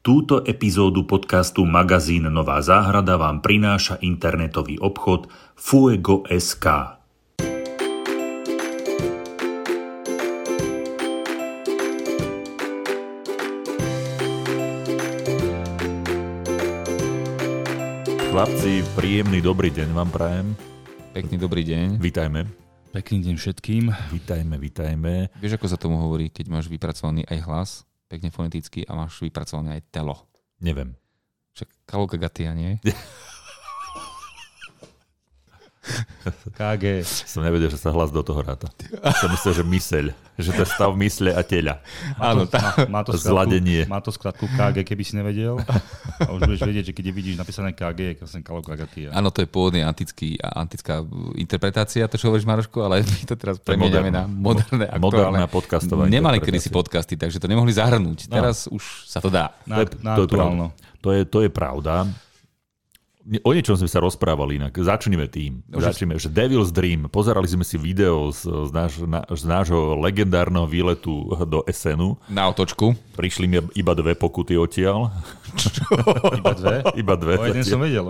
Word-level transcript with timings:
Túto 0.00 0.40
epizódu 0.48 1.04
podcastu 1.04 1.68
Magazín 1.68 2.24
Nová 2.32 2.64
záhrada 2.64 3.20
vám 3.20 3.44
prináša 3.44 4.00
internetový 4.00 4.80
obchod 4.80 5.28
Fuego.sk. 5.60 6.64
Chlapci, 18.32 18.80
príjemný 18.96 19.44
dobrý 19.44 19.68
deň 19.68 19.88
vám 19.92 20.08
prajem. 20.08 20.56
Pekný 21.12 21.36
dobrý 21.36 21.60
deň. 21.60 22.00
Vítajme. 22.00 22.48
Pekný 22.96 23.28
deň 23.28 23.36
všetkým. 23.36 23.92
Vítajme, 24.16 24.56
vítajme. 24.56 25.28
Vieš, 25.44 25.60
ako 25.60 25.66
sa 25.68 25.76
tomu 25.76 26.00
hovorí, 26.00 26.32
keď 26.32 26.48
máš 26.48 26.72
vypracovaný 26.72 27.28
aj 27.28 27.38
hlas, 27.44 27.70
pekne 28.10 28.34
foneticky, 28.34 28.82
a 28.90 28.98
máš 28.98 29.22
vypracované 29.22 29.78
aj 29.78 29.82
telo? 29.94 30.26
Neviem. 30.58 30.98
Však 31.54 31.70
kalokagatia, 31.86 32.50
nie? 32.58 32.82
KG. 36.52 36.84
Som 37.24 37.40
nevedel, 37.40 37.66
že 37.66 37.76
sa 37.76 37.88
hlas 37.88 38.08
do 38.08 38.20
toho 38.20 38.36
ráta. 38.38 38.68
Som 39.16 39.32
myslel, 39.32 39.52
že 39.54 39.64
myseľ. 39.64 40.06
Že 40.36 40.50
to 40.50 40.62
je 40.62 40.70
stav 40.70 40.92
mysle 40.94 41.30
a 41.30 41.40
teľa. 41.40 41.80
Áno, 42.16 42.44
Má, 42.44 42.60
má, 42.86 43.00
to 43.02 43.12
skratku, 43.12 43.24
Zladenie. 43.26 43.82
má 43.84 43.98
to 43.98 44.08
skratku 44.08 44.44
KG, 44.46 44.76
keby 44.82 45.02
si 45.02 45.12
nevedel. 45.14 45.60
A 46.18 46.28
už 46.30 46.40
budeš 46.42 46.60
vedieť, 46.62 46.84
že 46.86 46.94
keď 46.94 47.06
vidíš 47.10 47.36
napísané 47.36 47.72
KG, 47.72 47.98
je 47.98 48.18
vlastne 48.18 48.40
kalokagatia. 48.40 49.08
Áno, 49.10 49.28
to 49.28 49.40
je 49.40 49.48
pôvodne 49.48 49.80
antický, 49.82 50.36
antická 50.36 51.04
interpretácia, 51.34 52.04
to 52.06 52.16
čo 52.16 52.28
hovoríš 52.28 52.44
Maroško, 52.44 52.78
ale 52.80 53.00
my 53.06 53.24
to 53.24 53.36
teraz 53.36 53.56
premieňame 53.58 54.08
na 54.08 54.24
moderné, 54.24 54.84
Moderná 54.96 55.44
aktuálne. 55.44 55.48
podcastová 55.50 56.02
Nemali 56.06 56.40
kedysi 56.40 56.68
podcasty, 56.68 57.16
takže 57.16 57.36
to 57.36 57.44
nemohli 57.44 57.70
zahrnúť. 57.70 58.28
No. 58.28 58.34
Teraz 58.34 58.64
už 58.66 58.80
sa 59.06 59.20
to 59.20 59.28
dá. 59.28 59.52
Na, 59.64 59.76
To 59.76 59.80
je- 59.82 59.88
to 59.88 59.96
je 59.96 60.04
naturálno. 60.04 60.66
To 61.00 61.08
je, 61.12 61.24
to 61.24 61.38
je 61.40 61.48
pravda. 61.48 62.04
O 63.44 63.52
niečom 63.52 63.76
sme 63.76 63.84
sa 63.84 64.00
rozprávali 64.00 64.56
inak. 64.56 64.72
Začneme 64.72 65.28
tým. 65.28 65.60
Už- 65.68 65.84
Začneme, 65.84 66.16
že 66.16 66.32
Devil's 66.32 66.72
Dream. 66.72 67.04
Pozerali 67.06 67.44
sme 67.44 67.68
si 67.68 67.76
video 67.76 68.32
z, 68.32 68.48
z, 68.48 68.70
náš, 68.72 69.04
na, 69.04 69.20
z 69.28 69.44
nášho 69.44 70.00
legendárneho 70.00 70.64
výletu 70.64 71.28
do 71.44 71.60
SNu. 71.68 72.16
Na 72.26 72.48
otočku. 72.48 72.96
Prišli 73.14 73.44
mi 73.44 73.60
iba 73.76 73.92
dve 73.92 74.16
pokuty 74.16 74.56
odtiaľ. 74.56 75.12
Iba 76.40 76.52
dve. 76.56 76.76
Iba 76.96 77.14
dve. 77.14 77.34
O 77.36 77.44
jeden 77.44 77.60
som 77.60 77.78
vedel. 77.78 78.06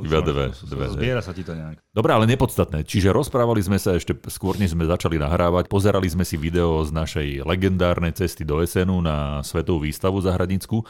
Iba 0.00 0.20
dve, 0.22 0.46
dve. 0.54 0.86
Zbiera 0.92 1.18
sa 1.18 1.34
ti 1.34 1.42
to 1.42 1.50
nejak. 1.50 1.82
Dobre, 1.90 2.14
ale 2.14 2.30
nepodstatné. 2.30 2.86
Čiže 2.86 3.10
rozprávali 3.10 3.58
sme 3.58 3.82
sa 3.82 3.98
ešte 3.98 4.14
skôr, 4.30 4.54
než 4.54 4.72
sme 4.72 4.86
začali 4.86 5.18
nahrávať. 5.18 5.66
Pozerali 5.66 6.06
sme 6.06 6.22
si 6.22 6.38
video 6.38 6.78
z 6.84 6.94
našej 6.94 7.28
legendárnej 7.42 8.14
cesty 8.14 8.46
do 8.46 8.62
SNu 8.62 9.02
na 9.02 9.42
Svetovú 9.42 9.82
výstavu 9.82 10.22
zahradnícku. 10.22 10.86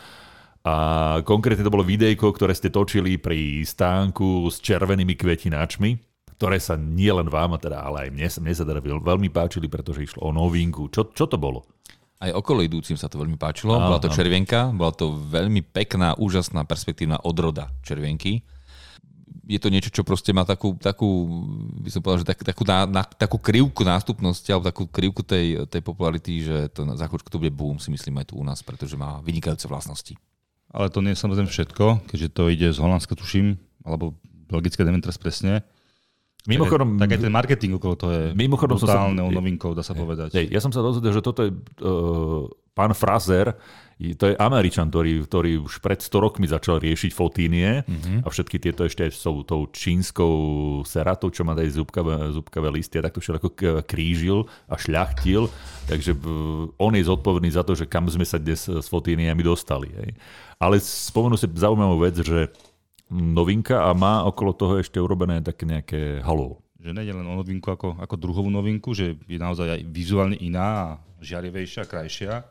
A 0.65 0.75
konkrétne 1.29 1.61
to 1.61 1.69
bolo 1.69 1.85
videjko, 1.85 2.33
ktoré 2.33 2.57
ste 2.57 2.73
točili 2.73 3.21
pri 3.21 3.61
stánku 3.61 4.49
s 4.49 4.65
červenými 4.65 5.13
kvetináčmi, 5.13 5.91
ktoré 6.41 6.57
sa 6.57 6.81
nie 6.81 7.13
len 7.13 7.29
vám, 7.29 7.61
teda, 7.61 7.85
ale 7.85 8.09
aj 8.09 8.11
mne, 8.11 8.29
mne 8.49 8.55
sa 8.57 8.65
teda 8.65 8.81
veľ- 8.81 9.05
veľmi 9.05 9.29
páčili, 9.29 9.69
pretože 9.69 10.09
išlo 10.09 10.25
o 10.25 10.33
novinku. 10.33 10.89
Čo, 10.89 11.13
čo 11.13 11.29
to 11.29 11.37
bolo? 11.37 11.69
Aj 12.17 12.33
idúcim 12.33 12.97
sa 12.97 13.13
to 13.13 13.21
veľmi 13.21 13.37
páčilo. 13.37 13.77
Áno, 13.77 13.93
Bola 13.93 14.01
to 14.01 14.09
áno. 14.09 14.17
červienka, 14.17 14.73
bola 14.73 14.97
to 14.97 15.13
veľmi 15.13 15.61
pekná, 15.61 16.17
úžasná 16.17 16.65
perspektívna 16.65 17.21
odroda 17.21 17.69
červienky. 17.85 18.41
Je 19.45 19.61
to 19.61 19.69
niečo, 19.69 19.93
čo 19.93 20.01
proste 20.01 20.33
má 20.33 20.49
takú, 20.49 20.73
takú 20.81 21.29
by 21.85 21.91
som 21.93 22.01
povedal, 22.01 22.25
že 22.25 22.29
tak, 22.33 22.41
takú, 22.41 22.65
ná, 22.65 22.89
na, 22.89 23.05
takú 23.05 23.37
krivku 23.37 23.85
nástupnosti 23.85 24.49
alebo 24.49 24.73
takú 24.73 24.89
krivku 24.89 25.21
tej, 25.21 25.69
tej 25.69 25.85
popularity, 25.85 26.41
že 26.41 26.73
to 26.73 26.89
na- 26.89 26.97
za 26.97 27.05
chvíľku 27.05 27.29
to 27.29 27.37
bude 27.37 27.53
boom, 27.53 27.77
si 27.77 27.93
myslím 27.93 28.25
aj 28.25 28.33
tu 28.33 28.41
u 28.41 28.45
nás, 28.47 28.65
pretože 28.65 28.97
má 28.97 29.21
vynikajúce 29.21 29.69
vlastnosti. 29.69 30.17
Ale 30.75 30.91
to 30.91 30.99
nie 31.01 31.15
je 31.15 31.23
samozrejme 31.23 31.47
všetko, 31.47 32.11
keďže 32.11 32.29
to 32.35 32.51
ide 32.51 32.69
z 32.75 32.83
Holandska, 32.83 33.15
tuším, 33.15 33.57
alebo 33.87 34.19
belgické, 34.51 34.83
neviem 34.83 35.01
teraz 35.01 35.17
presne. 35.23 35.63
Mimochodom, 36.45 36.97
Tak 36.97 37.09
aj 37.09 37.21
ten 37.21 37.33
marketing 37.33 37.73
okolo 37.75 37.95
toho 37.95 38.13
je 38.13 38.25
Mimochodom 38.33 38.77
som 38.77 38.85
sa- 38.85 39.09
novinkou, 39.09 39.73
dá 39.73 39.81
sa 39.81 39.93
povedať. 39.93 40.29
Hej, 40.35 40.47
ja 40.49 40.61
som 40.61 40.69
sa 40.69 40.79
dozvedel, 40.79 41.11
že 41.11 41.21
toto 41.21 41.41
je 41.41 41.51
uh, 41.51 42.45
pán 42.71 42.93
Fraser, 42.93 43.57
to 43.95 44.27
je 44.27 44.35
Američan, 44.37 44.91
ktorý, 44.91 45.23
ktorý 45.23 45.63
už 45.63 45.79
pred 45.79 45.97
100 45.97 46.19
rokmi 46.19 46.45
začal 46.45 46.77
riešiť 46.79 47.11
fotínie 47.11 47.81
Mhm. 47.81 48.15
a 48.21 48.29
všetky 48.29 48.59
tieto 48.59 48.83
ešte 48.83 49.07
sú 49.09 49.41
tou 49.41 49.71
čínskou 49.71 50.35
seratou, 50.83 51.31
čo 51.31 51.43
má 51.43 51.55
aj 51.55 51.71
zúbkavé, 51.73 52.13
zúbkavé 52.35 52.69
listy 52.71 52.99
a 52.99 53.07
takto 53.07 53.23
všetko 53.23 53.49
krížil 53.83 54.45
a 54.67 54.75
šľachtil. 54.75 55.49
Takže 55.87 56.13
uh, 56.13 56.21
on 56.77 56.93
je 56.93 57.05
zodpovedný 57.05 57.49
za 57.49 57.63
to, 57.63 57.73
že 57.73 57.87
kam 57.87 58.05
sme 58.05 58.23
sa 58.23 58.37
dnes 58.37 58.61
s 58.61 58.85
fotíniami 58.85 59.41
dostali. 59.41 59.89
Hej. 59.95 60.11
Ale 60.57 60.77
spomenul 60.77 61.37
si 61.37 61.49
zaujímavú 61.49 61.97
vec, 62.01 62.17
že 62.17 62.51
novinka 63.11 63.85
a 63.85 63.91
má 63.93 64.25
okolo 64.25 64.57
toho 64.57 64.81
ešte 64.81 64.97
urobené 64.97 65.45
také 65.45 65.69
nejaké 65.69 66.01
halo. 66.25 66.61
Že 66.81 66.97
nejde 66.97 67.13
len 67.17 67.27
o 67.29 67.35
novinku 67.41 67.73
ako, 67.73 67.97
ako 68.01 68.15
druhovú 68.21 68.51
novinku, 68.53 68.93
že 68.93 69.17
je 69.25 69.39
naozaj 69.41 69.81
aj 69.81 69.81
vizuálne 69.89 70.37
iná 70.37 70.69
a 70.69 70.89
žiarivejšia, 71.25 71.89
krajšia, 71.89 72.45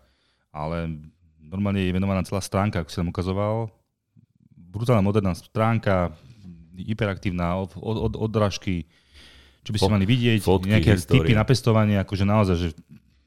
ale 0.49 0.89
normálne 1.37 1.85
je 1.85 1.93
venovaná 1.93 2.25
celá 2.25 2.41
stránka, 2.41 2.81
ako 2.81 2.89
si 2.89 2.97
nám 2.97 3.13
ukazoval. 3.13 3.69
Brutálna 4.73 5.05
moderná 5.05 5.37
stránka, 5.37 6.17
hyperaktívna, 6.73 7.61
od, 7.61 7.77
od, 7.77 7.97
od, 8.09 8.13
odrážky, 8.17 8.89
čo 9.61 9.69
by 9.69 9.77
ste 9.77 9.93
mali 9.93 10.05
vidieť, 10.09 10.41
fotky, 10.41 10.73
nejaké 10.73 10.97
typy 10.97 11.37
na 11.37 11.45
pestovanie, 11.45 12.01
akože 12.01 12.25
naozaj, 12.25 12.55
že 12.57 12.69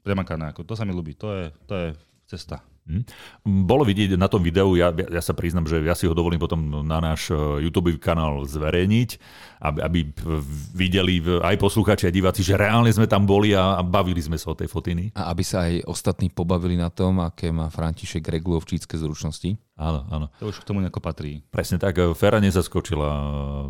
premakané, 0.03 0.51
ako, 0.51 0.67
to 0.67 0.75
sa 0.75 0.83
mi 0.83 0.91
ľúbi, 0.91 1.15
to 1.15 1.31
je, 1.31 1.45
to 1.67 1.73
je 1.75 1.87
cesta. 2.27 2.59
Hm. 2.87 3.03
Bolo 3.67 3.83
vidieť 3.83 4.15
na 4.15 4.31
tom 4.31 4.39
videu, 4.39 4.79
ja, 4.79 4.95
ja 4.95 5.19
sa 5.19 5.35
priznam, 5.35 5.67
že 5.67 5.83
ja 5.83 5.91
si 5.91 6.07
ho 6.07 6.15
dovolím 6.15 6.39
potom 6.39 6.87
na 6.87 7.03
náš 7.03 7.35
eh, 7.35 7.37
YouTube 7.67 7.91
kanál 7.99 8.47
zverejniť, 8.47 9.09
aby, 9.59 9.79
aby 9.83 9.99
videli 10.71 11.19
aj 11.43 11.59
poslucháči 11.59 12.07
a 12.07 12.15
diváci, 12.15 12.47
že 12.47 12.55
reálne 12.55 12.87
sme 12.87 13.03
tam 13.05 13.27
boli 13.27 13.51
a, 13.51 13.75
a 13.75 13.83
bavili 13.83 14.23
sme 14.23 14.39
sa 14.39 14.55
o 14.55 14.57
tej 14.57 14.71
fotiny. 14.71 15.11
A 15.19 15.35
aby 15.35 15.43
sa 15.43 15.67
aj 15.67 15.83
ostatní 15.83 16.31
pobavili 16.31 16.79
na 16.79 16.87
tom, 16.87 17.19
aké 17.19 17.51
má 17.51 17.67
František 17.67 18.23
regulovčícke 18.23 18.95
zručnosti. 18.95 19.66
Áno, 19.77 20.09
áno. 20.09 20.25
To 20.41 20.49
už 20.49 20.65
k 20.65 20.65
tomu 20.65 20.81
nejako 20.81 20.97
patrí. 20.97 21.45
Presne 21.53 21.77
tak. 21.77 22.01
eh, 22.01 22.09
Fera 22.17 22.41
nezaskočila 22.41 23.09
eh, 23.13 23.23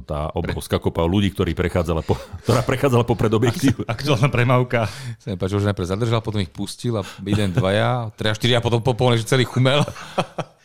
tá 0.07 0.31
obrovská 0.31 0.79
kopa 0.79 1.03
ľudí, 1.03 1.35
ktorí 1.35 1.51
prechádzala 1.51 1.99
po, 2.07 2.15
ktorá 2.47 2.63
prechádzala 2.63 3.03
popred 3.03 3.31
objektív. 3.35 3.83
Aktuálna 3.91 4.31
premávka. 4.31 4.87
Sa 5.21 5.27
mi 5.27 5.35
páčilo, 5.35 5.59
že 5.59 5.67
najprv 5.67 5.87
zadržal, 5.91 6.23
potom 6.23 6.39
ich 6.39 6.47
pustil 6.47 6.95
a 6.95 7.03
jeden, 7.27 7.51
dvaja, 7.51 8.15
treja, 8.15 8.39
štyria, 8.39 8.57
a 8.59 8.63
potom 8.63 8.79
popolne, 8.79 9.19
že 9.19 9.27
celý 9.27 9.43
chumel. 9.43 9.83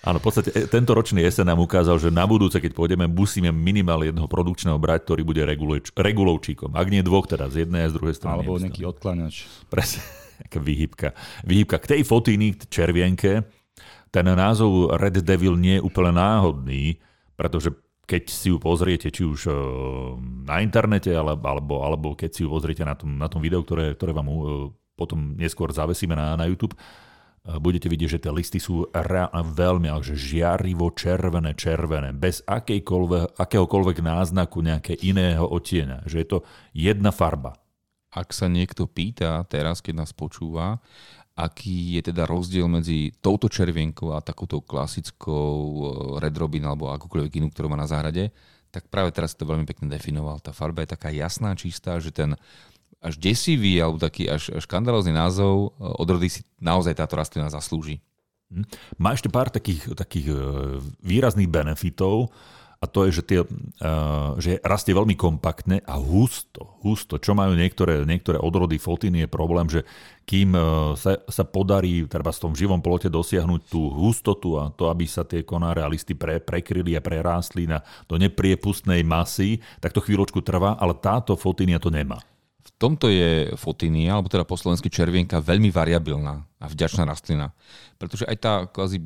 Áno, 0.06 0.22
v 0.22 0.25
podstate 0.30 0.50
e, 0.54 0.66
tento 0.70 0.94
ročný 0.94 1.22
jesen 1.22 1.47
nám 1.47 1.59
ukázal, 1.59 1.98
že 1.98 2.14
na 2.14 2.22
budúce, 2.26 2.62
keď 2.62 2.74
pôjdeme, 2.74 3.10
musíme 3.10 3.50
minimálne 3.50 4.14
jedného 4.14 4.30
produkčného 4.30 4.78
brať, 4.78 5.10
ktorý 5.10 5.22
bude 5.26 5.42
reguloč, 5.42 5.91
regulovčíkom. 5.94 6.74
Ak 6.74 6.86
nie 6.86 7.03
dvoch, 7.03 7.26
teda 7.26 7.50
z 7.50 7.66
jednej 7.66 7.86
a 7.86 7.91
z 7.91 7.98
druhej 7.98 8.14
strany. 8.14 8.42
Alebo 8.42 8.59
nejaký 8.62 8.82
odkláňač. 8.82 9.47
Presne, 9.70 10.03
aká 10.42 10.59
výhybka. 10.59 11.19
Výhybka. 11.47 11.78
K 11.82 11.98
tej 11.98 12.03
fotíny, 12.03 12.59
k 12.59 12.66
červienke, 12.66 13.47
ten 14.12 14.28
názov 14.28 14.93
Red 15.00 15.25
Devil 15.25 15.56
nie 15.56 15.81
je 15.81 15.84
úplne 15.89 16.21
náhodný, 16.21 17.00
pretože 17.33 17.73
keď 18.05 18.23
si 18.28 18.53
ju 18.53 18.61
pozriete, 18.61 19.09
či 19.09 19.25
už 19.25 19.49
eh, 19.49 19.55
na 20.45 20.61
internete, 20.61 21.09
alebo, 21.17 21.81
alebo, 21.81 22.12
keď 22.12 22.31
si 22.31 22.41
ju 22.45 22.53
pozriete 22.53 22.84
na 22.84 22.93
tom, 22.93 23.17
na 23.17 23.33
tom 23.33 23.41
videu, 23.41 23.65
ktoré, 23.65 23.97
ktoré 23.97 24.12
vám 24.12 24.28
eh, 24.28 24.37
potom 24.93 25.33
neskôr 25.39 25.72
zavesíme 25.72 26.12
na, 26.12 26.37
na 26.37 26.45
YouTube, 26.45 26.77
eh, 26.77 27.56
budete 27.56 27.89
vidieť, 27.89 28.21
že 28.21 28.22
tie 28.28 28.33
listy 28.34 28.59
sú 28.61 28.84
rea- 28.93 29.33
veľmi, 29.33 29.89
že 30.05 30.12
žiarivo 30.12 30.93
červené, 30.93 31.56
červené, 31.56 32.12
bez 32.12 32.45
akéhokoľvek 32.45 33.99
náznaku 34.05 34.61
nejaké 34.61 34.93
iného 35.01 35.49
odtieňa. 35.49 36.05
Že 36.05 36.17
je 36.21 36.27
to 36.28 36.39
jedna 36.77 37.15
farba. 37.15 37.56
Ak 38.12 38.37
sa 38.37 38.45
niekto 38.45 38.84
pýta 38.84 39.41
teraz, 39.49 39.81
keď 39.81 40.05
nás 40.05 40.12
počúva, 40.12 40.84
aký 41.32 41.97
je 41.98 42.12
teda 42.12 42.28
rozdiel 42.28 42.69
medzi 42.69 43.12
touto 43.25 43.48
červienkou 43.48 44.12
a 44.12 44.25
takouto 44.25 44.60
klasickou 44.60 45.56
eh, 45.56 45.84
Red 46.20 46.36
Robin 46.36 46.65
alebo 46.68 46.92
akúkoľvek 46.92 47.33
inú, 47.41 47.48
ktorú 47.48 47.72
má 47.72 47.78
na 47.80 47.89
záhrade, 47.89 48.30
tak 48.72 48.89
práve 48.89 49.12
teraz 49.12 49.36
to 49.36 49.45
veľmi 49.45 49.68
pekne 49.68 49.89
definoval. 49.92 50.41
Tá 50.41 50.53
farba 50.57 50.84
je 50.84 50.97
taká 50.97 51.12
jasná, 51.12 51.53
čistá, 51.57 52.01
že 52.01 52.12
ten 52.12 52.36
až 53.03 53.18
desivý 53.18 53.83
alebo 53.83 53.98
taký 53.98 54.30
až, 54.30 54.54
až 54.54 54.62
škandalózny 54.65 55.12
názov 55.16 55.72
eh, 55.77 55.89
odrody 56.01 56.28
si 56.28 56.41
naozaj 56.60 56.97
táto 56.97 57.16
rastlina 57.16 57.48
zaslúži. 57.48 58.04
Hm? 58.53 58.68
Má 59.01 59.16
ešte 59.16 59.33
pár 59.33 59.48
takých, 59.48 59.97
takých 59.97 60.33
eh, 60.33 60.39
výrazných 61.01 61.48
benefitov 61.48 62.28
a 62.83 62.91
to 62.91 63.07
je, 63.07 63.11
že, 63.15 63.23
tie, 63.23 63.41
uh, 63.47 64.34
že 64.43 64.59
rastie 64.67 64.91
veľmi 64.91 65.15
kompaktne 65.15 65.87
a 65.87 65.95
husto, 66.03 66.83
husto. 66.83 67.15
Čo 67.23 67.39
majú 67.39 67.55
niektoré, 67.55 68.03
niektoré 68.03 68.43
odrody 68.43 68.83
fotíny 68.83 69.23
je 69.23 69.29
problém, 69.31 69.71
že 69.71 69.87
kým 70.27 70.51
uh, 70.59 70.99
sa, 70.99 71.23
sa 71.31 71.47
podarí 71.47 72.03
treba 72.11 72.34
v 72.34 72.43
tom 72.43 72.59
živom 72.59 72.83
plote 72.83 73.07
dosiahnuť 73.07 73.71
tú 73.71 73.87
hustotu 73.87 74.59
a 74.59 74.75
to, 74.75 74.91
aby 74.91 75.07
sa 75.07 75.23
tie 75.23 75.47
konáre 75.47 75.79
a 75.79 75.87
listy 75.87 76.19
pre, 76.19 76.43
prekryli 76.43 76.99
a 76.99 77.05
prerástli 77.05 77.71
na, 77.71 77.87
do 78.11 78.19
nepriepustnej 78.19 79.07
masy, 79.07 79.63
tak 79.79 79.95
to 79.95 80.03
chvíľočku 80.03 80.43
trvá, 80.43 80.75
ale 80.75 80.99
táto 80.99 81.39
fotínia 81.39 81.79
to 81.79 81.87
nemá. 81.87 82.19
V 82.63 82.71
tomto 82.83 83.07
je 83.07 83.55
fotínia, 83.55 84.19
alebo 84.19 84.27
teda 84.27 84.43
po 84.43 84.59
slovensky 84.59 84.91
červienka, 84.91 85.39
veľmi 85.39 85.71
variabilná 85.71 86.43
a 86.59 86.67
vďačná 86.67 87.07
rastlina. 87.07 87.55
Pretože 87.95 88.27
aj 88.27 88.37
tá 88.43 88.67
kvázi 88.67 88.99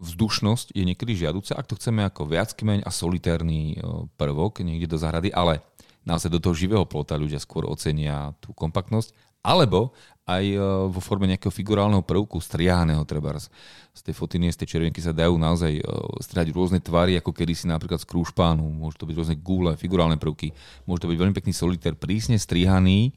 vzdušnosť 0.00 0.72
je 0.72 0.84
niekedy 0.88 1.12
žiaduca, 1.12 1.54
ak 1.54 1.68
to 1.68 1.76
chceme 1.76 2.00
ako 2.08 2.24
viackmeň 2.24 2.82
a 2.82 2.90
solitérny 2.90 3.76
prvok 4.16 4.64
niekde 4.64 4.88
do 4.88 4.96
zahrady, 4.96 5.28
ale 5.30 5.60
naozaj 6.08 6.32
do 6.32 6.40
toho 6.40 6.56
živého 6.56 6.88
plota 6.88 7.20
ľudia 7.20 7.36
skôr 7.36 7.68
ocenia 7.68 8.32
tú 8.40 8.56
kompaktnosť, 8.56 9.12
alebo 9.44 9.92
aj 10.24 10.44
vo 10.88 11.00
forme 11.00 11.28
nejakého 11.28 11.52
figurálneho 11.52 12.00
prvku, 12.00 12.40
strihaného 12.40 13.04
treba 13.04 13.36
z 13.36 14.00
tej 14.00 14.14
fotiny, 14.16 14.48
z 14.52 14.64
tej 14.64 14.76
červenky 14.76 15.04
sa 15.04 15.12
dajú 15.12 15.36
naozaj 15.36 15.80
strihať 16.24 16.48
rôzne 16.56 16.80
tvary, 16.80 17.20
ako 17.20 17.36
kedy 17.36 17.52
si 17.52 17.66
napríklad 17.68 18.00
z 18.00 18.08
krúžpánu, 18.08 18.62
môže 18.62 18.96
to 18.96 19.04
byť 19.04 19.16
rôzne 19.16 19.36
gule, 19.36 19.76
figurálne 19.76 20.16
prvky, 20.16 20.56
môže 20.88 21.04
to 21.04 21.10
byť 21.12 21.18
veľmi 21.18 21.34
pekný 21.36 21.52
solitér, 21.52 21.92
prísne 21.98 22.40
strihaný, 22.40 23.12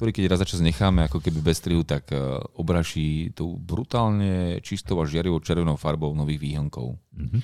ktorý 0.00 0.16
keď 0.16 0.32
raz 0.32 0.40
za 0.40 0.48
čas 0.48 0.64
necháme 0.64 1.04
ako 1.04 1.20
keby 1.20 1.44
bez 1.44 1.60
strihu, 1.60 1.84
tak 1.84 2.08
e, 2.08 2.16
obraší 2.56 3.36
tou 3.36 3.60
brutálne 3.60 4.56
čistou 4.64 4.96
a 4.96 5.04
žiarivou 5.04 5.44
červenou 5.44 5.76
farbou 5.76 6.16
nových 6.16 6.40
výhonkov. 6.40 6.96
Mm-hmm. 7.12 7.40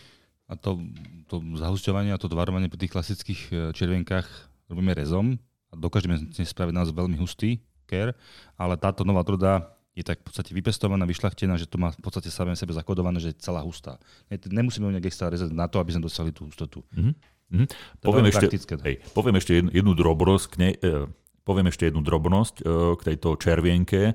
A 0.49 0.56
to, 0.56 0.81
to 1.29 1.44
zahusťovanie 1.61 2.17
a 2.17 2.20
to 2.23 2.32
tvarovanie 2.32 2.73
pri 2.73 2.81
tých 2.81 2.97
klasických 2.97 3.41
e, 3.53 3.55
červenkách 3.76 4.25
robíme 4.73 4.97
rezom 4.97 5.37
a 5.69 5.75
dokážeme 5.76 6.17
spraviť 6.32 6.73
nás 6.73 6.88
veľmi 6.97 7.20
hustý 7.20 7.61
ker, 7.85 8.17
ale 8.56 8.81
táto 8.81 9.05
nová 9.05 9.20
truda 9.20 9.76
je 9.93 10.00
tak 10.00 10.25
v 10.25 10.32
podstate 10.32 10.56
vypestovaná, 10.56 11.05
vyšľachtená, 11.05 11.61
že 11.61 11.69
to 11.69 11.76
má 11.76 11.93
v 11.93 12.00
podstate 12.00 12.32
samé 12.32 12.56
sebe 12.56 12.73
zakodované, 12.73 13.20
že 13.20 13.37
je 13.37 13.41
celá 13.44 13.61
hustá. 13.61 14.00
Nemusíme 14.32 14.88
ju 14.88 14.97
nejak 14.97 15.12
extra 15.12 15.29
rezať 15.29 15.53
na 15.53 15.69
to, 15.69 15.76
aby 15.76 15.93
sme 15.93 16.08
dostali 16.08 16.32
tú 16.32 16.49
hustotu. 16.49 16.81
Mm-hmm. 16.97 17.12
Mm-hmm. 17.47 17.69
Poviem, 18.00 18.26
ešte, 18.32 18.49
hej, 18.81 18.97
poviem 19.12 19.37
ešte 19.37 19.53
jednu, 19.61 19.70
jednu 19.76 19.93
drobnosť 19.93 20.47
k 20.50 20.55
nej, 20.56 20.73
e, 20.81 21.05
Poviem 21.46 21.70
ešte 21.70 21.87
jednu 21.87 22.02
drobnosť 22.02 22.54
e, 22.58 22.62
k 22.98 23.14
tejto 23.14 23.38
červienke 23.38 24.00
e, 24.10 24.14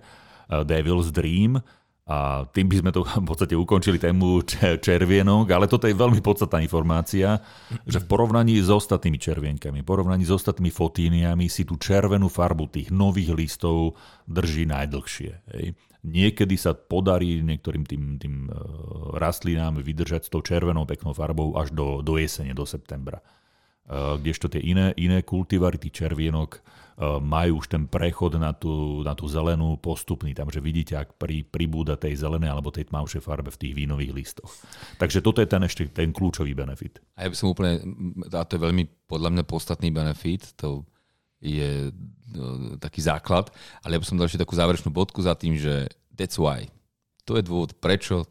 Devil's 0.68 1.16
Dream 1.16 1.64
a 2.12 2.44
tým 2.52 2.68
by 2.68 2.76
sme 2.84 2.92
to 2.92 3.08
v 3.08 3.24
podstate 3.24 3.56
ukončili 3.56 3.96
tému 3.96 4.44
červienok, 4.84 5.48
ale 5.56 5.72
toto 5.72 5.88
je 5.88 5.96
veľmi 5.96 6.20
podstatná 6.20 6.60
informácia, 6.60 7.40
že 7.88 8.04
v 8.04 8.10
porovnaní 8.12 8.60
s 8.60 8.68
ostatnými 8.68 9.16
červienkami, 9.16 9.80
v 9.80 9.88
porovnaní 9.88 10.28
s 10.28 10.36
ostatnými 10.36 10.76
fotíniami 10.76 11.48
si 11.48 11.64
tú 11.64 11.80
červenú 11.80 12.28
farbu 12.28 12.68
tých 12.68 12.92
nových 12.92 13.32
listov 13.32 13.96
drží 14.28 14.68
najdlhšie. 14.68 15.32
Hej. 15.56 15.68
Niekedy 16.02 16.58
sa 16.58 16.74
podarí 16.74 17.46
niektorým 17.46 17.86
tým, 17.88 18.04
tým 18.20 18.50
e, 18.50 18.60
rastlinám 19.16 19.80
vydržať 19.80 20.28
s 20.28 20.34
tou 20.34 20.44
červenou 20.44 20.84
peknou 20.84 21.16
farbou 21.16 21.56
až 21.56 21.72
do, 21.72 22.04
do 22.04 22.20
jesene, 22.20 22.52
do 22.52 22.68
septembra. 22.68 23.24
Kdežto 23.92 24.48
tie 24.48 24.64
iné, 24.64 24.96
iné 24.96 25.20
kultivary, 25.20 25.76
tých 25.76 26.06
červienok, 26.06 26.64
majú 27.02 27.66
už 27.66 27.74
ten 27.74 27.90
prechod 27.90 28.38
na 28.38 28.54
tú, 28.54 29.02
na 29.02 29.18
tú 29.18 29.26
zelenú 29.26 29.74
postupný, 29.82 30.38
tam, 30.38 30.54
že 30.54 30.62
vidíte, 30.62 30.94
ak 31.02 31.18
pri, 31.18 31.42
pribúda 31.42 31.98
tej 31.98 32.22
zelenej 32.22 32.54
alebo 32.54 32.70
tej 32.70 32.94
tmavšej 32.94 33.26
farbe 33.26 33.50
v 33.50 33.58
tých 33.58 33.74
vínových 33.74 34.14
listoch. 34.14 34.54
Takže 35.02 35.26
toto 35.26 35.42
je 35.42 35.50
ten 35.50 35.66
ešte 35.66 35.90
ten 35.90 36.14
kľúčový 36.14 36.54
benefit. 36.54 37.02
A 37.18 37.26
ja 37.26 37.30
by 37.34 37.36
som 37.36 37.50
úplne, 37.50 37.82
a 38.30 38.46
to 38.46 38.54
je 38.54 38.62
veľmi 38.62 38.84
podľa 39.10 39.30
mňa 39.34 39.44
podstatný 39.50 39.90
benefit, 39.90 40.54
to 40.54 40.86
je 41.42 41.90
no, 42.38 42.78
taký 42.78 43.02
základ, 43.02 43.50
ale 43.82 43.98
ja 43.98 44.02
by 44.02 44.06
som 44.06 44.18
dal 44.22 44.30
ešte 44.30 44.46
takú 44.46 44.54
záverečnú 44.54 44.94
bodku 44.94 45.26
za 45.26 45.34
tým, 45.34 45.58
že 45.58 45.90
that's 46.14 46.38
why. 46.38 46.70
To 47.26 47.34
je 47.34 47.42
dôvod, 47.42 47.74
prečo 47.82 48.30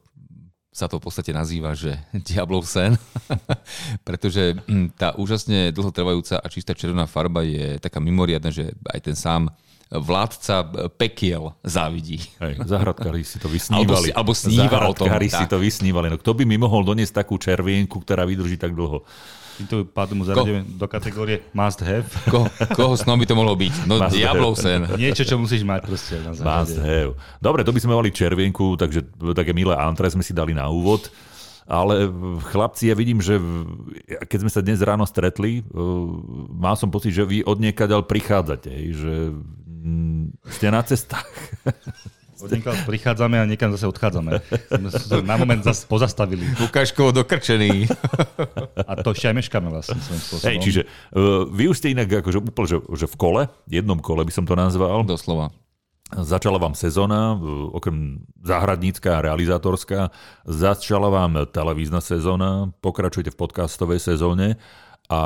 sa 0.71 0.87
to 0.87 1.03
v 1.03 1.05
podstate 1.11 1.35
nazýva, 1.35 1.75
že 1.75 1.99
diablov 2.31 2.67
sen, 2.67 2.95
pretože 4.07 4.55
hm, 4.67 4.95
tá 4.95 5.19
úžasne 5.19 5.75
dlhotrvajúca 5.75 6.39
a 6.39 6.47
čistá 6.47 6.73
červená 6.73 7.11
farba 7.11 7.43
je 7.43 7.79
taká 7.83 7.99
mimoriadna, 7.99 8.55
že 8.55 8.75
aj 8.87 9.01
ten 9.03 9.17
sám 9.19 9.51
vládca 9.91 10.71
pekiel 10.95 11.51
závidí. 11.67 12.23
Hej, 12.39 12.63
zahradkári 12.63 13.27
si 13.27 13.43
to 13.43 13.51
vysnívali. 13.59 14.15
Alebo, 14.15 14.31
alebo 14.31 14.33
sníva 14.39 14.79
o 14.87 14.95
tom. 14.95 15.11
si 15.11 15.47
to 15.51 15.59
vysnívali. 15.59 16.07
No 16.07 16.17
kto 16.23 16.31
by 16.39 16.47
mi 16.47 16.55
mohol 16.55 16.87
doniesť 16.87 17.27
takú 17.27 17.35
červienku, 17.43 17.99
ktorá 17.99 18.23
vydrží 18.23 18.55
tak 18.55 18.79
dlho? 18.79 19.03
Týmto 19.58 19.88
pádom 19.88 20.23
mu 20.23 20.25
zaradíme 20.29 20.62
do 20.79 20.87
kategórie 20.87 21.43
must 21.50 21.82
have. 21.82 22.06
Ko, 22.31 22.47
koho 22.76 22.94
snom 22.94 23.19
by 23.19 23.26
to 23.26 23.35
mohlo 23.35 23.58
byť? 23.58 23.75
No 23.91 23.99
must 23.99 24.14
diablov 24.14 24.55
sen. 24.61 24.87
Niečo, 24.94 25.26
čo 25.26 25.37
musíš 25.41 25.67
mať 25.67 25.81
proste 25.88 26.20
na 26.23 26.31
Must 26.31 26.79
have. 26.79 27.19
Dobre, 27.43 27.67
to 27.67 27.75
by 27.75 27.81
sme 27.82 27.97
mali 27.97 28.14
červienku, 28.14 28.79
takže 28.79 29.05
také 29.35 29.50
milé 29.50 29.75
antre 29.75 30.06
sme 30.08 30.23
si 30.25 30.31
dali 30.31 30.55
na 30.55 30.70
úvod. 30.70 31.11
Ale 31.70 32.11
chlapci, 32.50 32.91
ja 32.91 32.99
vidím, 32.99 33.23
že 33.23 33.38
keď 34.26 34.38
sme 34.43 34.50
sa 34.50 34.58
dnes 34.58 34.82
ráno 34.82 35.06
stretli, 35.06 35.62
mal 36.50 36.75
som 36.75 36.91
pocit, 36.91 37.14
že 37.14 37.23
vy 37.23 37.47
od 37.47 37.62
niekaďal 37.62 38.11
prichádzate, 38.11 38.75
že 38.91 39.31
mm, 39.67 40.50
ste 40.50 40.67
na 40.75 40.82
cestách. 40.82 41.31
Odniekaľ 42.41 42.75
prichádzame 42.89 43.37
a 43.37 43.45
niekam 43.45 43.71
zase 43.77 43.85
odchádzame. 43.89 44.41
Sme 44.91 45.21
na 45.23 45.37
moment 45.37 45.61
zase 45.61 45.85
pozastavili. 45.85 46.49
Lukáškovo 46.57 47.13
dokrčený. 47.13 47.87
A 48.89 48.93
to 49.01 49.13
ešte 49.13 49.29
aj 49.29 49.37
meškáme 49.37 49.69
vlastne 49.69 50.01
svojím 50.01 50.23
spôsobom. 50.25 50.49
Hej, 50.49 50.57
čiže 50.65 50.81
uh, 50.85 51.45
vy 51.49 51.69
už 51.69 51.77
ste 51.79 51.93
inak 51.93 52.09
akože 52.25 52.41
úplne, 52.41 52.69
že, 52.69 52.79
že 52.97 53.07
v 53.07 53.17
kole, 53.21 53.43
jednom 53.69 54.01
kole 54.01 54.25
by 54.25 54.33
som 54.33 54.49
to 54.49 54.57
nazval. 54.57 55.05
Doslova. 55.05 55.53
Začala 56.11 56.59
vám 56.59 56.75
sezóna, 56.75 57.39
okrem 57.71 58.27
záhradnícka 58.43 59.23
a 59.23 59.25
realizátorská, 59.31 60.11
začala 60.43 61.07
vám 61.07 61.47
televízna 61.55 62.03
sezóna, 62.03 62.75
pokračujete 62.83 63.31
v 63.31 63.39
podcastovej 63.39 64.03
sezóne 64.03 64.59
a 65.07 65.23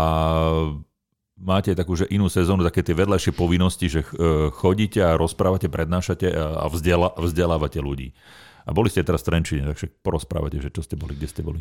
máte 1.44 1.76
takú 1.76 1.92
že 1.92 2.08
inú 2.08 2.32
sezónu, 2.32 2.64
také 2.64 2.80
tie 2.80 2.96
vedľajšie 2.96 3.36
povinnosti, 3.36 3.92
že 3.92 4.00
e, 4.00 4.48
chodíte 4.48 5.04
a 5.04 5.20
rozprávate, 5.20 5.68
prednášate 5.68 6.32
a 6.32 6.64
vzdiela, 6.72 7.12
vzdelávate 7.20 7.84
ľudí. 7.84 8.16
A 8.64 8.72
boli 8.72 8.88
ste 8.88 9.04
teraz 9.04 9.20
v 9.22 9.36
Trenčine, 9.36 9.68
takže 9.68 9.92
porozprávate, 10.00 10.56
že 10.56 10.72
čo 10.72 10.80
ste 10.80 10.96
boli, 10.96 11.12
kde 11.12 11.28
ste 11.28 11.44
boli. 11.44 11.60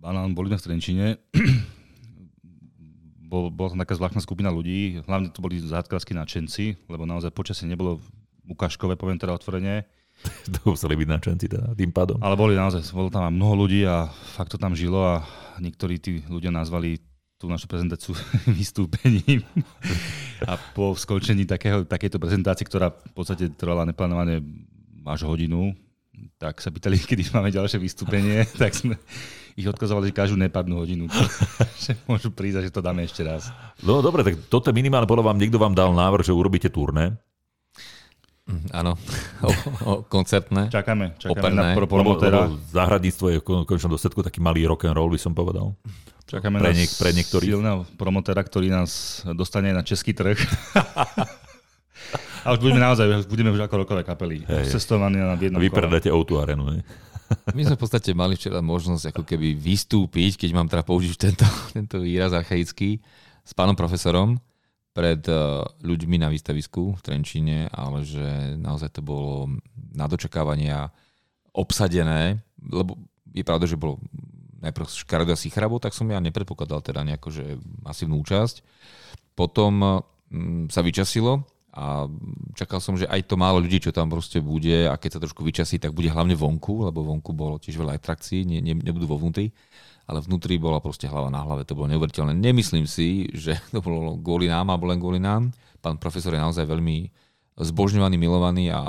Áno, 0.00 0.24
boli 0.32 0.48
sme 0.48 0.58
v 0.58 0.64
Trenčine. 0.64 1.06
Bol, 3.32 3.48
bola 3.48 3.72
tam 3.72 3.80
taká 3.80 3.96
zvláštna 3.96 4.20
skupina 4.20 4.52
ľudí, 4.52 5.00
hlavne 5.08 5.32
to 5.32 5.40
boli 5.40 5.56
záhadkárskí 5.56 6.12
nadšenci, 6.12 6.84
lebo 6.84 7.08
naozaj 7.08 7.32
počasie 7.32 7.64
nebolo 7.64 7.96
ukážkové, 8.44 8.92
poviem 8.92 9.16
teda 9.16 9.32
otvorene. 9.32 9.88
to 10.52 10.76
museli 10.76 11.00
byť 11.00 11.08
nadšenci 11.08 11.46
teda, 11.48 11.72
tým 11.72 11.96
pádom. 11.96 12.20
Ale 12.20 12.36
boli 12.36 12.52
naozaj, 12.60 12.84
bolo 12.92 13.08
tam 13.08 13.32
mnoho 13.32 13.64
ľudí 13.64 13.88
a 13.88 14.12
fakt 14.36 14.52
to 14.52 14.60
tam 14.60 14.76
žilo 14.76 15.00
a 15.00 15.24
niektorí 15.64 15.96
tí 15.96 16.20
ľudia 16.28 16.52
nazvali 16.52 17.00
tú 17.42 17.50
našu 17.50 17.66
prezentáciu 17.66 18.14
vystúpením. 18.58 19.42
A 20.46 20.54
po 20.78 20.94
skončení 20.94 21.42
takého, 21.42 21.82
takejto 21.82 22.22
prezentácie, 22.22 22.62
ktorá 22.62 22.94
v 22.94 23.12
podstate 23.18 23.50
trvala 23.50 23.82
neplánovane 23.82 24.38
až 25.02 25.26
hodinu, 25.26 25.74
tak 26.38 26.62
sa 26.62 26.70
pýtali, 26.70 27.02
kedy 27.10 27.34
máme 27.34 27.50
ďalšie 27.50 27.82
vystúpenie, 27.82 28.46
tak 28.62 28.78
sme 28.78 28.94
ich 29.58 29.66
odkazovali, 29.66 30.14
že 30.14 30.16
každú 30.16 30.38
nepadnú 30.38 30.78
hodinu. 30.78 31.10
že 31.82 31.98
môžu 32.06 32.30
prísť, 32.30 32.70
že 32.70 32.72
to 32.72 32.80
dáme 32.80 33.02
ešte 33.02 33.26
raz. 33.26 33.50
No 33.82 33.98
dobre, 33.98 34.22
tak 34.22 34.38
toto 34.46 34.70
minimálne, 34.70 35.10
podľa 35.10 35.34
vám 35.34 35.38
niekto 35.42 35.58
vám 35.58 35.74
dal 35.74 35.90
návrh, 35.90 36.22
že 36.22 36.32
urobíte 36.32 36.70
turné. 36.70 37.18
Mm, 38.52 38.68
áno, 38.68 38.92
o, 39.46 39.50
o, 39.88 39.92
koncertné. 40.04 40.68
Čakáme, 40.68 41.16
čakáme 41.16 41.32
operné. 41.32 41.72
na 41.72 41.72
promotera. 41.72 42.40
Záhradníctvo 42.68 43.26
je 43.32 43.38
v 43.40 43.44
končnom 43.64 43.96
dôsledku 43.96 44.20
taký 44.20 44.44
malý 44.44 44.68
rock 44.68 44.84
and 44.84 44.96
roll, 44.96 45.08
by 45.08 45.16
som 45.16 45.32
povedal. 45.32 45.72
Čakáme 46.28 46.60
pre, 46.60 46.76
niek- 46.76 46.96
pre 47.00 47.10
niektorých. 47.16 47.50
silného 47.56 47.88
promotera, 47.96 48.44
ktorý 48.44 48.68
nás 48.68 49.24
dostane 49.32 49.72
na 49.72 49.80
český 49.80 50.12
trh. 50.12 50.36
A 52.42 52.50
už 52.52 52.58
budeme 52.58 52.82
naozaj, 52.82 53.30
budeme 53.30 53.54
už 53.54 53.62
ako 53.70 53.86
rokové 53.86 54.02
kapely. 54.02 54.42
Cestovaní 54.66 55.22
na 55.22 55.38
jednom 55.38 55.62
Vy 55.62 55.70
predáte 55.70 56.10
o 56.10 56.18
arenu, 56.42 56.74
ne? 56.74 56.82
My 57.56 57.62
sme 57.64 57.78
v 57.78 57.82
podstate 57.86 58.10
mali 58.12 58.34
včera 58.34 58.58
možnosť 58.60 59.14
ako 59.14 59.22
keby 59.24 59.54
vystúpiť, 59.56 60.42
keď 60.44 60.50
mám 60.52 60.68
teda 60.68 60.82
použiť 60.84 61.14
tento, 61.16 61.46
tento 61.72 61.96
výraz 62.02 62.34
archaický, 62.34 62.98
s 63.42 63.52
pánom 63.54 63.74
profesorom 63.78 64.38
pred 64.92 65.24
uh, 65.28 65.64
ľuďmi 65.80 66.20
na 66.20 66.28
výstavisku 66.28 66.96
v 66.96 67.00
Trenčíne, 67.00 67.68
ale 67.72 68.04
že 68.04 68.56
naozaj 68.60 69.00
to 69.00 69.02
bolo 69.04 69.48
na 69.92 70.04
dočakávania 70.04 70.92
obsadené, 71.52 72.44
lebo 72.60 73.00
je 73.32 73.44
pravda, 73.44 73.64
že 73.64 73.80
bolo 73.80 74.00
najprv 74.62 74.86
Škaredo 74.86 75.34
a 75.34 75.38
Sichrabo, 75.40 75.82
tak 75.82 75.96
som 75.96 76.06
ja 76.06 76.22
nepredpokladal 76.22 76.84
teda 76.84 77.02
nejakú 77.02 77.34
že 77.34 77.58
masívnu 77.82 78.20
účasť. 78.22 78.62
Potom 79.34 80.04
mm, 80.30 80.70
sa 80.70 80.84
vyčasilo 80.84 81.42
a 81.72 82.06
čakal 82.52 82.78
som, 82.78 82.94
že 82.94 83.08
aj 83.08 83.26
to 83.26 83.40
málo 83.40 83.58
ľudí, 83.58 83.80
čo 83.80 83.96
tam 83.96 84.12
proste 84.12 84.38
bude 84.44 84.86
a 84.86 84.94
keď 85.00 85.18
sa 85.18 85.22
trošku 85.24 85.40
vyčasí, 85.42 85.80
tak 85.80 85.96
bude 85.96 86.12
hlavne 86.12 86.36
vonku, 86.36 86.84
lebo 86.84 87.00
vonku 87.00 87.32
bolo 87.32 87.56
tiež 87.56 87.80
veľa 87.80 87.96
atrakcií, 87.96 88.44
ne, 88.44 88.60
ne, 88.60 88.76
nebudú 88.76 89.08
vo 89.08 89.16
vnútri, 89.16 89.50
ale 90.06 90.18
vnútri 90.22 90.58
bola 90.58 90.82
proste 90.82 91.06
hlava 91.06 91.30
na 91.30 91.42
hlave, 91.42 91.66
to 91.66 91.78
bolo 91.78 91.90
neuveriteľné. 91.90 92.34
Nemyslím 92.34 92.86
si, 92.86 93.30
že 93.32 93.58
to 93.74 93.82
bolo 93.82 94.18
kvôli 94.18 94.50
nám 94.50 94.70
alebo 94.70 94.90
len 94.90 94.98
kvôli 94.98 95.22
nám. 95.22 95.54
Pán 95.82 95.98
profesor 95.98 96.34
je 96.34 96.42
naozaj 96.42 96.66
veľmi 96.66 97.10
zbožňovaný, 97.58 98.16
milovaný 98.16 98.72
a 98.72 98.86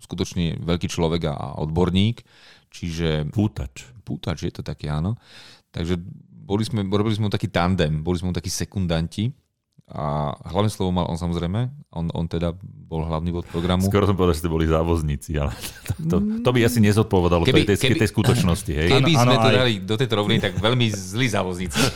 skutočne 0.00 0.62
veľký 0.62 0.88
človek 0.88 1.28
a 1.28 1.60
odborník. 1.60 2.24
Čiže... 2.72 3.28
Pútač. 3.30 3.84
Pútač, 4.02 4.48
je 4.48 4.52
to 4.54 4.62
také, 4.64 4.88
áno. 4.88 5.20
Takže 5.70 6.00
boli 6.42 6.64
sme, 6.64 6.82
robili 6.88 7.14
sme 7.14 7.28
mu 7.28 7.32
taký 7.32 7.52
tandem, 7.52 8.00
boli 8.00 8.18
sme 8.18 8.32
mu 8.32 8.34
takí 8.36 8.48
sekundanti 8.48 9.41
a 9.92 10.32
hlavné 10.48 10.72
slovo 10.72 10.88
mal 10.88 11.04
on 11.04 11.20
samozrejme, 11.20 11.68
on, 11.92 12.08
on 12.16 12.24
teda 12.24 12.56
bol 12.64 13.04
hlavný 13.04 13.28
bod 13.28 13.44
programu. 13.44 13.84
Skoro 13.84 14.08
som 14.08 14.16
povedal, 14.16 14.32
že 14.32 14.40
ste 14.40 14.48
boli 14.48 14.64
závozníci, 14.64 15.36
ale 15.36 15.52
to, 15.84 15.92
to, 16.08 16.16
to 16.40 16.48
by 16.48 16.64
asi 16.64 16.80
nezodpovedalo 16.80 17.44
keby, 17.44 17.68
tej, 17.68 17.76
tej, 17.76 18.00
tej 18.00 18.08
skutočnosti. 18.08 18.72
Hej? 18.72 18.88
Keby 18.88 19.12
Áno, 19.12 19.20
sme 19.20 19.34
áno, 19.36 19.44
to 19.44 19.48
aj. 19.52 19.56
dali 19.60 19.72
do 19.84 19.94
tejto 20.00 20.14
roviny, 20.16 20.36
tak 20.40 20.56
veľmi 20.56 20.86
zlí 20.88 21.26
závozníci. 21.28 21.80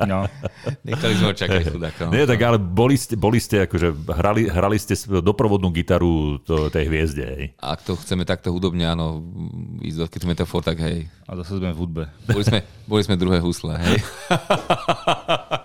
No. 0.00 0.24
Nechali 0.80 1.12
sme 1.12 1.26
ho 1.28 1.34
čakať, 1.36 1.76
chudáka. 1.76 2.08
no. 2.08 2.16
Nie, 2.16 2.24
tak 2.24 2.40
ale 2.40 2.56
boli 2.56 2.96
ste, 2.96 3.20
boli 3.20 3.36
ste 3.36 3.68
akože 3.68 3.92
hrali, 4.08 4.48
hrali 4.48 4.80
ste 4.80 4.96
doprovodnú 5.20 5.68
gitaru 5.76 6.40
to, 6.40 6.72
tej 6.72 6.88
hviezde, 6.88 7.20
hej. 7.20 7.44
Ak 7.60 7.84
to 7.84 8.00
chceme 8.00 8.24
takto 8.24 8.48
hudobne, 8.48 8.88
áno, 8.88 9.20
ísť 9.84 10.08
do 10.08 10.26
metafor, 10.28 10.64
tak 10.64 10.80
hej. 10.80 11.04
A 11.28 11.36
zase 11.44 11.60
sme 11.60 11.76
v 11.76 11.78
hudbe. 11.84 12.04
Boli 12.24 12.44
sme, 12.48 12.64
boli 12.88 13.02
sme 13.04 13.20
druhé 13.20 13.44
husle, 13.44 13.76
hej. 13.76 14.00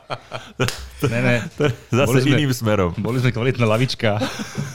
Ne, 1.04 1.20
ne. 1.20 1.36
Zase 1.92 2.08
Boli 2.08 2.22
sme- 2.24 2.32
iným 2.38 2.52
smerom. 2.52 2.92
Boli 2.98 3.20
sme 3.20 3.30
kvalitná 3.30 3.68
lavička. 3.68 4.16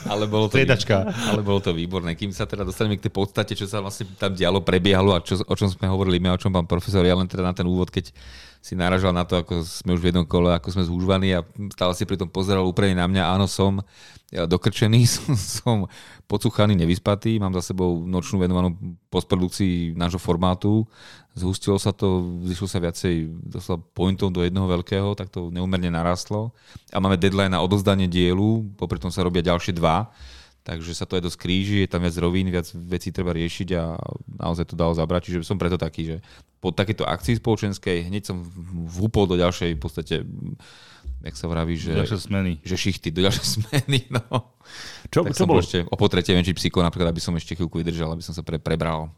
Ale 0.05 0.27
bolo 0.27 0.45
to, 0.45 0.55
Striedačka. 0.55 1.07
ale 1.27 1.41
bolo 1.41 1.57
to 1.57 1.71
výborné. 1.71 2.13
Kým 2.13 2.29
sa 2.29 2.45
teda 2.45 2.61
dostaneme 2.61 2.95
k 2.95 3.07
tej 3.07 3.13
podstate, 3.13 3.53
čo 3.53 3.65
sa 3.65 3.79
vlastne 3.79 4.05
tam 4.15 4.31
dialo, 4.31 4.61
prebiehalo 4.61 5.15
a 5.15 5.19
čo, 5.19 5.39
o 5.39 5.55
čom 5.55 5.67
sme 5.67 5.87
hovorili 5.87 6.19
my, 6.19 6.35
o 6.35 6.41
čom 6.41 6.51
pán 6.51 6.65
profesor, 6.65 7.01
ja 7.01 7.15
len 7.15 7.25
teda 7.25 7.41
na 7.41 7.53
ten 7.53 7.65
úvod, 7.65 7.89
keď 7.89 8.13
si 8.59 8.77
naražal 8.77 9.09
na 9.09 9.25
to, 9.25 9.41
ako 9.41 9.65
sme 9.65 9.97
už 9.97 10.01
v 10.01 10.09
jednom 10.13 10.27
kole, 10.27 10.53
ako 10.53 10.69
sme 10.69 10.83
zúžvaní 10.85 11.33
a 11.33 11.41
stále 11.73 11.97
si 11.97 12.05
pri 12.05 12.13
tom 12.15 12.29
pozeral 12.29 12.61
úplne 12.61 12.93
na 12.93 13.09
mňa. 13.09 13.33
Áno, 13.33 13.49
som 13.49 13.81
ja, 14.31 14.47
dokrčený, 14.47 15.03
som, 15.15 15.35
som 15.35 15.77
pocúchaný, 16.25 16.73
nevyspatý, 16.79 17.35
mám 17.37 17.51
za 17.59 17.75
sebou 17.75 18.07
nočnú 18.07 18.39
venovanú 18.39 18.79
postprodukcii 19.11 19.99
nášho 19.99 20.23
formátu. 20.23 20.87
Zhustilo 21.35 21.75
sa 21.75 21.91
to, 21.91 22.39
zišlo 22.47 22.67
sa 22.67 22.79
viacej 22.79 23.27
doslova 23.43 23.83
pointov 23.91 24.31
do 24.31 24.43
jednoho 24.47 24.71
veľkého, 24.71 25.15
tak 25.19 25.27
to 25.27 25.51
neumerne 25.51 25.91
narastlo. 25.91 26.55
A 26.95 27.03
máme 27.03 27.19
deadline 27.19 27.51
na 27.51 27.59
odozdanie 27.59 28.07
dielu, 28.07 28.63
popri 28.79 28.99
tom 29.03 29.11
sa 29.11 29.23
robia 29.23 29.43
ďalšie 29.43 29.75
dva. 29.75 30.11
Takže 30.61 30.93
sa 30.93 31.09
to 31.09 31.17
aj 31.17 31.25
dosť 31.25 31.37
kríži, 31.41 31.81
je 31.81 31.89
tam 31.89 32.05
viac 32.05 32.13
rovín, 32.21 32.45
viac 32.53 32.69
vecí 32.69 33.09
treba 33.09 33.33
riešiť 33.33 33.69
a 33.81 33.97
naozaj 34.45 34.69
to 34.69 34.75
dalo 34.77 34.93
zabrať. 34.93 35.33
Čiže 35.33 35.37
som 35.41 35.57
preto 35.57 35.81
taký, 35.81 36.05
že 36.05 36.17
po 36.61 36.69
takéto 36.69 37.01
akcii 37.01 37.41
spoločenskej 37.41 38.05
hneď 38.13 38.29
som 38.29 38.45
vúpol 38.85 39.25
do 39.25 39.41
ďalšej 39.41 39.73
v 39.73 39.81
podstate, 39.81 40.15
jak 41.25 41.35
sa 41.37 41.49
vraví, 41.49 41.73
že, 41.81 41.97
Ďalšie 41.97 42.29
smeny. 42.29 42.51
že 42.61 42.75
šichty, 42.77 43.09
do 43.09 43.25
ďalšej 43.25 43.47
smeny. 43.57 43.99
No. 44.13 44.53
Čo, 45.09 45.25
tak 45.25 45.33
čo 45.33 45.49
bolo? 45.49 45.57
bol 45.57 45.65
ešte 45.65 45.81
o 45.89 45.95
potretie 45.97 46.37
venčiť 46.37 46.53
psycho, 46.53 46.85
napríklad, 46.85 47.09
aby 47.09 47.21
som 47.21 47.33
ešte 47.33 47.57
chvíľku 47.57 47.81
vydržal, 47.81 48.13
aby 48.13 48.21
som 48.21 48.37
sa 48.37 48.45
pre, 48.45 48.61
prebral. 48.61 49.09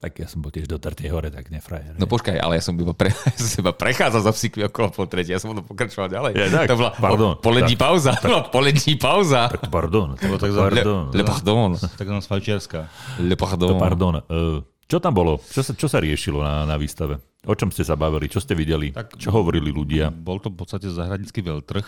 Tak 0.00 0.16
ja 0.16 0.24
som 0.24 0.40
bol 0.40 0.48
tiež 0.48 0.64
do 0.64 0.80
Trtej 0.80 1.12
hore, 1.12 1.28
tak 1.28 1.52
nefrajer. 1.52 1.92
No 2.00 2.08
počkaj, 2.08 2.40
ale 2.40 2.56
ja 2.56 2.64
som 2.64 2.72
iba, 2.72 2.96
pre, 2.96 3.12
ja 3.36 3.36
som 3.36 3.60
iba 3.60 3.68
prechádzal 3.70 4.24
za 4.24 4.32
psykmi 4.32 4.64
okolo 4.64 4.88
po 4.88 5.04
tretie, 5.04 5.36
ja 5.36 5.40
som 5.40 5.52
potom 5.52 5.68
pokračoval 5.68 6.08
ďalej. 6.08 6.32
Je, 6.32 6.46
tak, 6.48 6.66
to 6.66 6.80
bola 6.80 6.92
pardon. 6.96 7.32
po- 7.36 7.44
polední 7.44 7.76
pauza, 7.76 8.16
no, 8.24 8.48
polední 8.48 8.96
pauza. 8.96 9.52
Tak 9.52 9.68
pardon. 9.68 10.16
Tak, 10.16 10.24
tak 10.24 10.40
tak 10.40 10.50
za- 10.50 10.60
Le, 10.62 10.80
pardon. 10.80 11.02
le 11.12 11.22
pardon, 11.22 11.70
Tak 11.76 12.06
nám 12.08 12.24
Svajčiarska. 12.24 12.88
le 13.20 13.36
To 13.36 13.44
pardon. 13.44 13.76
pardon. 13.76 14.14
Uh, 14.24 14.64
čo 14.88 15.04
tam 15.04 15.12
bolo? 15.12 15.36
Čo 15.44 15.60
sa, 15.60 15.76
čo 15.76 15.84
sa 15.84 16.00
riešilo 16.00 16.40
na, 16.40 16.64
na 16.64 16.80
výstave? 16.80 17.20
O 17.44 17.52
čom 17.52 17.68
ste 17.68 17.84
sa 17.84 17.92
bavili? 17.92 18.24
Čo 18.26 18.40
ste 18.40 18.56
videli? 18.56 18.96
Tak- 18.96 19.20
čo 19.20 19.28
hovorili 19.30 19.68
ľudia? 19.68 20.08
Bol 20.08 20.40
to 20.40 20.48
v 20.48 20.64
podstate 20.64 20.88
zahradnícky 20.88 21.44
veľtrh, 21.44 21.84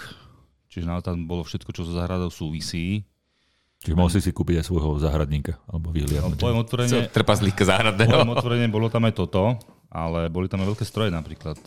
čiže 0.69 0.85
tam 1.01 1.25
bolo 1.25 1.49
všetko, 1.49 1.73
čo 1.73 1.89
so 1.89 1.97
záhradou 1.97 2.29
súvisí. 2.29 3.09
Čiže 3.83 3.95
mohol 3.95 4.09
si 4.09 4.19
si 4.19 4.31
kúpiť 4.31 4.63
aj 4.63 4.67
svojho 4.67 4.95
záhradníka 4.97 5.59
alebo 5.67 5.91
No, 5.91 5.95
vyhliadnuť. 5.95 6.39
poviem 6.39 6.61
otvorene, 6.61 7.11
Trpaslíka 7.11 7.63
záhradného. 7.63 8.11
poviem 8.13 8.33
otvorene, 8.33 8.67
bolo 8.69 8.87
tam 8.87 9.03
aj 9.03 9.15
toto, 9.17 9.59
ale 9.89 10.27
boli 10.27 10.47
tam 10.47 10.63
aj 10.63 10.71
veľké 10.71 10.85
stroje 10.85 11.11
napríklad, 11.11 11.59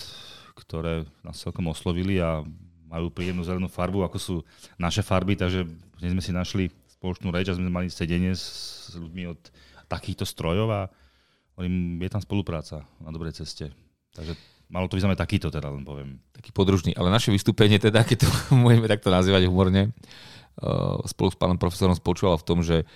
ktoré 0.55 1.03
nás 1.22 1.36
celkom 1.36 1.67
oslovili 1.67 2.17
a 2.17 2.39
majú 2.86 3.12
príjemnú 3.12 3.43
zelenú 3.43 3.67
farbu, 3.67 4.01
ako 4.01 4.17
sú 4.17 4.36
naše 4.75 5.03
farby, 5.03 5.36
takže 5.36 5.67
dnes 5.98 6.12
sme 6.12 6.24
si 6.24 6.31
našli 6.31 6.63
spoločnú 6.89 7.29
reč 7.29 7.48
a 7.48 7.53
sme 7.53 7.67
mali 7.67 7.88
sedenie 7.88 8.31
s, 8.31 8.45
ľuďmi 8.95 9.24
od 9.27 9.39
takýchto 9.86 10.24
strojov 10.24 10.67
a 10.67 10.81
hovorím, 11.53 12.00
je 12.00 12.10
tam 12.10 12.22
spolupráca 12.22 12.88
na 12.98 13.12
dobrej 13.12 13.36
ceste. 13.36 13.75
Takže 14.15 14.39
malo 14.65 14.88
to 14.88 14.95
vyznamenať 14.95 15.19
takýto 15.19 15.48
teda, 15.50 15.67
len 15.67 15.84
poviem. 15.84 16.24
Taký 16.31 16.50
podružný. 16.50 16.95
Ale 16.95 17.12
naše 17.12 17.27
vystúpenie, 17.27 17.75
teda, 17.75 18.01
keď 18.01 18.24
to 18.24 18.29
môžeme 18.55 18.88
takto 18.88 19.12
nazývať 19.12 19.45
humorne, 19.45 19.91
spolu 21.06 21.30
s 21.32 21.38
pánom 21.38 21.60
profesorom 21.60 21.96
spočúval 21.96 22.40
v 22.40 22.48
tom, 22.48 22.60
že 22.64 22.88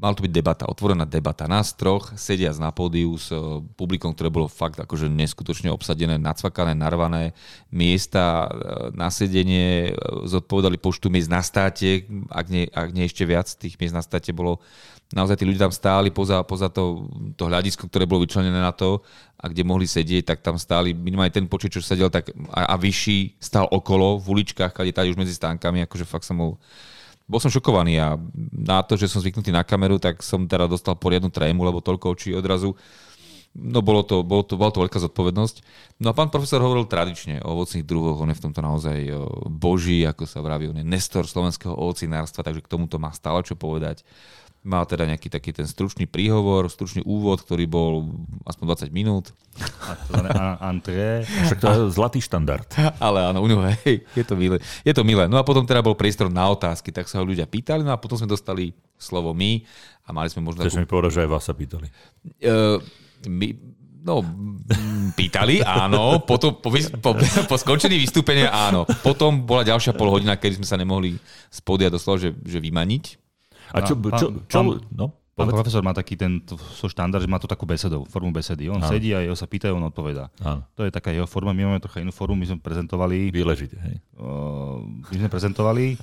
mal 0.00 0.16
to 0.16 0.24
byť 0.24 0.32
debata, 0.32 0.64
otvorená 0.64 1.04
debata. 1.04 1.44
Nás 1.44 1.76
troch 1.76 2.16
sedia 2.16 2.48
na 2.56 2.72
pódiu 2.72 3.20
s 3.20 3.28
uh, 3.28 3.60
publikom, 3.76 4.16
ktoré 4.16 4.32
bolo 4.32 4.48
fakt 4.48 4.80
akože 4.80 5.12
neskutočne 5.12 5.68
obsadené, 5.68 6.16
nacvakané, 6.16 6.72
narvané 6.72 7.36
miesta 7.68 8.48
uh, 8.48 8.88
na 8.96 9.12
sedenie, 9.12 9.92
uh, 9.92 10.24
zodpovedali 10.24 10.80
počtu 10.80 11.12
miest 11.12 11.28
na 11.28 11.44
státe, 11.44 12.08
ak 12.32 12.46
nie, 12.48 12.64
ak 12.72 12.88
nie 12.96 13.04
ešte 13.04 13.28
viac 13.28 13.52
tých 13.52 13.76
miest 13.76 13.92
na 13.92 14.00
státe 14.00 14.32
bolo 14.32 14.64
naozaj 15.10 15.42
tí 15.42 15.44
ľudia 15.44 15.66
tam 15.66 15.74
stáli 15.74 16.08
poza, 16.14 16.40
poza 16.46 16.70
to, 16.70 17.10
to 17.34 17.50
hľadisko, 17.50 17.90
ktoré 17.90 18.06
bolo 18.06 18.22
vyčlenené 18.22 18.62
na 18.62 18.70
to 18.70 19.02
a 19.36 19.50
kde 19.50 19.66
mohli 19.66 19.84
sedieť, 19.84 20.22
tak 20.22 20.38
tam 20.40 20.54
stáli 20.54 20.94
minimálne 20.94 21.34
ten 21.34 21.50
počet, 21.50 21.74
čo 21.74 21.82
sedel 21.82 22.08
tak 22.08 22.30
a, 22.54 22.72
a 22.72 22.74
vyšší 22.78 23.42
stál 23.42 23.66
okolo 23.68 24.22
v 24.22 24.26
uličkách, 24.38 24.70
kde 24.70 24.94
tady 24.94 25.10
už 25.10 25.18
medzi 25.18 25.34
stánkami, 25.34 25.82
akože 25.84 26.06
fakt 26.06 26.24
som 26.24 26.38
bol 26.38 26.52
bol 27.30 27.38
som 27.38 27.54
šokovaný 27.54 27.94
a 28.02 28.18
na 28.50 28.82
to, 28.82 28.98
že 28.98 29.06
som 29.06 29.22
zvyknutý 29.22 29.54
na 29.54 29.62
kameru, 29.62 30.02
tak 30.02 30.18
som 30.26 30.50
teda 30.50 30.66
dostal 30.66 30.98
poriadnu 30.98 31.30
trému, 31.30 31.62
lebo 31.62 31.78
toľko 31.78 32.18
očí 32.18 32.34
odrazu. 32.34 32.74
No 33.50 33.82
bolo 33.82 34.06
to, 34.06 34.22
bolo 34.22 34.46
to, 34.46 34.54
bola 34.54 34.70
to 34.70 34.78
veľká 34.78 35.02
zodpovednosť. 35.02 35.56
No 35.98 36.14
a 36.14 36.16
pán 36.16 36.30
profesor 36.30 36.62
hovoril 36.62 36.86
tradične 36.86 37.42
o 37.42 37.58
ovocných 37.58 37.82
druhoch, 37.82 38.22
on 38.22 38.30
je 38.30 38.38
v 38.38 38.44
tomto 38.46 38.62
naozaj 38.62 38.98
o, 39.10 39.50
boží, 39.50 40.06
ako 40.06 40.22
sa 40.22 40.38
vraví, 40.38 40.70
on 40.70 40.78
je 40.78 40.86
nestor 40.86 41.26
slovenského 41.26 41.74
ovocinárstva, 41.74 42.46
takže 42.46 42.62
k 42.62 42.70
tomuto 42.70 43.02
má 43.02 43.10
stále 43.10 43.42
čo 43.42 43.58
povedať. 43.58 44.06
Mal 44.62 44.86
teda 44.86 45.08
nejaký 45.08 45.32
taký 45.32 45.50
ten 45.50 45.66
stručný 45.66 46.06
príhovor, 46.06 46.70
stručný 46.70 47.02
úvod, 47.02 47.42
ktorý 47.42 47.64
bol 47.66 48.12
aspoň 48.46 48.86
20 48.86 48.94
minút. 48.94 49.34
A 49.88 49.98
to 49.98 50.20
antré. 50.60 51.24
Však 51.24 51.58
to 51.58 51.66
je 51.66 51.78
zlatý 51.96 52.20
štandard. 52.22 52.68
Ale 53.02 53.24
áno, 53.24 53.42
u 53.42 53.48
neho, 53.50 53.64
hej, 53.82 54.04
je 54.14 54.22
to 54.22 54.38
milé. 54.38 54.62
Je 54.86 54.92
to 54.94 55.02
milé. 55.02 55.26
No 55.26 55.40
a 55.40 55.48
potom 55.48 55.66
teda 55.66 55.82
bol 55.82 55.98
priestor 55.98 56.30
na 56.30 56.46
otázky, 56.46 56.94
tak 56.94 57.10
sa 57.10 57.18
ho 57.18 57.26
ľudia 57.26 57.50
pýtali, 57.50 57.82
no 57.82 57.90
a 57.90 57.98
potom 57.98 58.14
sme 58.14 58.30
dostali 58.30 58.76
slovo 58.94 59.34
my 59.34 59.64
a 60.06 60.14
mali 60.14 60.28
sme 60.30 60.44
možno 60.44 60.62
Chceš 60.62 60.78
mi 60.78 60.86
povedať, 60.86 61.18
že 61.18 61.20
aj 61.24 61.30
vás 61.32 61.44
sa 61.48 61.56
pýtali. 61.56 61.88
Uh, 62.44 62.78
my, 63.28 63.48
no, 64.04 64.24
pýtali, 65.18 65.60
áno. 65.60 66.22
Potom, 66.24 66.56
po, 66.56 66.72
po, 66.72 67.10
po 67.20 67.56
skončení 67.56 67.98
vystúpenia, 68.00 68.48
áno. 68.48 68.86
Potom 69.04 69.44
bola 69.44 69.66
ďalšia 69.66 69.92
pol 69.92 70.08
hodina, 70.08 70.38
kedy 70.38 70.62
sme 70.62 70.68
sa 70.68 70.80
nemohli 70.80 71.18
spodia 71.52 71.90
doslova, 71.92 72.20
že, 72.20 72.30
že 72.46 72.62
vymaniť. 72.62 73.04
A 73.76 73.86
čo, 73.86 73.94
Pán- 73.98 74.18
čo, 74.18 74.26
čo, 74.48 74.58
pán- 74.62 74.82
no, 74.90 75.06
Pán 75.40 75.48
profesor 75.48 75.80
má 75.80 75.96
taký 75.96 76.20
ten 76.20 76.44
svoj 76.76 76.92
štandard, 76.92 77.24
že 77.24 77.30
má 77.30 77.40
to 77.40 77.48
takú 77.48 77.64
besedu, 77.64 78.04
formu 78.12 78.28
besedy. 78.28 78.68
On 78.68 78.76
Áno. 78.76 78.90
sedí 78.92 79.16
a 79.16 79.24
jeho 79.24 79.32
sa 79.32 79.48
pýtajú, 79.48 79.72
on 79.72 79.88
odpovedá. 79.88 80.28
Áno, 80.44 80.68
To 80.76 80.84
je 80.84 80.92
taká 80.92 81.16
jeho 81.16 81.24
forma, 81.24 81.56
my 81.56 81.64
máme 81.64 81.80
trocha 81.80 82.04
inú 82.04 82.12
formu, 82.12 82.36
my 82.36 82.44
sme 82.44 82.58
prezentovali, 82.60 83.32
vyležite, 83.32 83.80
hej. 83.80 83.96
uh, 84.20 84.84
my 84.84 85.16
sme 85.16 85.28
prezentovali 85.32 85.96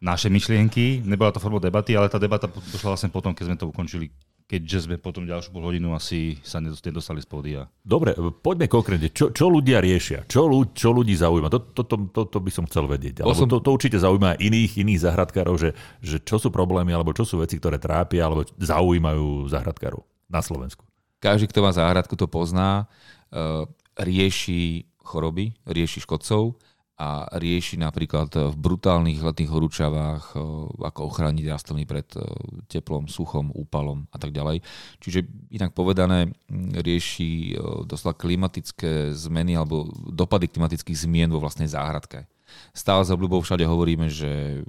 naše 0.00 0.28
myšlienky, 0.32 1.04
nebola 1.04 1.32
to 1.32 1.40
formou 1.40 1.60
debaty, 1.60 1.96
ale 1.96 2.12
tá 2.12 2.20
debata 2.20 2.48
došla 2.48 2.96
vlastne 2.96 3.10
potom, 3.12 3.32
keď 3.36 3.44
sme 3.52 3.56
to 3.60 3.68
ukončili, 3.68 4.08
keďže 4.44 4.84
sme 4.84 4.96
potom 5.00 5.24
ďalšiu 5.24 5.50
pol 5.56 5.64
hodinu 5.64 5.96
asi 5.96 6.36
sa 6.44 6.60
nedos- 6.60 6.84
nedostali 6.84 7.24
z 7.24 7.28
pódia. 7.28 7.60
Dobre, 7.80 8.12
poďme 8.44 8.68
konkrétne. 8.68 9.08
Čo, 9.08 9.32
čo 9.32 9.48
ľudia 9.48 9.80
riešia? 9.80 10.28
Čo, 10.28 10.44
ľu, 10.44 10.76
čo 10.76 10.92
ľudí 10.92 11.16
zaujíma? 11.16 11.48
To, 11.48 11.60
to, 11.72 11.82
to, 11.84 12.20
to, 12.28 12.38
by 12.38 12.50
som 12.52 12.68
chcel 12.68 12.84
vedieť. 12.84 13.24
Alebo 13.24 13.34
som- 13.34 13.48
to, 13.48 13.64
to 13.64 13.70
určite 13.72 13.96
zaujíma 13.96 14.36
aj 14.36 14.38
iných, 14.44 14.72
iných 14.84 15.00
zahradkárov, 15.00 15.56
že, 15.56 15.70
že 16.04 16.20
čo 16.20 16.36
sú 16.36 16.52
problémy, 16.52 16.92
alebo 16.92 17.16
čo 17.16 17.24
sú 17.24 17.40
veci, 17.40 17.56
ktoré 17.56 17.80
trápia, 17.80 18.28
alebo 18.28 18.44
zaujímajú 18.60 19.48
zahradkárov 19.48 20.04
na 20.28 20.44
Slovensku. 20.44 20.84
Každý, 21.24 21.48
kto 21.48 21.64
má 21.64 21.72
záhradku, 21.72 22.12
to 22.12 22.28
pozná. 22.28 22.84
Uh, 23.32 23.64
rieši 23.96 24.84
choroby, 25.00 25.56
rieši 25.64 26.04
škodcov 26.04 26.60
a 26.94 27.26
rieši 27.34 27.74
napríklad 27.74 28.54
v 28.54 28.54
brutálnych 28.54 29.18
letných 29.18 29.50
horúčavách, 29.50 30.38
uh, 30.38 30.70
ako 30.78 31.10
ochrániť 31.10 31.44
rastliny 31.50 31.82
pred 31.90 32.06
uh, 32.14 32.22
teplom, 32.70 33.10
suchom, 33.10 33.50
úpalom 33.50 34.06
a 34.14 34.16
tak 34.22 34.30
ďalej. 34.30 34.62
Čiže 35.02 35.26
inak 35.50 35.74
povedané, 35.74 36.30
mm, 36.30 36.78
rieši 36.78 37.58
uh, 37.58 37.82
doslova 37.82 38.14
klimatické 38.14 39.10
zmeny 39.10 39.58
alebo 39.58 39.90
dopady 40.06 40.46
klimatických 40.46 41.02
zmien 41.02 41.34
vo 41.34 41.42
vlastnej 41.42 41.66
záhradke. 41.66 42.30
Stále 42.70 43.02
za 43.02 43.14
obľubou 43.18 43.42
všade 43.42 43.66
hovoríme, 43.66 44.06
že 44.06 44.62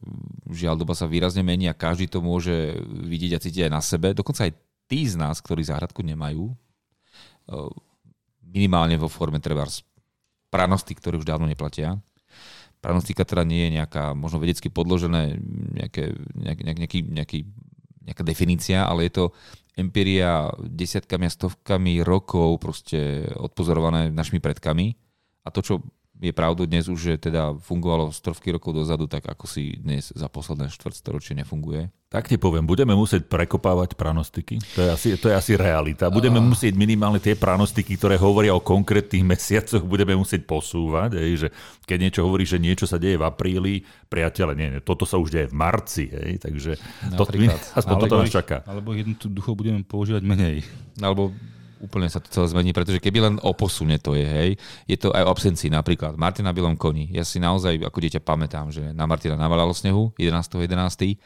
žiaľ 0.49 0.81
doba 0.81 0.97
sa 0.97 1.09
výrazne 1.09 1.45
mení 1.45 1.69
a 1.69 1.77
každý 1.77 2.09
to 2.09 2.21
môže 2.21 2.81
vidieť 2.85 3.31
a 3.37 3.41
cítiť 3.41 3.61
aj 3.69 3.71
na 3.71 3.81
sebe. 3.81 4.17
Dokonca 4.17 4.49
aj 4.49 4.53
tí 4.89 5.05
z 5.05 5.17
nás, 5.17 5.41
ktorí 5.41 5.65
záhradku 5.65 6.01
nemajú, 6.05 6.53
eh, 6.53 7.69
minimálne 8.41 8.97
vo 8.97 9.09
forme 9.09 9.41
treba 9.41 9.65
pranosti, 10.49 10.93
ktoré 10.95 11.19
už 11.19 11.27
dávno 11.27 11.49
neplatia. 11.49 11.99
Pranostika 12.85 13.25
teda 13.25 13.41
nie 13.41 13.65
je 13.65 13.81
nejaká 13.81 14.13
možno 14.13 14.37
vedecky 14.37 14.69
podložené 14.69 15.41
nejaké, 15.73 16.13
nejak, 16.37 16.59
nejak, 16.61 16.79
nejaký, 16.85 16.99
nejaký, 17.01 17.39
nejaká 18.05 18.21
definícia, 18.21 18.85
ale 18.85 19.09
je 19.09 19.17
to 19.17 19.25
empiria 19.73 20.53
desiatkami 20.61 21.25
a 21.25 21.33
stovkami 21.33 22.05
rokov 22.05 22.61
proste 22.61 23.25
odpozorované 23.41 24.13
našimi 24.13 24.37
predkami. 24.37 24.93
A 25.41 25.49
to, 25.49 25.65
čo 25.65 25.73
je 26.21 26.31
pravdou 26.31 26.63
dnes 26.63 26.87
už, 26.87 26.99
že 26.99 27.13
teda 27.19 27.59
fungovalo 27.59 28.07
stovky 28.15 28.55
rokov 28.55 28.71
dozadu, 28.71 29.03
tak 29.05 29.27
ako 29.27 29.43
si 29.45 29.75
dnes 29.75 30.15
za 30.15 30.31
posledné 30.31 30.71
štvrtstoročie 30.71 31.35
nefunguje. 31.35 31.91
Tak 32.07 32.31
ti 32.31 32.39
poviem, 32.39 32.63
budeme 32.63 32.95
musieť 32.95 33.27
prekopávať 33.27 33.99
pranostiky. 33.99 34.63
To 34.79 34.87
je 34.87 34.89
asi, 34.93 35.07
to 35.19 35.27
je 35.27 35.35
asi 35.35 35.59
realita. 35.59 36.07
Budeme 36.07 36.39
uh. 36.39 36.45
musieť 36.47 36.71
minimálne 36.79 37.19
tie 37.19 37.35
pranostiky, 37.35 37.99
ktoré 37.99 38.15
hovoria 38.15 38.55
o 38.55 38.63
konkrétnych 38.63 39.27
mesiacoch, 39.35 39.83
budeme 39.83 40.15
musieť 40.15 40.47
posúvať. 40.47 41.19
Hej, 41.19 41.31
že 41.35 41.47
keď 41.83 41.97
niečo 42.07 42.21
hovorí, 42.23 42.47
že 42.47 42.63
niečo 42.63 42.87
sa 42.87 42.95
deje 42.95 43.19
v 43.19 43.27
apríli, 43.27 43.83
priateľe, 44.07 44.55
nie, 44.55 44.67
nie, 44.71 44.81
toto 44.81 45.03
sa 45.03 45.19
už 45.19 45.27
deje 45.27 45.51
v 45.51 45.55
marci. 45.59 46.07
Hej, 46.07 46.39
takže 46.39 46.79
to, 47.19 47.23
aspoň 47.83 47.95
toto 48.07 48.15
nás 48.23 48.31
čaká. 48.31 48.63
Alebo 48.63 48.95
jednoducho 48.95 49.51
budeme 49.51 49.83
používať 49.83 50.23
menej. 50.23 50.63
Alebo 51.03 51.35
úplne 51.81 52.07
sa 52.07 52.23
to 52.23 52.31
celé 52.31 52.47
zmení, 52.51 52.71
pretože 52.71 53.01
keby 53.01 53.19
len 53.23 53.35
o 53.41 53.51
posune 53.55 53.99
to 53.99 54.15
je, 54.15 54.25
hej, 54.25 54.49
je 54.85 54.97
to 54.99 55.11
aj 55.11 55.23
o 55.25 55.31
absencii 55.31 55.71
napríklad. 55.71 56.15
Martina 56.15 56.55
Bilom 56.55 56.79
koni. 56.79 57.11
Ja 57.11 57.27
si 57.27 57.41
naozaj 57.41 57.81
ako 57.83 57.97
dieťa 57.99 58.21
pamätám, 58.23 58.71
že 58.71 58.93
na 58.95 59.09
Martina 59.09 59.35
navalalo 59.35 59.75
snehu 59.75 60.15
11.11. 60.17 60.67
11 60.75 61.17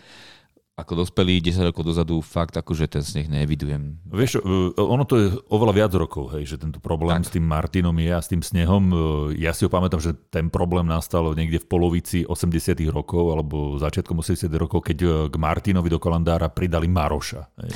ako 0.79 1.03
dospelý 1.03 1.44
10 1.44 1.70
rokov 1.70 1.84
dozadu 1.84 2.24
fakt 2.24 2.56
akože 2.56 2.88
ten 2.88 3.03
sneh 3.03 3.27
neevidujem. 3.27 4.00
Vieš, 4.08 4.39
e, 4.39 4.79
ono 4.79 5.03
to 5.03 5.15
je 5.20 5.27
oveľa 5.51 5.74
viac 5.75 5.91
rokov, 6.00 6.32
hej, 6.39 6.56
že 6.56 6.56
tento 6.56 6.79
problém 6.79 7.20
tak. 7.20 7.27
s 7.27 7.32
tým 7.36 7.44
Martinom 7.44 7.96
je 8.00 8.12
a 8.15 8.24
s 8.24 8.32
tým 8.32 8.39
snehom. 8.39 8.84
E, 8.88 8.96
ja 9.44 9.51
si 9.51 9.68
ho 9.68 9.70
pamätám, 9.70 10.00
že 10.00 10.15
ten 10.32 10.48
problém 10.48 10.88
nastal 10.88 11.36
niekde 11.36 11.60
v 11.60 11.68
polovici 11.68 12.24
80 12.24 12.79
rokov 12.96 13.36
alebo 13.36 13.75
začiatkom 13.75 14.24
80 14.24 14.48
rokov, 14.56 14.88
keď 14.88 14.98
e, 15.03 15.08
k 15.27 15.36
Martinovi 15.36 15.91
do 15.91 16.00
kalendára 16.00 16.48
pridali 16.48 16.88
Maroša. 16.88 17.41
Hej. 17.60 17.72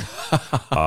A 0.72 0.84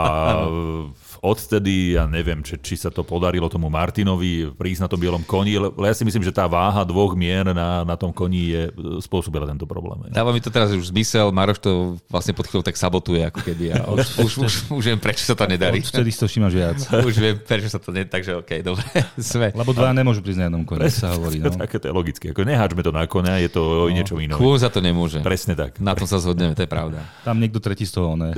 odtedy, 1.23 1.97
ja 1.97 2.05
neviem, 2.09 2.41
či, 2.43 2.59
či 2.61 2.75
sa 2.77 2.93
to 2.93 3.03
podarilo 3.07 3.49
tomu 3.49 3.69
Martinovi 3.69 4.51
prísť 4.53 4.87
na 4.87 4.89
tom 4.89 5.01
bielom 5.01 5.23
koni, 5.25 5.57
ale 5.57 5.73
ja 5.89 5.95
si 5.95 6.05
myslím, 6.05 6.25
že 6.25 6.35
tá 6.35 6.49
váha 6.49 6.83
dvoch 6.83 7.17
mier 7.17 7.53
na, 7.53 7.85
na 7.85 7.97
tom 7.97 8.11
koni 8.11 8.43
je 8.53 8.63
spôsobila 9.03 9.47
tento 9.47 9.69
problém. 9.69 10.11
Dáva 10.11 10.31
mi 10.33 10.41
to 10.41 10.49
teraz 10.49 10.73
už 10.73 10.91
zmysel, 10.91 11.31
Maroš 11.31 11.59
to 11.61 11.73
vlastne 12.09 12.33
pod 12.33 12.49
chvíľou 12.49 12.65
tak 12.65 12.77
sabotuje, 12.79 13.25
ako 13.27 13.41
keby. 13.43 13.65
A 13.77 13.89
už, 13.97 14.07
už, 14.23 14.33
už, 14.43 14.55
už 14.73 14.85
viem, 14.93 15.01
prečo 15.01 15.25
sa 15.27 15.35
to 15.35 15.45
nedarí. 15.49 15.83
Vtedy 15.83 16.11
si 16.13 16.19
to 16.21 16.27
všímaš 16.29 16.55
viac. 16.55 16.79
už 17.09 17.15
viem, 17.17 17.37
prečo 17.41 17.69
sa 17.69 17.79
to 17.79 17.91
nedá, 17.91 18.17
takže 18.17 18.39
OK, 18.41 18.51
dobre. 18.65 18.85
Sme. 19.21 19.51
Lebo 19.53 19.77
dva 19.77 19.93
nemôžu 19.93 20.23
prísť 20.23 20.45
na 20.45 20.47
jednom 20.49 20.65
koni, 20.65 20.89
sa 20.93 21.15
hovorí. 21.15 21.39
No. 21.43 21.53
Také 21.53 21.81
to 21.83 21.91
je 21.91 21.95
logické. 21.95 22.25
Ako 22.33 22.43
neháčme 22.47 22.81
to 22.81 22.93
na 22.95 23.05
konia, 23.05 23.39
je 23.43 23.51
to 23.53 23.63
no. 23.63 23.93
niečo 23.93 24.17
iné. 24.19 24.35
Chôň 24.35 24.59
za 24.63 24.71
to 24.73 24.81
nemôže. 24.81 25.21
Presne 25.21 25.57
tak. 25.57 25.79
Na 25.83 25.97
tom 25.97 26.09
sa 26.09 26.21
zhodneme, 26.21 26.57
to 26.57 26.65
je 26.65 26.71
pravda. 26.71 27.05
Tam 27.23 27.39
niekto 27.39 27.59
tretí 27.59 27.85
z 27.85 27.93
toho, 27.97 28.15
ne? 28.15 28.33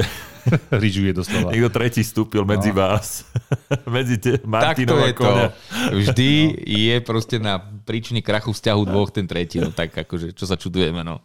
Ryžuje 0.72 1.12
doslova. 1.12 1.52
Niekto 1.52 1.70
tretí 1.72 2.00
vstúpil 2.00 2.42
medzi 2.48 2.67
no. 2.70 2.78
vás. 2.78 3.24
medzi 3.94 4.16
te, 4.20 4.38
Martinov 4.44 5.00
tak 5.00 5.16
to 5.16 5.24
je 5.24 5.26
to. 5.26 5.34
Vždy 5.96 6.30
no. 6.32 6.52
je 6.64 6.96
proste 7.02 7.36
na 7.40 7.58
príčine 7.60 8.20
krachu 8.20 8.52
vzťahu 8.52 8.82
dvoch 8.84 9.10
ten 9.12 9.24
tretí. 9.24 9.58
No 9.58 9.72
tak 9.72 9.96
akože, 9.96 10.36
čo 10.36 10.44
sa 10.44 10.60
čudujeme, 10.60 11.00
no. 11.00 11.24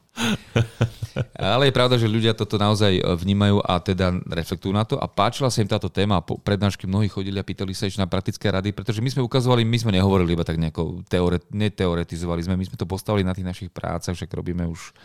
Ale 1.36 1.70
je 1.70 1.74
pravda, 1.76 2.00
že 2.00 2.10
ľudia 2.10 2.34
toto 2.34 2.56
naozaj 2.58 2.98
e, 2.98 3.02
vnímajú 3.04 3.62
a 3.62 3.78
teda 3.82 4.24
reflektujú 4.24 4.74
na 4.74 4.88
to 4.88 4.96
a 4.98 5.06
páčila 5.06 5.52
sa 5.52 5.62
im 5.62 5.70
táto 5.70 5.92
téma. 5.92 6.24
Po 6.24 6.40
prednášky 6.40 6.88
mnohí 6.90 7.12
chodili 7.12 7.38
a 7.38 7.46
pýtali 7.46 7.76
sa 7.76 7.86
ešte 7.86 8.02
na 8.02 8.10
praktické 8.10 8.50
rady, 8.50 8.74
pretože 8.74 9.04
my 9.04 9.10
sme 9.12 9.22
ukazovali, 9.26 9.62
my 9.68 9.78
sme 9.78 9.92
nehovorili 9.94 10.34
iba 10.34 10.46
tak 10.48 10.58
nejako, 10.58 11.06
teore, 11.06 11.44
neteoretizovali 11.54 12.42
sme, 12.42 12.58
my 12.58 12.66
sme 12.66 12.78
to 12.80 12.90
postavili 12.90 13.28
na 13.28 13.36
tých 13.36 13.46
našich 13.46 13.70
prácach, 13.70 14.16
však 14.16 14.32
robíme 14.32 14.66
už 14.66 14.96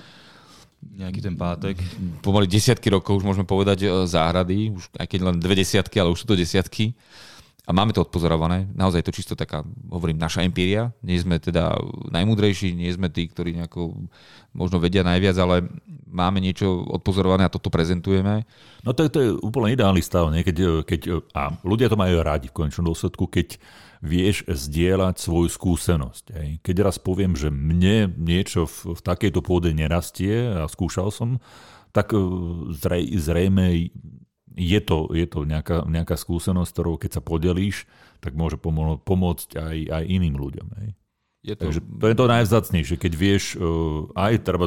nejaký 0.83 1.21
ten 1.23 1.35
pátek. 1.35 1.79
Pomaly 2.23 2.47
desiatky 2.47 2.91
rokov 2.91 3.23
už 3.23 3.25
môžeme 3.27 3.47
povedať 3.47 3.87
e, 3.87 3.89
záhrady, 4.07 4.75
už 4.75 4.91
aj 4.99 5.07
keď 5.11 5.21
len 5.27 5.37
dve 5.39 5.55
desiatky, 5.59 5.99
ale 5.99 6.15
už 6.15 6.23
sú 6.23 6.27
to 6.31 6.39
desiatky. 6.39 6.95
A 7.69 7.77
máme 7.77 7.93
to 7.93 8.01
odpozorované. 8.01 8.65
Naozaj 8.73 9.05
to 9.05 9.13
čisto 9.13 9.37
taká, 9.37 9.61
hovorím, 9.93 10.17
naša 10.17 10.41
empíria. 10.41 10.89
Nie 11.05 11.21
sme 11.21 11.37
teda 11.37 11.77
najmúdrejší, 12.09 12.73
nie 12.73 12.89
sme 12.89 13.13
tí, 13.13 13.29
ktorí 13.29 13.53
nejako 13.61 14.09
možno 14.57 14.81
vedia 14.81 15.05
najviac, 15.05 15.37
ale 15.37 15.69
máme 16.09 16.41
niečo 16.41 16.89
odpozorované 16.89 17.45
a 17.45 17.53
toto 17.53 17.69
prezentujeme. 17.69 18.49
No 18.89 18.97
to, 18.97 19.05
to 19.13 19.19
je 19.21 19.31
úplne 19.45 19.77
ideálny 19.77 20.01
stav, 20.01 20.33
nie? 20.33 20.41
Keď, 20.41 20.89
keď, 20.89 21.01
a 21.37 21.53
ľudia 21.61 21.93
to 21.93 22.01
majú 22.01 22.25
rádi 22.25 22.49
v 22.49 22.57
konečnom 22.57 22.89
dôsledku, 22.89 23.29
keď 23.29 23.61
vieš 23.99 24.47
zdieľať 24.47 25.19
svoju 25.19 25.49
skúsenosť. 25.51 26.25
Hej. 26.35 26.49
Keď 26.63 26.77
raz 26.87 26.97
poviem, 27.03 27.35
že 27.35 27.51
mne 27.51 28.15
niečo 28.15 28.67
v, 28.67 28.95
v 28.95 29.01
takejto 29.03 29.43
pôde 29.43 29.75
nerastie 29.75 30.55
a 30.55 30.71
skúšal 30.71 31.11
som, 31.11 31.43
tak 31.91 32.15
e, 32.15 32.19
zrej, 32.79 33.19
zrejme 33.19 33.91
je 34.59 34.81
to, 34.83 35.11
je 35.15 35.27
to 35.27 35.47
nejaká, 35.47 35.87
nejaká 35.87 36.19
skúsenosť, 36.19 36.71
ktorou 36.75 36.95
keď 36.99 37.11
sa 37.19 37.23
podelíš, 37.23 37.87
tak 38.19 38.35
môže 38.35 38.59
pomô- 38.59 38.99
pomôcť 38.99 39.55
aj, 39.55 39.77
aj 39.91 40.05
iným 40.07 40.35
ľuďom. 40.35 40.69
Hej. 40.83 40.89
Je 41.47 41.55
to... 41.55 41.71
Takže 41.71 41.81
to 41.83 42.07
je 42.11 42.17
to 42.19 42.27
najvzácnejšie, 42.27 42.97
keď 42.99 43.13
vieš, 43.15 43.55
uh, 43.55 44.11
aj 44.19 44.43
treba, 44.43 44.67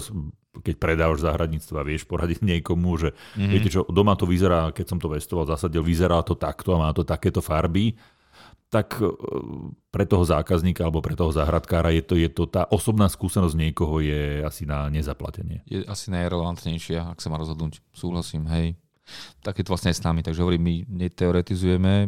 keď 0.64 0.76
predávaš 0.80 1.28
záhradníctva, 1.28 1.84
vieš 1.84 2.08
poradiť 2.08 2.40
niekomu, 2.56 2.90
že 2.96 3.10
mm-hmm. 3.12 3.52
viete 3.52 3.70
čo, 3.72 3.84
doma 3.92 4.16
to 4.16 4.24
vyzerá, 4.24 4.72
keď 4.72 4.86
som 4.96 5.00
to 5.00 5.12
vestoval, 5.12 5.44
zasadil, 5.44 5.84
vyzerá 5.84 6.24
to 6.24 6.40
takto 6.40 6.76
a 6.76 6.88
má 6.88 6.90
to 6.96 7.04
takéto 7.04 7.44
farby, 7.44 8.00
tak 8.72 9.04
uh, 9.04 9.12
pre 9.92 10.08
toho 10.08 10.24
zákazníka 10.24 10.88
alebo 10.88 11.04
pre 11.04 11.20
toho 11.20 11.36
záhradkára 11.36 11.92
je 11.92 12.04
to, 12.08 12.16
je 12.16 12.30
to 12.32 12.48
tá 12.48 12.64
osobná 12.72 13.12
skúsenosť 13.12 13.56
niekoho 13.60 14.00
je 14.00 14.40
asi 14.42 14.64
na 14.64 14.88
nezaplatenie. 14.88 15.62
Je 15.68 15.84
asi 15.84 16.08
najrelevantnejšia, 16.16 17.12
ak 17.12 17.20
sa 17.20 17.28
má 17.28 17.36
rozhodnúť. 17.36 17.84
Súhlasím, 17.92 18.48
hej. 18.48 18.80
Tak 19.42 19.58
je 19.58 19.66
to 19.66 19.74
vlastne 19.74 19.90
aj 19.90 19.98
s 19.98 20.06
nami, 20.06 20.22
takže 20.22 20.46
hovorím, 20.46 20.62
my 20.62 20.76
neteoretizujeme, 21.10 22.06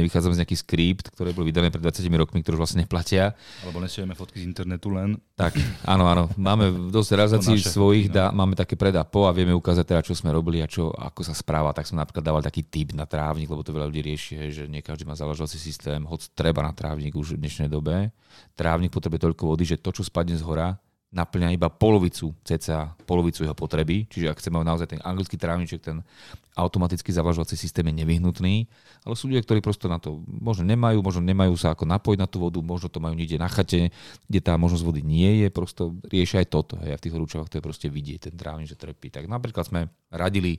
nevychádzame 0.00 0.34
z 0.34 0.40
nejaký 0.40 0.56
skript, 0.56 1.06
ktoré 1.12 1.36
boli 1.36 1.52
vydané 1.52 1.68
pred 1.68 1.84
20 1.84 2.08
rokmi, 2.16 2.40
ktoré 2.40 2.56
už 2.56 2.62
vlastne 2.64 2.82
neplatia. 2.82 3.36
Alebo 3.60 3.84
nesieme 3.84 4.16
fotky 4.16 4.40
z 4.40 4.48
internetu 4.48 4.88
len. 4.88 5.20
Tak, 5.36 5.54
áno, 5.84 6.08
áno. 6.08 6.32
Máme 6.40 6.88
dosť 6.88 7.10
realizácií 7.20 7.60
svojich, 7.60 8.08
no. 8.08 8.14
dá, 8.16 8.24
máme 8.32 8.56
také 8.56 8.80
pred 8.80 8.96
a 8.96 9.04
po 9.04 9.28
a 9.28 9.36
vieme 9.36 9.52
ukázať 9.52 9.84
teda, 9.84 10.00
čo 10.00 10.16
sme 10.16 10.32
robili 10.32 10.64
a 10.64 10.66
čo, 10.66 10.88
ako 10.88 11.20
sa 11.20 11.36
správa. 11.36 11.76
Tak 11.76 11.84
som 11.84 12.00
napríklad 12.00 12.24
dával 12.24 12.40
taký 12.40 12.64
tip 12.64 12.96
na 12.96 13.04
trávnik, 13.04 13.52
lebo 13.52 13.60
to 13.60 13.76
veľa 13.76 13.92
ľudí 13.92 14.00
rieši, 14.08 14.48
že 14.48 14.64
nie 14.64 14.80
každý 14.80 15.04
má 15.04 15.12
zavažovací 15.12 15.60
systém, 15.60 16.00
hoď 16.00 16.32
treba 16.32 16.64
na 16.64 16.72
trávnik 16.72 17.12
už 17.12 17.36
v 17.36 17.44
dnešnej 17.44 17.68
dobe. 17.68 18.08
Trávnik 18.56 18.88
potrebuje 18.88 19.28
toľko 19.28 19.44
vody, 19.52 19.68
že 19.68 19.76
to, 19.76 19.92
čo 19.92 20.00
spadne 20.00 20.34
z 20.34 20.42
hora, 20.42 20.80
naplňa 21.08 21.56
iba 21.56 21.72
polovicu, 21.72 22.36
cca 22.44 22.92
polovicu 23.08 23.40
jeho 23.40 23.56
potreby. 23.56 24.04
Čiže 24.12 24.28
ak 24.28 24.44
chceme 24.44 24.60
naozaj 24.60 24.92
ten 24.92 25.00
anglický 25.00 25.40
trávniček, 25.40 25.80
ten 25.80 26.04
automatický 26.52 27.14
zavlažovací 27.14 27.54
systém 27.56 27.86
je 27.88 28.02
nevyhnutný, 28.02 28.66
ale 29.06 29.14
sú 29.14 29.30
ľudia, 29.30 29.46
ktorí 29.46 29.62
prosto 29.62 29.86
na 29.86 30.02
to 30.02 30.20
možno 30.26 30.66
nemajú, 30.66 31.00
možno 31.00 31.22
nemajú 31.22 31.54
sa 31.54 31.72
ako 31.72 31.86
napojiť 31.86 32.18
na 32.18 32.26
tú 32.28 32.42
vodu, 32.42 32.58
možno 32.60 32.90
to 32.90 32.98
majú 32.98 33.14
niekde 33.14 33.38
na 33.38 33.46
chate, 33.46 33.94
kde 34.26 34.40
tá 34.42 34.58
možnosť 34.58 34.84
vody 34.84 35.00
nie 35.06 35.46
je, 35.46 35.48
prosto 35.54 35.96
riešia 36.10 36.44
aj 36.44 36.48
toto. 36.50 36.74
Hej. 36.82 36.92
A 36.92 36.98
v 36.98 37.04
tých 37.06 37.14
horúčavách 37.14 37.48
to 37.48 37.56
je 37.62 37.64
proste 37.64 37.86
vidieť, 37.88 38.28
ten 38.28 38.34
trávnik, 38.36 38.68
že 38.68 38.76
trpí. 38.76 39.08
Tak 39.08 39.30
napríklad 39.30 39.64
sme 39.64 39.86
radili, 40.12 40.58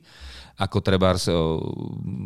ako 0.56 0.80
trebárs, 0.82 1.28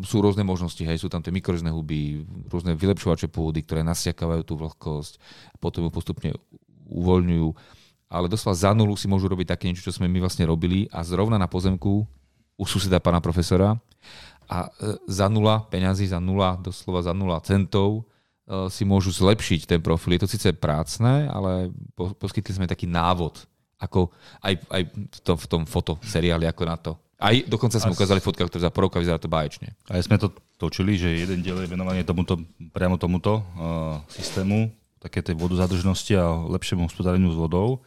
sú 0.06 0.16
rôzne 0.22 0.46
možnosti, 0.46 0.80
hej, 0.80 0.96
sú 0.96 1.10
tam 1.10 1.20
tie 1.20 1.34
mikrorizné 1.34 1.74
huby, 1.74 2.24
rôzne 2.48 2.78
vylepšovače 2.78 3.26
pôdy, 3.28 3.66
ktoré 3.66 3.82
nasiakávajú 3.84 4.42
tú 4.46 4.54
vlhkosť, 4.54 5.18
potom 5.58 5.84
ju 5.84 5.90
postupne 5.90 6.30
uvoľňujú 6.88 7.48
ale 8.14 8.30
doslova 8.30 8.54
za 8.54 8.70
nulu 8.70 8.94
si 8.94 9.10
môžu 9.10 9.26
robiť 9.26 9.58
také 9.58 9.66
niečo, 9.66 9.82
čo 9.82 9.98
sme 9.98 10.06
my 10.06 10.22
vlastne 10.22 10.46
robili 10.46 10.86
a 10.94 11.02
zrovna 11.02 11.34
na 11.34 11.50
pozemku 11.50 12.06
u 12.54 12.64
suseda 12.64 13.02
pána 13.02 13.18
profesora 13.18 13.74
a 14.46 14.70
e, 14.70 14.94
za 15.10 15.26
nula 15.26 15.66
peňazí, 15.66 16.06
za 16.06 16.22
nula, 16.22 16.54
doslova 16.62 17.02
za 17.02 17.10
nula 17.10 17.42
centov 17.42 18.06
e, 18.46 18.70
si 18.70 18.86
môžu 18.86 19.10
zlepšiť 19.10 19.66
ten 19.66 19.80
profil. 19.82 20.14
Je 20.14 20.22
to 20.22 20.30
síce 20.30 20.46
prácne, 20.54 21.26
ale 21.26 21.74
poskytli 21.98 22.54
sme 22.54 22.70
taký 22.70 22.86
návod, 22.86 23.42
ako 23.82 24.14
aj, 24.46 24.54
aj 24.70 24.82
v 24.94 25.20
tom, 25.26 25.36
v 25.36 25.46
tom 25.50 25.62
fotoseriáli, 25.66 26.46
ako 26.46 26.62
na 26.62 26.76
to. 26.78 26.92
Aj 27.18 27.34
dokonca 27.46 27.80
sme 27.80 27.94
ukázali 27.96 28.20
fotka, 28.20 28.44
ktorá 28.44 28.68
za 28.68 28.74
porovka 28.74 29.00
vyzerá 29.00 29.16
to 29.16 29.32
báječne. 29.32 29.72
Aj 29.88 30.02
sme 30.02 30.20
to 30.20 30.34
točili, 30.60 30.98
že 30.98 31.24
jeden 31.24 31.40
diel 31.40 31.56
je 31.62 31.70
venovaný 31.70 32.04
tomuto, 32.04 32.36
priamo 32.74 33.00
tomuto 33.00 33.40
uh, 33.40 34.02
systému, 34.10 34.68
také 34.98 35.22
tej 35.22 35.38
vodozadržnosti 35.38 36.12
a 36.20 36.26
lepšiemu 36.52 36.84
hospodáreniu 36.84 37.32
s 37.32 37.38
vodou. 37.38 37.80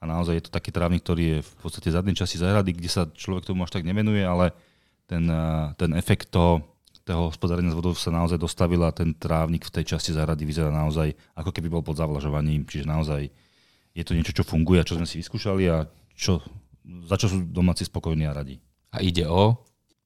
A 0.00 0.08
naozaj 0.08 0.34
je 0.40 0.44
to 0.48 0.56
taký 0.56 0.72
trávnik, 0.72 1.04
ktorý 1.04 1.22
je 1.36 1.38
v 1.44 1.52
podstate 1.60 1.92
zadnej 1.92 2.16
časti 2.16 2.40
zahrady, 2.40 2.72
kde 2.72 2.88
sa 2.88 3.04
človek 3.04 3.44
tomu 3.44 3.68
až 3.68 3.76
tak 3.76 3.84
nevenuje, 3.84 4.24
ale 4.24 4.56
ten, 5.04 5.28
ten 5.76 5.90
efekt 5.92 6.32
toho, 6.32 6.64
toho 7.04 7.28
hospodárenia 7.28 7.68
s 7.68 7.76
vodou 7.76 7.92
sa 7.92 8.08
naozaj 8.08 8.40
dostavil 8.40 8.80
a 8.80 8.96
ten 8.96 9.12
trávnik 9.12 9.68
v 9.68 9.74
tej 9.76 9.92
časti 9.92 10.16
zahrady 10.16 10.48
vyzerá 10.48 10.72
naozaj, 10.72 11.12
ako 11.36 11.52
keby 11.52 11.68
bol 11.68 11.84
pod 11.84 12.00
zavlažovaním. 12.00 12.64
Čiže 12.64 12.88
naozaj 12.88 13.28
je 13.92 14.04
to 14.06 14.16
niečo, 14.16 14.32
čo 14.32 14.46
funguje 14.46 14.80
a 14.80 14.88
čo 14.88 14.96
sme 14.96 15.04
si 15.04 15.20
vyskúšali 15.20 15.68
a 15.68 15.84
čo, 16.16 16.40
za 17.04 17.20
čo 17.20 17.28
sú 17.28 17.44
domáci 17.44 17.84
spokojní 17.84 18.24
a 18.24 18.32
radi. 18.32 18.56
A 18.96 19.04
ide 19.04 19.28
o? 19.28 19.58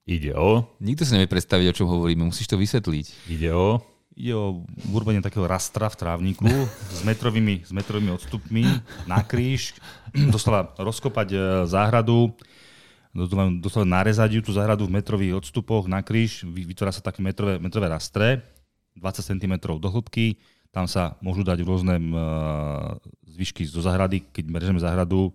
Ide 0.05 0.35
o? 0.35 0.75
Nikto 0.83 1.07
si 1.07 1.15
nevie 1.15 1.31
predstaviť, 1.31 1.71
o 1.71 1.77
čom 1.77 1.89
hovoríme. 1.89 2.27
Musíš 2.27 2.51
to 2.51 2.59
vysvetliť. 2.59 3.31
Ide 3.31 3.55
o? 3.55 3.94
Ide 4.15 4.31
o 4.39 4.63
urobenie 4.95 5.19
takého 5.19 5.43
rastra 5.43 5.91
v 5.91 5.99
trávniku 5.99 6.47
s 6.95 7.03
metrovými, 7.03 7.67
s 7.67 7.75
metrovými 7.75 8.15
odstupmi 8.15 8.63
na 9.11 9.19
kríž, 9.27 9.75
doslova 10.15 10.71
rozkopať 10.79 11.29
e, 11.35 11.39
záhradu, 11.67 12.31
doslova 13.59 13.87
narezať 13.87 14.39
ju 14.39 14.41
tú 14.47 14.55
záhradu 14.55 14.87
v 14.87 15.03
metrových 15.03 15.43
odstupoch 15.43 15.91
na 15.91 15.99
kríž, 15.99 16.47
vytvára 16.47 16.95
sa 16.95 17.03
také 17.03 17.27
metrové, 17.27 17.59
metrové 17.59 17.91
rastre, 17.91 18.47
20 18.95 19.35
cm 19.35 19.55
do 19.83 19.89
hĺbky, 19.91 20.39
Tam 20.71 20.87
sa 20.91 21.19
môžu 21.23 21.47
dať 21.47 21.63
rôzne 21.63 21.99
uh, 21.99 22.99
zvyšky 23.31 23.63
zo 23.67 23.79
zahrady, 23.83 24.27
keď 24.31 24.45
meržeme 24.51 24.79
zahradu, 24.83 25.31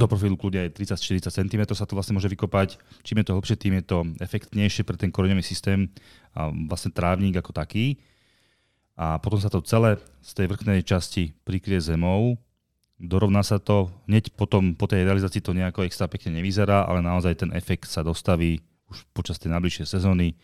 do 0.00 0.06
profilu 0.06 0.38
kľudia 0.38 0.66
je 0.68 0.86
30-40 0.86 1.26
cm 1.26 1.62
sa 1.74 1.86
to 1.86 1.98
vlastne 1.98 2.14
môže 2.14 2.30
vykopať. 2.30 2.78
Čím 3.02 3.22
je 3.22 3.26
to 3.26 3.34
hlbšie, 3.34 3.56
tým 3.58 3.74
je 3.80 3.84
to 3.84 3.98
efektnejšie 4.22 4.86
pre 4.86 4.94
ten 4.94 5.10
koreňový 5.10 5.42
systém 5.42 5.90
a 6.34 6.54
vlastne 6.70 6.94
trávnik 6.94 7.34
ako 7.38 7.50
taký. 7.50 7.98
A 8.94 9.18
potom 9.18 9.40
sa 9.40 9.50
to 9.50 9.64
celé 9.64 9.98
z 10.22 10.30
tej 10.36 10.46
vrchnej 10.50 10.84
časti 10.84 11.32
prikrie 11.42 11.80
zemou, 11.80 12.36
dorovná 13.00 13.40
sa 13.40 13.56
to, 13.56 13.88
hneď 14.06 14.36
potom 14.36 14.76
po 14.76 14.84
tej 14.84 15.08
realizácii 15.08 15.40
to 15.40 15.56
nejako 15.56 15.88
extra 15.88 16.04
pekne 16.04 16.36
nevyzerá, 16.36 16.84
ale 16.84 17.00
naozaj 17.00 17.42
ten 17.42 17.50
efekt 17.56 17.88
sa 17.88 18.04
dostaví 18.04 18.60
už 18.92 19.08
počas 19.16 19.40
tej 19.40 19.56
najbližšej 19.56 19.86
sezóny 19.88 20.36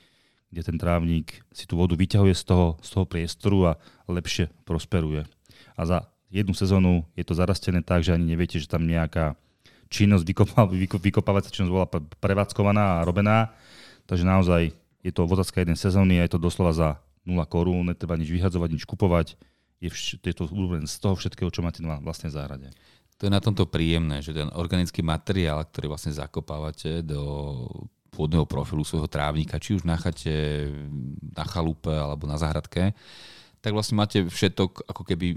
kde 0.50 0.72
ten 0.72 0.76
trávnik 0.78 1.42
si 1.50 1.66
tú 1.66 1.76
vodu 1.76 1.98
vyťahuje 1.98 2.34
z 2.34 2.44
toho, 2.46 2.66
z 2.80 2.88
toho 2.88 3.04
priestoru 3.04 3.58
a 3.74 3.78
lepšie 4.06 4.48
prosperuje. 4.62 5.26
A 5.76 5.82
za 5.84 5.98
jednu 6.36 6.52
sezónu 6.52 7.08
je 7.16 7.24
to 7.24 7.32
zarastené 7.32 7.80
tak, 7.80 8.04
že 8.04 8.12
ani 8.12 8.36
neviete, 8.36 8.60
že 8.60 8.68
tam 8.68 8.84
nejaká 8.84 9.40
činnosť, 9.88 10.24
vykopávacia 11.00 11.54
činnosť 11.54 11.72
bola 11.72 11.88
prevádzkovaná 12.20 13.00
a 13.00 13.04
robená. 13.08 13.56
Takže 14.04 14.28
naozaj 14.28 14.76
je 15.00 15.12
to 15.14 15.24
vodácka 15.24 15.64
jeden 15.64 15.78
sezóny 15.78 16.20
a 16.20 16.26
je 16.28 16.36
to 16.36 16.42
doslova 16.42 16.76
za 16.76 16.88
0 17.24 17.40
korún, 17.48 17.88
netreba 17.88 18.18
nič 18.18 18.28
vyhadzovať, 18.30 18.68
nič 18.76 18.84
kupovať. 18.84 19.34
Je, 19.80 19.88
vš- 19.88 20.20
je 20.20 20.34
to 20.34 20.44
z 20.84 20.96
toho 21.00 21.14
všetkého, 21.16 21.48
čo 21.50 21.64
máte 21.64 21.80
na 21.80 21.98
vlastnej 21.98 22.30
záhrade. 22.30 22.70
To 23.16 23.26
je 23.26 23.32
na 23.32 23.40
tomto 23.40 23.64
príjemné, 23.64 24.20
že 24.20 24.36
ten 24.36 24.52
organický 24.52 25.00
materiál, 25.00 25.64
ktorý 25.64 25.88
vlastne 25.96 26.12
zakopávate 26.12 27.00
do 27.00 27.64
pôdneho 28.12 28.48
profilu 28.48 28.84
svojho 28.84 29.08
trávnika, 29.08 29.60
či 29.60 29.76
už 29.76 29.84
na 29.84 29.96
chate, 30.00 30.68
na 31.36 31.44
chalupe 31.44 31.92
alebo 31.92 32.24
na 32.24 32.40
záhradke, 32.40 32.96
tak 33.60 33.72
vlastne 33.74 33.98
máte 33.98 34.24
všetok 34.24 34.88
ako 34.88 35.02
keby 35.02 35.36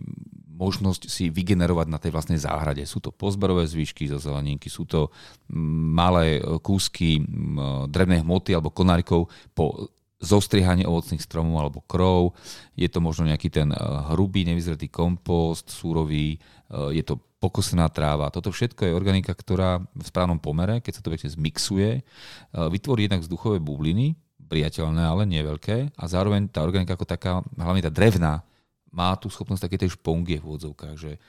možnosť 0.60 1.08
si 1.08 1.32
vygenerovať 1.32 1.88
na 1.88 2.00
tej 2.04 2.12
vlastnej 2.12 2.36
záhrade. 2.36 2.84
Sú 2.84 3.00
to 3.00 3.16
pozberové 3.16 3.64
zvyšky 3.64 4.12
zo 4.12 4.20
zeleninky, 4.20 4.68
sú 4.68 4.84
to 4.84 5.08
malé 5.96 6.44
kúsky 6.60 7.24
drevnej 7.88 8.28
hmoty 8.28 8.52
alebo 8.52 8.76
konárikov 8.76 9.32
po 9.56 9.88
zostriehanie 10.20 10.84
ovocných 10.84 11.24
stromov 11.24 11.64
alebo 11.64 11.80
krov. 11.88 12.36
Je 12.76 12.92
to 12.92 13.00
možno 13.00 13.32
nejaký 13.32 13.48
ten 13.48 13.72
hrubý, 14.12 14.44
nevyzretý 14.44 14.92
kompost, 14.92 15.72
súrový, 15.72 16.36
je 16.92 17.04
to 17.08 17.24
pokosená 17.40 17.88
tráva. 17.88 18.28
Toto 18.30 18.52
všetko 18.52 18.84
je 18.84 18.96
organika, 18.96 19.32
ktorá 19.32 19.80
v 19.80 20.04
správnom 20.04 20.44
pomere, 20.44 20.84
keď 20.84 21.00
sa 21.00 21.04
to 21.04 21.12
viete 21.16 21.32
zmixuje, 21.32 21.90
e, 21.96 22.02
vytvorí 22.52 23.08
jednak 23.08 23.24
vzduchové 23.24 23.64
bubliny, 23.64 24.20
priateľné, 24.50 25.06
ale 25.06 25.30
nie 25.30 25.46
veľké. 25.46 25.94
A 25.94 26.04
zároveň 26.10 26.50
tá 26.50 26.66
organika 26.66 26.98
ako 26.98 27.06
taká, 27.06 27.46
hlavne 27.56 27.86
tá 27.86 27.94
drevná, 27.94 28.42
má 28.90 29.14
tú 29.16 29.30
schopnosť 29.30 29.70
také 29.70 29.78
tej 29.78 29.94
špongie 29.94 30.42
v 30.42 30.48
úvodzovkách, 30.50 30.96
že 30.98 31.12
e, 31.14 31.20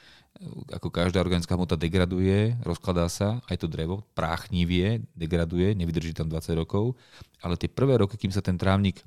ako 0.73 0.89
každá 0.89 1.21
organická 1.21 1.53
hmota 1.55 1.77
degraduje, 1.77 2.57
rozkladá 2.65 3.05
sa, 3.13 3.45
aj 3.53 3.61
to 3.61 3.69
drevo 3.69 4.01
práchnivie, 4.17 5.05
degraduje, 5.13 5.77
nevydrží 5.77 6.17
tam 6.17 6.33
20 6.33 6.57
rokov, 6.57 6.97
ale 7.45 7.61
tie 7.61 7.69
prvé 7.69 8.01
roky, 8.01 8.17
kým 8.17 8.33
sa 8.33 8.41
ten 8.41 8.57
trávnik 8.57 9.01
e, 9.01 9.05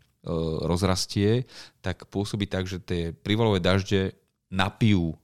rozrastie, 0.69 1.49
tak 1.81 2.05
pôsobí 2.13 2.45
tak, 2.45 2.69
že 2.69 2.77
tie 2.77 3.09
privalové 3.09 3.57
dažde 3.57 4.13
napijú 4.53 5.17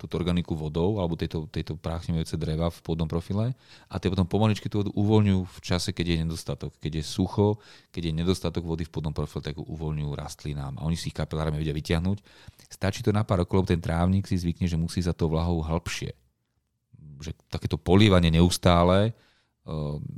túto 0.00 0.16
organiku 0.16 0.56
vodou 0.56 1.04
alebo 1.04 1.20
tejto, 1.20 1.44
tejto 1.52 1.76
práchnivujúce 1.76 2.40
dreva 2.40 2.72
v 2.72 2.80
pôdnom 2.80 3.04
profile 3.04 3.52
a 3.92 4.00
tie 4.00 4.08
potom 4.08 4.24
pomaličky 4.24 4.72
tú 4.72 4.80
vodu 4.80 4.90
uvoľňujú 4.96 5.40
v 5.44 5.58
čase, 5.60 5.92
keď 5.92 6.06
je 6.08 6.16
nedostatok. 6.24 6.72
Keď 6.80 6.92
je 6.96 7.04
sucho, 7.04 7.60
keď 7.92 8.08
je 8.08 8.12
nedostatok 8.24 8.64
vody 8.64 8.88
v 8.88 8.92
pôdnom 8.96 9.12
profile, 9.12 9.44
tak 9.44 9.60
ju 9.60 9.64
uvoľňujú 9.68 10.10
rastlinám 10.16 10.80
a 10.80 10.88
oni 10.88 10.96
si 10.96 11.12
ich 11.12 11.16
kapilárne 11.16 11.60
vedia 11.60 11.76
vyťahnuť. 11.76 12.18
Stačí 12.72 13.04
to 13.04 13.12
na 13.12 13.20
pár 13.20 13.44
rokov, 13.44 13.68
ten 13.68 13.84
trávnik 13.84 14.24
si 14.24 14.40
zvykne, 14.40 14.64
že 14.64 14.80
musí 14.80 15.04
za 15.04 15.12
tou 15.12 15.28
vlahou 15.28 15.60
hĺbšie. 15.60 16.16
Že 17.20 17.36
takéto 17.52 17.76
polívanie 17.76 18.32
neustále 18.32 19.12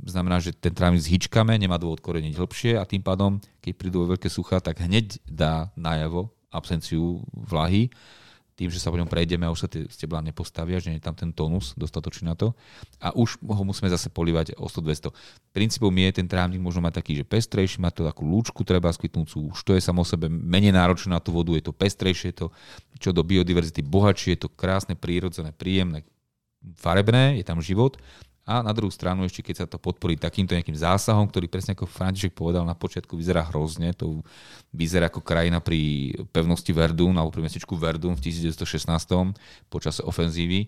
znamená, 0.07 0.39
že 0.39 0.55
ten 0.55 0.71
trávnik 0.71 1.03
zhyčkame, 1.03 1.59
nemá 1.59 1.75
dôvod 1.75 1.99
koreniť 1.99 2.31
hĺbšie 2.39 2.79
a 2.79 2.87
tým 2.87 3.03
pádom, 3.03 3.43
keď 3.59 3.73
prídu 3.75 4.07
veľké 4.07 4.31
sucha, 4.31 4.63
tak 4.63 4.79
hneď 4.79 5.19
dá 5.27 5.67
najavo 5.75 6.31
absenciu 6.47 7.19
vlahy 7.35 7.91
tým, 8.63 8.71
že 8.71 8.79
sa 8.79 8.87
po 8.87 8.95
ňom 8.95 9.11
prejdeme 9.11 9.43
a 9.43 9.51
už 9.51 9.67
sa 9.67 9.67
tie 9.67 9.83
steblá 9.91 10.23
nepostavia, 10.23 10.79
že 10.79 10.87
nie 10.87 11.03
je 11.03 11.05
tam 11.05 11.11
ten 11.11 11.35
tónus 11.35 11.75
dostatočný 11.75 12.31
na 12.31 12.39
to. 12.39 12.55
A 13.03 13.11
už 13.11 13.43
ho 13.43 13.63
musíme 13.67 13.91
zase 13.91 14.07
polívať 14.07 14.55
o 14.55 14.71
100-200. 14.71 15.11
Princípom 15.51 15.91
je 15.91 16.09
ten 16.15 16.27
trávnik 16.31 16.63
možno 16.63 16.79
mať 16.87 17.03
taký, 17.03 17.19
že 17.19 17.27
pestrejší, 17.27 17.83
má 17.83 17.91
to 17.91 18.07
takú 18.07 18.23
lúčku 18.23 18.63
treba 18.63 18.87
skvitnúcu, 18.95 19.51
už 19.51 19.59
to 19.67 19.75
je 19.75 19.83
samo 19.83 20.07
sebe 20.07 20.31
menej 20.31 20.71
náročné 20.71 21.11
na 21.11 21.19
tú 21.19 21.35
vodu, 21.35 21.51
je 21.59 21.67
to 21.67 21.75
pestrejšie, 21.75 22.31
je 22.31 22.37
to 22.39 22.47
čo 23.03 23.11
do 23.11 23.19
biodiverzity 23.19 23.83
bohatšie, 23.83 24.39
je 24.39 24.47
to 24.47 24.49
krásne, 24.55 24.95
prírodzené, 24.95 25.51
príjemné, 25.51 26.07
farebné, 26.79 27.35
je 27.35 27.43
tam 27.43 27.59
život 27.59 27.99
a 28.43 28.59
na 28.59 28.75
druhú 28.75 28.91
stranu 28.91 29.23
ešte 29.23 29.39
keď 29.39 29.55
sa 29.55 29.65
to 29.67 29.79
podporí 29.79 30.19
takýmto 30.19 30.51
nejakým 30.51 30.75
zásahom, 30.75 31.31
ktorý 31.31 31.47
presne 31.47 31.79
ako 31.79 31.87
František 31.87 32.35
povedal 32.35 32.67
na 32.67 32.75
počiatku 32.75 33.15
vyzerá 33.15 33.47
hrozne, 33.47 33.95
to 33.95 34.19
vyzerá 34.75 35.07
ako 35.07 35.23
krajina 35.23 35.63
pri 35.63 36.11
pevnosti 36.35 36.75
Verdun 36.75 37.15
alebo 37.15 37.31
pri 37.31 37.47
mestečku 37.47 37.79
Verdun 37.79 38.19
v 38.19 38.23
1916 38.27 38.83
počas 39.71 40.03
ofenzívy. 40.03 40.67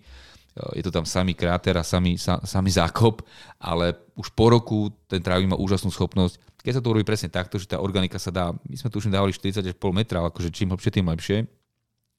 Je 0.72 0.80
to 0.80 0.88
tam 0.88 1.04
samý 1.04 1.36
kráter 1.36 1.76
a 1.76 1.84
samý, 1.84 2.16
samý 2.48 2.72
zákop, 2.72 3.20
ale 3.60 3.92
už 4.16 4.32
po 4.32 4.48
roku 4.48 4.88
ten 5.04 5.20
trávnik 5.20 5.52
má 5.52 5.60
úžasnú 5.60 5.92
schopnosť. 5.92 6.40
Keď 6.64 6.72
sa 6.72 6.80
to 6.80 6.88
urobí 6.96 7.04
presne 7.04 7.28
takto, 7.28 7.60
že 7.60 7.68
tá 7.68 7.76
organika 7.76 8.16
sa 8.16 8.32
dá, 8.32 8.56
my 8.64 8.72
sme 8.72 8.88
tu 8.88 9.04
už 9.04 9.12
dávali 9.12 9.36
40 9.36 9.60
až 9.60 9.76
pol 9.76 9.92
metra, 9.92 10.24
akože 10.24 10.48
čím 10.48 10.72
hlbšie, 10.72 10.96
tým 10.96 11.12
lepšie 11.12 11.44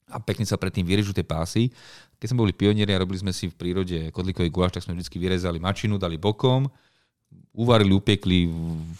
a 0.08 0.16
pekne 0.22 0.48
sa 0.48 0.56
predtým 0.56 0.88
vyrežú 0.88 1.12
tie 1.12 1.26
pásy. 1.26 1.68
Keď 2.18 2.26
sme 2.34 2.42
boli 2.42 2.54
pionieri 2.54 2.92
a 2.94 3.02
robili 3.02 3.22
sme 3.22 3.30
si 3.30 3.46
v 3.46 3.54
prírode 3.54 4.10
kodlikový 4.10 4.50
guláš, 4.50 4.78
tak 4.78 4.84
sme 4.86 4.98
vždy 4.98 5.18
vyrezali 5.18 5.62
mačinu, 5.62 5.96
dali 6.02 6.18
bokom, 6.18 6.66
uvarili, 7.54 7.94
upiekli, 7.94 8.50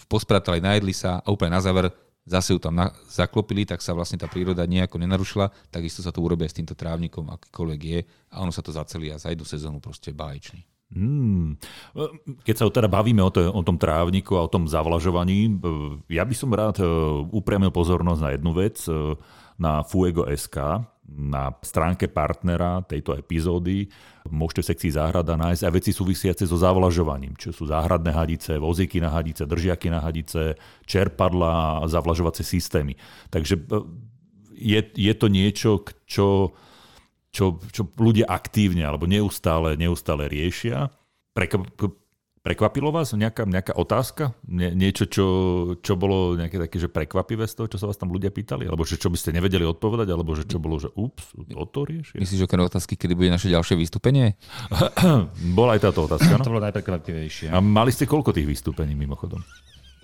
pospratali, 0.06 0.62
najedli 0.62 0.94
sa 0.94 1.18
a 1.18 1.28
úplne 1.28 1.58
na 1.58 1.62
záver 1.62 1.90
zase 2.28 2.52
ju 2.52 2.60
tam 2.60 2.76
na, 2.76 2.92
zaklopili, 3.08 3.64
tak 3.64 3.80
sa 3.80 3.96
vlastne 3.96 4.20
tá 4.20 4.28
príroda 4.28 4.68
nejako 4.68 5.00
nenarušila, 5.00 5.48
takisto 5.72 6.04
sa 6.04 6.12
to 6.12 6.20
urobí 6.20 6.44
s 6.44 6.54
týmto 6.54 6.76
trávnikom, 6.76 7.24
akýkoľvek 7.24 7.80
je 7.80 8.00
a 8.04 8.44
ono 8.44 8.52
sa 8.52 8.60
to 8.60 8.70
zacelí 8.70 9.08
a 9.08 9.16
za 9.16 9.32
jednu 9.32 9.48
sezónu 9.48 9.80
proste 9.80 10.12
báječný. 10.12 10.60
Hmm. 10.88 11.60
Keď 12.48 12.54
sa 12.56 12.64
teda 12.72 12.88
bavíme 12.88 13.20
o, 13.20 13.28
to, 13.28 13.44
o 13.52 13.60
tom 13.60 13.76
trávniku 13.76 14.40
a 14.40 14.48
o 14.48 14.52
tom 14.52 14.64
zavlažovaní, 14.64 15.60
ja 16.08 16.24
by 16.24 16.32
som 16.32 16.48
rád 16.48 16.80
e, 16.80 16.88
upriamil 17.28 17.68
pozornosť 17.68 18.20
na 18.24 18.30
jednu 18.32 18.52
vec, 18.56 18.76
e, 18.88 18.92
na 19.60 19.84
Fuego.sk, 19.84 20.56
na 21.08 21.56
stránke 21.64 22.06
partnera 22.12 22.84
tejto 22.84 23.16
epizódy 23.16 23.88
môžete 24.28 24.60
v 24.60 24.68
sekcii 24.76 24.92
záhrada 24.92 25.34
nájsť 25.40 25.62
aj 25.64 25.72
veci 25.72 25.90
súvisiace 25.96 26.44
so 26.44 26.60
zavlažovaním, 26.60 27.32
čo 27.40 27.50
sú 27.50 27.64
záhradné 27.64 28.12
hadice, 28.12 28.60
vozíky 28.60 29.00
na 29.00 29.08
hadice, 29.08 29.48
držiaky 29.48 29.88
na 29.88 30.04
hadice, 30.04 30.60
čerpadla 30.84 31.80
a 31.80 31.88
zavlažovacie 31.88 32.44
systémy. 32.44 32.94
Takže 33.32 33.56
e, 33.56 33.62
je, 34.52 34.80
je 34.84 35.14
to 35.16 35.26
niečo, 35.32 35.70
čo, 36.04 36.52
čo, 37.32 37.56
čo 37.72 37.82
ľudia 37.96 38.28
aktívne 38.28 38.84
alebo 38.84 39.08
neustále, 39.08 39.80
neustále 39.80 40.28
riešia. 40.28 40.92
Prekvapilo 42.48 42.88
vás 42.88 43.12
nejaká, 43.12 43.44
nejaká 43.44 43.76
otázka? 43.76 44.32
Nie, 44.48 44.72
niečo, 44.72 45.04
čo, 45.04 45.26
čo 45.84 46.00
bolo 46.00 46.32
nejaké 46.32 46.56
také, 46.56 46.80
že 46.80 46.88
prekvapivé 46.88 47.44
z 47.44 47.52
toho, 47.52 47.68
čo 47.68 47.76
sa 47.76 47.84
vás 47.84 48.00
tam 48.00 48.08
ľudia 48.08 48.32
pýtali? 48.32 48.64
Alebo 48.64 48.88
že 48.88 48.96
čo 48.96 49.12
by 49.12 49.20
ste 49.20 49.36
nevedeli 49.36 49.68
odpovedať? 49.68 50.08
Alebo 50.08 50.32
že 50.32 50.48
čo 50.48 50.56
bolo, 50.56 50.80
že 50.80 50.88
ups, 50.96 51.36
to 51.44 51.80
riešia? 51.84 52.16
Myslíš 52.16 52.48
okrem 52.48 52.64
otázky, 52.64 52.96
kedy 52.96 53.12
bude 53.12 53.28
naše 53.28 53.52
ďalšie 53.52 53.76
vystúpenie? 53.76 54.40
Bola 55.60 55.76
aj 55.76 55.92
táto 55.92 56.08
otázka, 56.08 56.40
no? 56.40 56.44
To 56.48 56.56
bolo 56.56 56.64
najprekvapivejšie. 56.72 57.52
A 57.52 57.60
mali 57.60 57.92
ste 57.92 58.08
koľko 58.08 58.32
tých 58.32 58.48
vystúpení 58.48 58.96
mimochodom? 58.96 59.44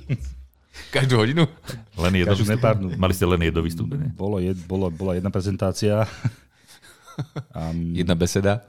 Každú 0.93 1.17
hodinu? 1.17 1.49
Len 1.97 2.13
jedno 2.13 2.37
vystúpenie? 2.37 3.01
Mali 3.01 3.17
ste 3.17 3.25
len 3.25 3.41
jedno 3.41 3.65
vystúpenie? 3.65 4.13
Bolo 4.13 4.37
jed, 4.45 4.61
bolo, 4.69 4.93
bola 4.93 5.17
jedna 5.17 5.33
prezentácia. 5.33 6.05
um, 7.57 7.97
jedna 8.05 8.13
beseda. 8.13 8.69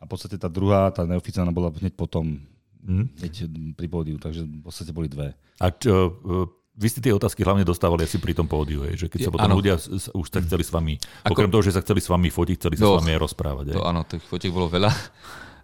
A 0.00 0.08
v 0.08 0.16
podstate 0.16 0.40
tá 0.40 0.48
druhá, 0.48 0.88
tá 0.88 1.04
neoficiálna 1.04 1.52
bola 1.52 1.68
hneď 1.68 1.92
potom 1.92 2.40
mm. 2.84 3.06
hneď 3.20 3.34
pri 3.76 3.86
pódiu, 3.86 4.16
takže 4.16 4.44
v 4.44 4.64
podstate 4.64 4.90
boli 4.90 5.08
dve. 5.10 5.36
A 5.60 5.68
čo, 5.72 6.20
e, 6.20 6.60
vy 6.80 6.88
ste 6.88 7.04
tie 7.04 7.12
otázky 7.12 7.44
hlavne 7.44 7.66
dostávali 7.66 8.08
asi 8.08 8.16
pri 8.16 8.32
tom 8.32 8.48
pódiu, 8.48 8.88
že 8.96 9.12
keď 9.12 9.28
sa 9.28 9.30
potom 9.30 9.52
ano. 9.52 9.58
ľudia 9.60 9.76
už 10.16 10.26
sa 10.32 10.40
chceli 10.40 10.64
s 10.64 10.72
vami, 10.72 10.94
Ako... 11.28 11.36
okrem 11.36 11.50
toho, 11.52 11.62
že 11.66 11.76
sa 11.76 11.84
chceli 11.84 12.00
s 12.00 12.08
vami 12.08 12.32
fotiť, 12.32 12.56
chceli 12.56 12.74
sa 12.80 12.88
no, 12.88 12.96
s 12.96 13.04
vami 13.04 13.12
aj 13.12 13.20
rozprávať. 13.20 13.64
To, 13.76 13.84
áno, 13.84 14.00
tých 14.08 14.24
fotiek 14.24 14.48
bolo 14.48 14.72
veľa, 14.72 14.88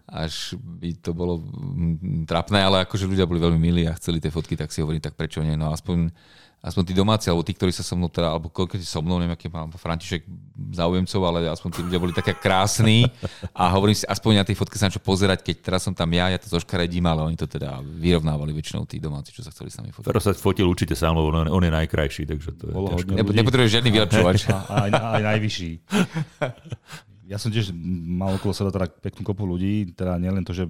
až 0.07 0.55
by 0.61 0.90
to 1.00 1.11
bolo 1.16 1.40
mm, 1.40 2.29
trapné, 2.29 2.61
ale 2.62 2.85
akože 2.85 3.09
ľudia 3.09 3.24
boli 3.24 3.40
veľmi 3.40 3.59
milí 3.59 3.83
a 3.88 3.96
chceli 3.96 4.20
tie 4.20 4.31
fotky, 4.31 4.55
tak 4.55 4.70
si 4.70 4.85
hovorím, 4.85 5.00
tak 5.00 5.16
prečo 5.16 5.40
nie, 5.40 5.57
no 5.57 5.72
aspoň 5.72 6.12
aspoň 6.66 6.83
tí 6.83 6.94
domáci, 6.98 7.31
alebo 7.31 7.46
tí, 7.46 7.55
ktorí 7.55 7.70
sa 7.70 7.87
so 7.87 7.94
mnou, 7.94 8.11
teda, 8.11 8.35
alebo 8.35 8.50
koľko 8.50 8.74
so 8.83 8.98
mnou, 8.98 9.22
neviem, 9.22 9.38
aký 9.38 9.46
mám 9.46 9.70
František 9.70 10.26
záujemcov, 10.74 11.20
ale 11.22 11.46
aspoň 11.46 11.70
tí 11.70 11.81
ľudia 11.87 12.02
boli 12.02 12.11
také 12.11 12.35
krásni 12.35 13.07
a 13.55 13.70
hovorím 13.70 13.94
si, 13.94 14.02
aspoň 14.02 14.42
na 14.42 14.44
tej 14.44 14.59
fotke 14.59 14.74
sa 14.74 14.90
čo 14.90 14.98
pozerať, 14.98 15.46
keď 15.46 15.57
teraz 15.62 15.87
som 15.87 15.94
tam 15.94 16.11
ja, 16.11 16.26
ja 16.35 16.38
to 16.42 16.50
zoškaredím, 16.50 17.07
ale 17.07 17.22
oni 17.22 17.38
to 17.38 17.46
teda 17.46 17.79
vyrovnávali 17.79 18.50
väčšinou 18.50 18.83
tí 18.83 18.98
domáci, 18.98 19.31
čo 19.31 19.46
sa 19.46 19.55
chceli 19.55 19.70
s 19.70 19.79
nami 19.79 19.94
fotiť. 19.94 20.11
Teraz 20.11 20.26
sa 20.26 20.35
fotil 20.35 20.66
určite 20.66 20.98
sám, 20.98 21.14
lebo 21.14 21.31
on, 21.31 21.46
on 21.46 21.62
je 21.62 21.70
najkrajší, 21.70 22.26
takže 22.26 22.48
to 22.59 22.64
je 22.66 22.74
Bolo 22.74 22.98
ťažké. 22.98 23.14
ľudí. 23.14 23.37
Nepotrebuješ 23.38 23.72
žiadny 23.79 23.90
vylepšovač. 23.94 24.38
A, 24.50 24.59
aj, 24.87 24.90
aj 24.90 25.22
najvyšší. 25.22 25.70
Ja 27.31 27.38
som 27.38 27.50
tiež 27.55 27.70
mal 28.11 28.35
okolo 28.38 28.50
seba 28.55 28.74
teda 28.74 28.90
peknú 28.90 29.22
kopu 29.22 29.46
ľudí, 29.46 29.94
teda 29.94 30.18
nielen 30.18 30.42
to, 30.42 30.50
že 30.50 30.66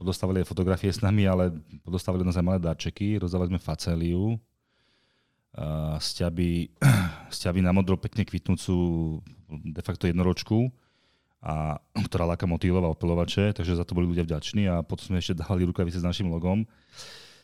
podostávali 0.00 0.40
aj 0.40 0.48
fotografie 0.48 0.88
s 0.88 1.04
nami, 1.04 1.28
ale 1.28 1.52
podostávali 1.84 2.24
nás 2.24 2.36
aj 2.36 2.44
malé 2.44 2.58
darčeky, 2.60 3.20
rozdávali 3.20 3.52
sme 3.52 3.60
faceliu, 3.60 4.40
sťaby, 5.98 6.70
sťaby 7.36 7.60
na 7.64 7.74
modro 7.74 7.98
pekne 7.98 8.22
kvitnúcu 8.22 8.74
de 9.50 9.82
facto 9.82 10.06
jednoročku, 10.06 10.70
a, 11.42 11.80
ktorá 12.06 12.28
láka 12.28 12.46
motýlov 12.46 12.86
a 12.86 12.92
opelovače, 12.94 13.56
takže 13.56 13.76
za 13.76 13.84
to 13.84 13.96
boli 13.96 14.06
ľudia 14.06 14.24
vďační 14.26 14.70
a 14.70 14.84
potom 14.86 15.14
sme 15.14 15.18
ešte 15.18 15.38
dali 15.38 15.66
rukavice 15.66 15.98
s 15.98 16.06
našim 16.06 16.30
logom. 16.30 16.64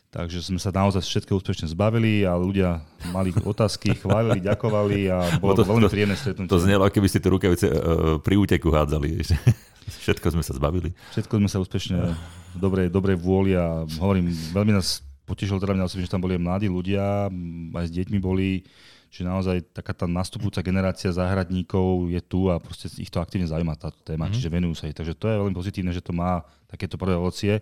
Takže 0.07 0.39
sme 0.39 0.55
sa 0.55 0.71
naozaj 0.71 1.03
všetko 1.03 1.35
úspešne 1.35 1.67
zbavili 1.67 2.23
a 2.23 2.31
ľudia 2.39 2.79
mali 3.11 3.35
otázky, 3.43 3.91
chválili, 3.91 4.39
ďakovali 4.39 5.11
a 5.11 5.19
bolo 5.43 5.51
to, 5.59 5.67
to- 5.67 5.69
veľmi 5.75 5.91
príjemné 5.91 6.15
stretnutie. 6.15 6.47
To 6.47 6.63
znelo, 6.63 6.87
ako 6.87 6.95
keby 6.95 7.07
ste 7.11 7.19
tie 7.19 7.27
rukavice 7.27 7.67
uh, 7.67 7.75
pri 8.23 8.39
úteku 8.39 8.71
hádzali. 8.71 9.19
Všetko 10.07 10.39
sme 10.39 10.43
sa 10.47 10.55
zbavili. 10.55 10.95
Všetko 11.11 11.43
sme 11.43 11.51
sa 11.51 11.59
úspešne 11.59 12.15
v 12.55 12.57
dobrej, 12.59 12.87
dobrej 12.87 13.19
vôli 13.19 13.59
a 13.59 13.83
hovorím, 13.99 14.31
veľmi 14.55 14.79
nás 14.79 15.03
potešilo 15.27 15.59
teda 15.59 15.75
mňa 15.75 15.85
osobne, 15.91 16.07
že 16.07 16.13
tam 16.15 16.23
boli 16.23 16.39
aj 16.39 16.43
mladí 16.47 16.67
ľudia, 16.71 17.27
aj 17.75 17.85
s 17.85 17.91
deťmi 17.91 18.17
boli, 18.23 18.63
že 19.11 19.27
naozaj 19.27 19.75
taká 19.75 19.91
tá 19.91 20.07
nastupujúca 20.07 20.63
generácia 20.63 21.11
záhradníkov 21.11 22.07
je 22.07 22.21
tu 22.23 22.47
a 22.47 22.63
proste 22.63 22.87
ich 22.99 23.11
to 23.11 23.19
aktívne 23.19 23.47
zaujíma 23.47 23.75
táto 23.75 23.99
téma, 24.07 24.27
mm-hmm. 24.27 24.35
čiže 24.39 24.49
venujú 24.51 24.73
sa 24.79 24.87
jej. 24.87 24.95
Takže 24.95 25.13
to 25.19 25.27
je 25.27 25.39
veľmi 25.43 25.55
pozitívne, 25.55 25.91
že 25.91 26.03
to 26.03 26.15
má 26.15 26.47
takéto 26.71 26.95
prvé 26.95 27.19
ovocie, 27.19 27.59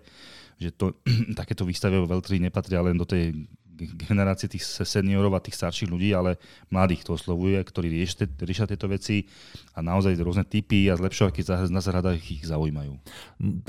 že 0.62 0.70
to, 0.70 0.94
takéto 1.40 1.66
výstavy 1.66 1.98
vo 1.98 2.06
Veltri 2.06 2.38
nepatria 2.38 2.82
len 2.86 2.94
do 2.94 3.06
tej 3.06 3.34
generácie 3.76 4.48
tých 4.48 4.64
se- 4.64 4.88
seniorov 4.88 5.36
a 5.36 5.44
tých 5.44 5.60
starších 5.60 5.92
ľudí, 5.92 6.10
ale 6.16 6.40
mladých 6.72 7.04
to 7.04 7.14
oslovuje, 7.14 7.60
ktorí 7.60 7.92
riešia, 7.92 8.66
tieto 8.66 8.88
veci 8.88 9.28
a 9.76 9.84
naozaj 9.84 10.16
rôzne 10.18 10.48
typy 10.48 10.88
a 10.88 10.96
zlepšovaky 10.96 11.44
na 11.68 11.80
záhradách 11.84 12.18
ich 12.18 12.42
zaujímajú. 12.48 12.96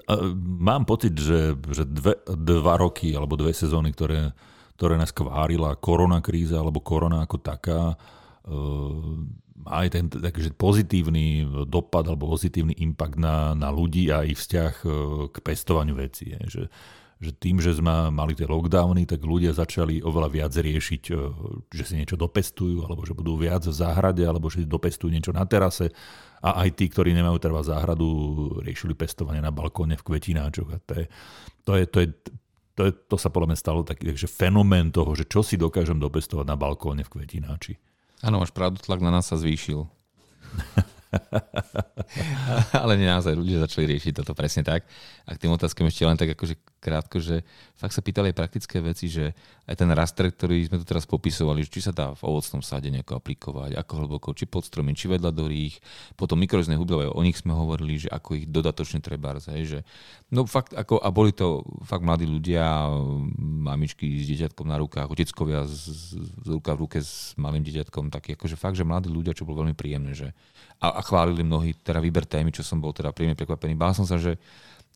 A 0.08 0.14
Mám 0.38 0.88
pocit, 0.88 1.14
že, 1.14 1.54
že 1.72 1.84
dve, 1.84 2.18
dva 2.26 2.76
roky 2.80 3.14
alebo 3.14 3.36
dve 3.36 3.52
sezóny, 3.52 3.92
ktoré, 3.92 4.32
ktoré 4.80 4.96
nás 4.96 5.12
kvárila 5.12 5.76
korona 5.78 6.24
kríza 6.24 6.58
alebo 6.58 6.80
korona 6.80 7.22
ako 7.28 7.38
taká, 7.44 8.00
má 9.68 9.84
aj 9.84 9.90
ten 9.92 10.06
takže 10.08 10.56
pozitívny 10.56 11.44
dopad 11.68 12.08
alebo 12.08 12.32
pozitívny 12.32 12.78
impact 12.80 13.20
na, 13.20 13.52
na 13.52 13.68
ľudí 13.68 14.08
a 14.08 14.24
ich 14.24 14.40
vzťah 14.40 14.74
eh, 14.86 14.92
k 15.34 15.36
pestovaniu 15.44 16.00
veci. 16.00 16.32
je. 16.32 16.40
Že, 16.48 16.64
že 17.18 17.34
tým, 17.34 17.58
že 17.58 17.74
sme 17.74 18.14
mali 18.14 18.38
tie 18.38 18.46
lockdowny, 18.46 19.10
tak 19.10 19.26
ľudia 19.26 19.50
začali 19.50 20.06
oveľa 20.06 20.30
viac 20.30 20.54
riešiť, 20.54 21.04
eh, 21.10 21.18
že 21.74 21.84
si 21.84 21.94
niečo 21.98 22.14
dopestujú, 22.14 22.86
alebo 22.86 23.02
že 23.06 23.18
budú 23.18 23.42
viac 23.42 23.66
v 23.66 23.74
záhrade, 23.74 24.22
alebo 24.22 24.54
že 24.54 24.66
dopestujú 24.66 25.10
niečo 25.10 25.34
na 25.34 25.46
terase. 25.50 25.90
A 26.46 26.62
aj 26.62 26.78
tí, 26.78 26.86
ktorí 26.86 27.18
nemajú 27.18 27.42
treba 27.42 27.66
záhradu, 27.66 28.06
riešili 28.62 28.94
pestovanie 28.94 29.42
na 29.42 29.50
balkóne 29.50 29.98
v 29.98 30.06
kvetináčoch. 30.06 30.70
A 30.70 30.78
to, 30.78 30.94
je, 30.94 31.06
to, 31.66 31.72
je, 31.74 31.86
to, 31.90 31.98
je, 31.98 32.08
to, 32.78 32.82
je, 32.86 32.92
to 32.94 33.16
sa 33.18 33.34
podľa 33.34 33.54
mňa 33.54 33.58
stalo 33.58 33.82
taký 33.82 34.14
že 34.14 34.30
fenomén 34.30 34.94
toho, 34.94 35.18
že 35.18 35.26
čo 35.26 35.42
si 35.42 35.58
dokážem 35.58 35.98
dopestovať 35.98 36.46
na 36.46 36.54
balkóne 36.54 37.02
v 37.02 37.10
kvetináči. 37.10 37.82
Áno, 38.22 38.38
máš 38.38 38.54
pravdu, 38.54 38.78
tlak 38.78 39.02
na 39.02 39.10
nás 39.10 39.26
sa 39.26 39.38
zvýšil. 39.38 39.90
Ale 42.84 43.00
nie 43.00 43.08
naozaj, 43.08 43.36
ľudia 43.36 43.64
začali 43.64 43.96
riešiť 43.96 44.24
toto 44.24 44.36
presne 44.36 44.64
tak. 44.64 44.84
A 45.28 45.36
k 45.36 45.42
tým 45.42 45.52
otázkam 45.56 45.88
ešte 45.88 46.04
len 46.04 46.20
tak 46.20 46.36
akože 46.36 46.56
krátko, 46.78 47.20
že 47.20 47.44
fakt 47.76 47.92
sa 47.92 48.06
pýtali 48.06 48.32
aj 48.32 48.38
praktické 48.38 48.78
veci, 48.80 49.12
že 49.12 49.36
aj 49.68 49.76
ten 49.76 49.90
raster, 49.92 50.32
ktorý 50.32 50.72
sme 50.72 50.80
tu 50.80 50.86
teraz 50.88 51.04
popisovali, 51.04 51.68
či 51.68 51.84
sa 51.84 51.92
dá 51.92 52.16
v 52.16 52.22
ovocnom 52.24 52.64
sade 52.64 52.88
nejako 52.88 53.20
aplikovať, 53.20 53.76
ako 53.76 53.94
hlboko, 54.06 54.28
či 54.38 54.48
pod 54.48 54.64
stromy, 54.64 54.96
či 54.96 55.12
vedľa 55.12 55.32
do 55.36 55.52
rých. 55.52 55.84
Potom 56.16 56.40
mikrozné 56.40 56.80
hubilové, 56.80 57.12
o 57.12 57.22
nich 57.26 57.36
sme 57.40 57.52
hovorili, 57.52 58.00
že 58.00 58.10
ako 58.12 58.40
ich 58.40 58.46
dodatočne 58.48 59.04
treba, 59.04 59.36
hej, 59.38 59.64
že 59.68 59.80
no 60.32 60.48
fakt, 60.48 60.72
ako, 60.72 61.04
a 61.04 61.12
boli 61.12 61.36
to 61.36 61.68
fakt 61.84 62.06
mladí 62.06 62.24
ľudia, 62.24 62.88
mamičky 63.68 64.24
s 64.24 64.26
dieťatkom 64.32 64.68
na 64.68 64.80
rukách, 64.80 65.12
oteckovia 65.12 65.68
z, 65.68 65.76
z, 65.92 66.04
z 66.46 66.48
ruka 66.48 66.72
v 66.78 66.88
ruke 66.88 67.00
s 67.04 67.36
malým 67.36 67.66
dieťatkom, 67.68 68.08
taký 68.14 68.40
akože 68.40 68.56
fakt, 68.56 68.80
že 68.80 68.88
mladí 68.88 69.12
ľudia, 69.12 69.36
čo 69.36 69.44
bolo 69.44 69.68
veľmi 69.68 69.76
príjemné, 69.76 70.16
že 70.16 70.32
a, 70.78 70.98
a 70.98 71.02
chválili 71.02 71.42
mnohí 71.42 71.74
teda 71.82 71.98
výber 71.98 72.26
témy, 72.30 72.54
čo 72.54 72.62
som 72.62 72.78
bol 72.78 72.94
teda 72.94 73.10
príjemne 73.10 73.38
prekvapený. 73.38 73.74
Bál 73.74 73.98
som 73.98 74.06
sa, 74.06 74.22
že 74.22 74.38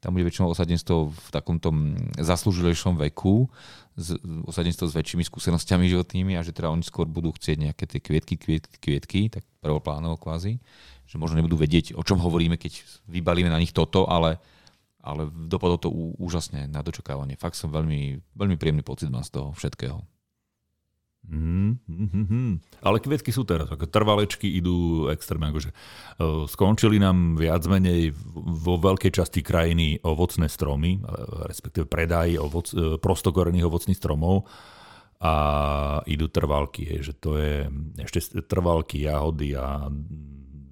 tam 0.02 0.18
bude 0.18 0.26
väčšinou 0.26 0.50
osadenstvo 0.50 1.14
v 1.14 1.28
takomto 1.30 1.70
mm, 1.70 2.18
zaslúžilejšom 2.18 2.98
veku, 3.06 3.46
z, 3.94 4.18
osadenstvo 4.50 4.90
s 4.90 4.98
väčšími 4.98 5.22
skúsenostiami 5.22 5.86
životnými 5.86 6.34
a 6.34 6.42
že 6.42 6.58
teda 6.58 6.74
oni 6.74 6.82
skôr 6.82 7.06
budú 7.06 7.30
chcieť 7.38 7.58
nejaké 7.70 7.86
tie 7.86 8.02
kvietky, 8.02 8.36
kvietky, 8.36 8.76
kvietky, 8.82 9.22
tak 9.30 9.46
prvoplánovo 9.62 10.18
kvázi, 10.18 10.58
že 11.06 11.16
možno 11.22 11.38
nebudú 11.38 11.54
vedieť, 11.54 11.94
o 11.94 12.02
čom 12.02 12.18
hovoríme, 12.18 12.58
keď 12.58 12.82
vybalíme 13.06 13.54
na 13.54 13.62
nich 13.62 13.78
toto, 13.78 14.10
ale, 14.10 14.42
ale 15.06 15.30
dopadlo 15.30 15.78
to 15.78 15.94
úžasne 16.18 16.66
na 16.66 16.82
dočakávanie. 16.82 17.38
Fakt 17.38 17.60
som 17.60 17.70
veľmi, 17.70 18.18
veľmi 18.34 18.58
príjemný 18.58 18.82
pocit 18.82 19.12
mám 19.14 19.22
z 19.22 19.38
toho 19.38 19.54
všetkého. 19.54 20.02
Mm, 21.22 21.78
mm. 21.88 22.82
Ale 22.82 22.98
kvietky 23.00 23.30
sú 23.30 23.46
teraz, 23.46 23.70
ako 23.70 23.88
trvalečky 23.88 24.52
idú 24.52 25.08
extrémne. 25.14 25.54
Akože, 25.54 25.70
uh, 25.72 26.44
skončili 26.50 26.98
nám 26.98 27.38
viac 27.38 27.62
menej 27.70 28.12
vo 28.36 28.76
veľkej 28.82 29.14
časti 29.16 29.46
krajiny 29.46 30.02
ovocné 30.02 30.50
stromy, 30.50 31.00
uh, 31.00 31.46
respektíve 31.48 31.86
predaj 31.88 32.36
ovoc, 32.42 32.68
uh, 32.74 32.98
prostokorených 32.98 33.70
ovocných 33.70 34.00
stromov 34.02 34.50
a 35.22 35.34
idú 36.10 36.26
trvalky. 36.28 36.90
Je, 36.98 37.14
že 37.14 37.14
to 37.14 37.38
je 37.38 37.70
ešte 38.02 38.42
trvalky, 38.50 39.06
jahody 39.06 39.54
a 39.54 39.88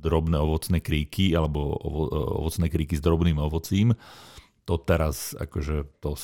drobné 0.01 0.41
ovocné 0.41 0.81
kríky 0.81 1.37
alebo 1.37 1.77
ovo, 1.77 2.09
ovocné 2.41 2.71
kríky 2.71 2.97
s 2.97 3.05
drobným 3.05 3.37
ovocím. 3.37 3.93
To 4.65 4.81
teraz, 4.81 5.37
akože 5.37 6.01
to, 6.01 6.17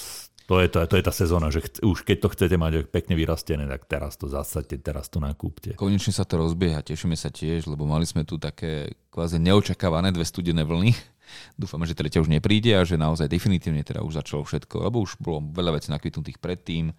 to 0.45 0.61
je, 0.61 0.67
to, 0.69 0.77
je, 0.81 0.87
to 0.87 0.95
je 1.01 1.03
tá 1.03 1.13
sezóna, 1.13 1.49
že 1.49 1.65
chc, 1.65 1.81
už 1.81 2.05
keď 2.05 2.17
to 2.21 2.27
chcete 2.37 2.55
mať 2.61 2.73
pekne 2.93 3.17
vyrastené, 3.17 3.65
tak 3.65 3.89
teraz 3.89 4.13
to 4.13 4.29
zasadte, 4.29 4.77
teraz 4.77 5.09
to 5.09 5.17
nakúpte. 5.17 5.73
Konečne 5.73 6.13
sa 6.13 6.21
to 6.21 6.37
rozbieha, 6.37 6.85
tešíme 6.85 7.17
sa 7.17 7.33
tiež, 7.33 7.65
lebo 7.65 7.89
mali 7.89 8.05
sme 8.05 8.21
tu 8.21 8.37
také 8.37 8.93
kvázi 9.09 9.41
neočakávané 9.41 10.13
dve 10.13 10.21
studené 10.21 10.61
vlny. 10.61 10.93
Dúfame, 11.61 11.89
že 11.89 11.97
tretia 11.97 12.21
už 12.21 12.29
nepríde 12.29 12.77
a 12.77 12.85
že 12.85 12.93
naozaj 12.93 13.25
definitívne 13.25 13.81
teda 13.81 14.05
už 14.05 14.21
začalo 14.21 14.45
všetko, 14.45 14.85
lebo 14.85 15.01
už 15.01 15.17
bolo 15.17 15.41
veľa 15.49 15.81
vecí 15.81 15.89
nakvitnutých 15.89 16.37
predtým. 16.37 16.93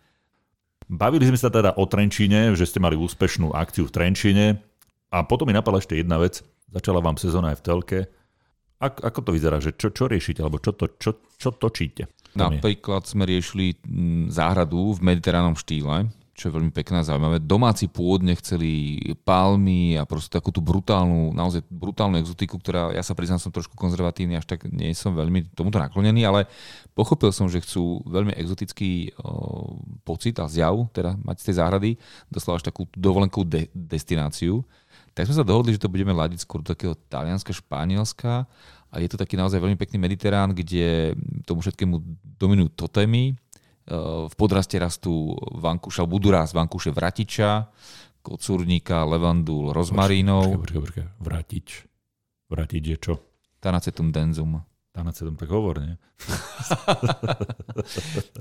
Bavili 0.91 1.31
sme 1.31 1.39
sa 1.39 1.47
teda 1.47 1.79
o 1.79 1.87
Trenčine, 1.87 2.51
že 2.59 2.67
ste 2.67 2.83
mali 2.83 2.99
úspešnú 2.99 3.55
akciu 3.55 3.87
v 3.87 3.95
Trenčine 3.95 4.47
a 5.15 5.23
potom 5.23 5.47
mi 5.47 5.55
napadla 5.55 5.79
ešte 5.79 5.99
jedna 5.99 6.19
vec. 6.19 6.43
Začala 6.75 6.99
vám 6.99 7.15
sezóna 7.15 7.55
aj 7.55 7.63
v 7.63 7.65
telke. 7.67 7.99
Ak, 8.83 9.01
ako 9.07 9.19
to 9.23 9.31
vyzerá, 9.35 9.63
že 9.63 9.75
čo, 9.79 9.95
čo 9.95 10.11
riešite, 10.11 10.43
alebo 10.43 10.59
čo, 10.59 10.75
to, 10.75 10.91
čo, 10.99 11.23
čo 11.39 11.55
točíte? 11.55 12.11
Je. 12.37 12.61
Napríklad 12.61 13.03
sme 13.09 13.25
riešili 13.25 13.81
mm, 13.81 14.31
záhradu 14.31 14.95
v 14.95 15.01
mediteránnom 15.01 15.57
štýle, 15.57 16.13
čo 16.37 16.53
je 16.53 16.57
veľmi 16.61 16.69
pekné 16.69 17.01
a 17.01 17.09
zaujímavé. 17.09 17.41
Domáci 17.41 17.89
pôvodne 17.89 18.37
chceli 18.37 19.01
palmy 19.25 19.97
a 19.97 20.05
proste 20.05 20.37
takú 20.37 20.53
tú 20.53 20.61
brutálnu, 20.61 21.33
naozaj 21.33 21.65
brutálnu 21.73 22.21
exotiku, 22.21 22.61
ktorá, 22.61 22.93
ja 22.93 23.01
sa 23.01 23.17
priznám, 23.17 23.41
som 23.41 23.49
trošku 23.49 23.73
konzervatívny, 23.73 24.37
až 24.37 24.45
tak 24.45 24.69
nie 24.69 24.93
som 24.93 25.17
veľmi 25.17 25.57
tomuto 25.57 25.81
naklonený, 25.81 26.29
ale 26.29 26.45
pochopil 26.93 27.33
som, 27.33 27.49
že 27.49 27.65
chcú 27.65 28.05
veľmi 28.05 28.37
exotický 28.37 29.17
o, 29.17 29.81
pocit 30.05 30.37
a 30.37 30.45
zjav, 30.45 30.77
teda 30.93 31.17
mať 31.25 31.37
z 31.41 31.45
tej 31.49 31.55
záhrady, 31.57 31.91
doslova 32.29 32.61
až 32.61 32.69
takú 32.69 32.85
dovolenkovú 32.93 33.49
de- 33.49 33.73
destináciu. 33.73 34.61
Tak 35.17 35.33
sme 35.33 35.41
sa 35.41 35.49
dohodli, 35.49 35.73
že 35.73 35.81
to 35.81 35.89
budeme 35.89 36.13
ladiť 36.13 36.45
skôr 36.45 36.61
do 36.61 36.69
takého 36.69 36.93
Talianska, 37.09 37.57
Španielska 37.57 38.45
a 38.93 38.95
je 39.01 39.09
to 39.09 39.17
taký 39.17 39.41
naozaj 39.41 39.57
veľmi 39.57 39.81
pekný 39.81 39.97
mediterán, 40.05 40.53
kde 40.53 41.17
tomu 41.49 41.65
všetkému 41.65 41.97
dominujú 42.37 42.73
totémy, 42.77 43.37
v 44.27 44.35
podraste 44.35 44.75
rastú 44.83 45.39
vankúša, 45.63 46.11
budú 46.11 46.35
rásť 46.35 46.59
vankúše 46.59 46.91
vratiča, 46.91 47.71
kocúrnika, 48.19 49.07
levandul, 49.07 49.71
rozmarínov. 49.71 50.59
Počkaj, 50.59 50.59
počkaj, 50.59 50.81
počkaj. 50.83 51.05
Vratič. 51.23 51.69
Vratič 52.51 52.83
je 52.83 52.97
čo? 52.99 53.15
Tanacetum 53.63 54.11
denzum. 54.11 54.59
Tanacetum, 54.97 55.37
tak 55.37 55.53
hovor, 55.53 55.77
nie? 55.85 55.93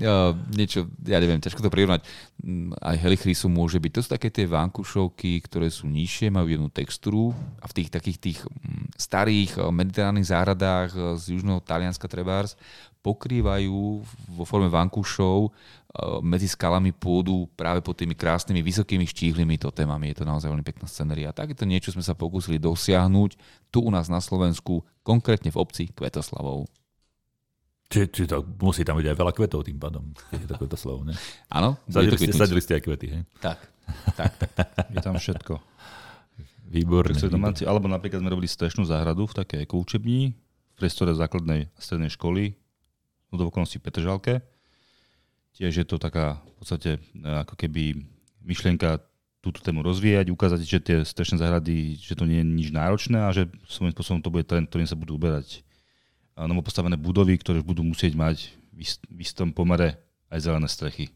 Niečo, 0.56 0.88
ja 1.04 1.20
neviem, 1.20 1.36
ťažko 1.36 1.60
to 1.60 1.68
prirovnať. 1.68 2.00
Mm, 2.40 2.72
Aj 2.80 2.96
helichrysu 2.96 3.52
môže 3.52 3.76
byť. 3.76 3.92
To 3.92 4.00
sú 4.00 4.08
také 4.16 4.32
tie 4.32 4.48
vankušovky, 4.48 5.36
ktoré 5.44 5.68
sú 5.68 5.84
nižšie, 5.84 6.32
majú 6.32 6.48
jednu 6.48 6.72
textúru 6.72 7.36
a 7.60 7.68
v 7.68 7.76
tých 7.76 7.92
takých 7.92 8.18
tých 8.24 8.38
mm, 8.48 8.96
starých 8.96 9.60
eh, 9.60 9.68
mediteránnych 9.68 10.32
záhradách 10.32 10.96
eh, 10.96 11.00
z 11.20 11.36
južného 11.36 11.60
Talianska 11.60 12.08
trebárs 12.08 12.56
pokrývajú 13.04 14.02
vo 14.32 14.44
forme 14.48 14.72
vankúšov 14.72 15.52
eh, 15.52 15.85
medzi 16.20 16.48
skalami 16.50 16.92
pôdu 16.92 17.48
práve 17.56 17.80
pod 17.80 17.96
tými 17.96 18.12
krásnymi 18.12 18.60
vysokými 18.60 19.08
štíhlymi 19.08 19.56
totémami. 19.56 20.12
Je 20.12 20.22
to 20.22 20.28
naozaj 20.28 20.52
veľmi 20.52 20.66
pekná 20.66 20.86
scenéria. 20.88 21.36
Takéto 21.36 21.64
niečo 21.64 21.92
sme 21.92 22.04
sa 22.04 22.12
pokúsili 22.12 22.60
dosiahnuť 22.60 23.38
tu 23.72 23.84
u 23.84 23.90
nás 23.90 24.12
na 24.12 24.20
Slovensku, 24.20 24.84
konkrétne 25.00 25.48
v 25.48 25.60
obci 25.60 25.88
Kvetoslavov. 25.92 26.68
Či, 27.86 28.10
či 28.10 28.22
to 28.26 28.42
musí 28.58 28.82
tam 28.82 28.98
byť 28.98 29.06
aj 29.14 29.16
veľa 29.16 29.30
kvetov 29.30 29.62
tým 29.62 29.78
pádom, 29.78 30.10
keď 30.26 30.38
je 30.42 30.48
to 30.50 30.56
Kvetoslav, 30.58 31.06
ne? 31.06 31.14
Áno, 31.56 31.78
sadili, 31.86 32.18
ste, 32.18 32.34
sadili 32.34 32.58
ste 32.58 32.72
aj 32.74 32.82
kvety, 32.82 33.06
hej? 33.14 33.22
Tak, 33.38 33.58
tak, 34.18 34.32
tak. 34.42 34.50
Je 34.94 34.98
tam 34.98 35.14
všetko. 35.14 35.54
Výborné. 36.66 37.14
Domáci, 37.30 37.62
alebo 37.62 37.86
napríklad 37.86 38.18
sme 38.18 38.34
robili 38.34 38.50
strešnú 38.50 38.82
záhradu 38.82 39.30
v 39.30 39.38
takej 39.38 39.70
učební, 39.70 40.34
v 40.34 40.74
priestore 40.74 41.14
základnej 41.14 41.70
a 41.70 41.78
strednej 41.78 42.10
školy, 42.10 42.58
v 43.30 43.38
okolností 43.38 43.78
Petržalke. 43.78 44.42
Tiež 45.56 45.72
je 45.72 45.86
to 45.88 45.96
taká 45.96 46.36
v 46.44 46.54
podstate 46.60 46.90
e, 46.96 47.00
ako 47.24 47.56
keby 47.56 47.96
myšlienka 48.44 49.00
túto 49.40 49.62
tému 49.62 49.80
rozvíjať, 49.80 50.28
ukázať, 50.28 50.60
že 50.60 50.78
tie 50.82 50.96
strešné 51.06 51.40
záhrady, 51.40 51.96
že 51.96 52.18
to 52.18 52.26
nie 52.28 52.42
je 52.42 52.46
nič 52.46 52.68
náročné 52.74 53.24
a 53.24 53.30
že 53.30 53.46
svojím 53.70 53.94
spôsobom 53.94 54.20
to 54.20 54.28
bude 54.28 54.44
trend, 54.44 54.68
ktorým 54.68 54.90
sa 54.90 54.98
budú 54.98 55.16
uberať 55.16 55.62
novopostavené 56.36 57.00
budovy, 57.00 57.40
ktoré 57.40 57.64
budú 57.64 57.80
musieť 57.80 58.12
mať 58.12 58.52
v 58.76 59.20
istom 59.24 59.54
pomere 59.56 59.96
aj 60.28 60.44
zelené 60.44 60.68
strechy. 60.68 61.08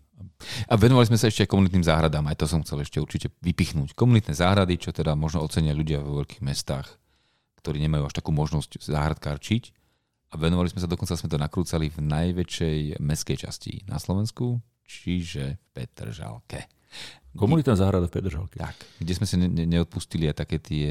A 0.69 0.77
venovali 0.77 1.09
sme 1.09 1.21
sa 1.21 1.29
ešte 1.29 1.45
aj 1.45 1.53
komunitným 1.53 1.85
záhradám, 1.85 2.25
aj 2.29 2.41
to 2.41 2.47
som 2.49 2.65
chcel 2.65 2.81
ešte 2.81 3.01
určite 3.01 3.29
vypichnúť. 3.41 3.93
Komunitné 3.97 4.33
záhrady, 4.37 4.81
čo 4.81 4.93
teda 4.93 5.17
možno 5.17 5.45
ocenia 5.45 5.77
ľudia 5.77 6.01
vo 6.01 6.25
veľkých 6.25 6.45
mestách, 6.45 6.89
ktorí 7.61 7.81
nemajú 7.85 8.09
až 8.09 8.15
takú 8.17 8.33
možnosť 8.33 8.81
záhradkárčiť. 8.81 9.77
A 10.31 10.39
venovali 10.39 10.71
sme 10.71 10.81
sa, 10.83 10.87
dokonca 10.87 11.19
sme 11.19 11.27
to 11.27 11.39
nakrúcali 11.39 11.91
v 11.91 11.99
najväčšej 12.07 13.03
mestskej 13.03 13.37
časti 13.47 13.73
na 13.91 13.99
Slovensku, 13.99 14.63
čiže 14.87 15.59
v 15.59 15.65
Petržalke. 15.75 16.71
Komunitná 17.35 17.75
záhrada 17.75 18.07
v 18.07 18.15
Petržalke. 18.15 18.59
Tak, 18.59 18.79
kde 19.03 19.13
sme 19.15 19.27
si 19.27 19.37
ne- 19.39 19.67
neodpustili 19.67 20.31
aj 20.31 20.47
také 20.47 20.63
tie 20.63 20.91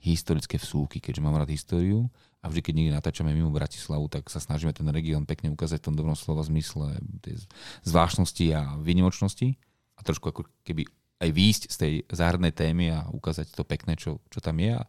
historické 0.00 0.56
vsúky, 0.56 0.98
keďže 0.98 1.22
mám 1.22 1.36
rád 1.36 1.52
históriu 1.52 2.08
a 2.40 2.48
vždy, 2.48 2.60
keď 2.64 2.72
niekde 2.72 2.96
natáčame 2.96 3.36
mimo 3.36 3.52
Bratislavu, 3.52 4.08
tak 4.08 4.32
sa 4.32 4.40
snažíme 4.40 4.72
ten 4.72 4.88
región 4.88 5.28
pekne 5.28 5.52
ukázať 5.52 5.84
v 5.84 5.86
tom 5.92 5.94
dobrom 5.94 6.16
slova 6.16 6.40
zmysle 6.40 6.96
tie 7.20 7.36
zvláštnosti 7.84 8.46
a 8.56 8.80
výnimočnosti 8.80 9.60
a 9.94 10.00
trošku 10.00 10.32
ako 10.32 10.48
keby 10.64 10.88
aj 11.20 11.30
výjsť 11.36 11.62
z 11.68 11.76
tej 11.76 11.92
záhradnej 12.08 12.56
témy 12.56 12.96
a 12.96 13.04
ukázať 13.12 13.52
to 13.52 13.60
pekné, 13.68 13.92
čo, 14.00 14.24
čo 14.32 14.40
tam 14.40 14.56
je. 14.56 14.72
A 14.72 14.88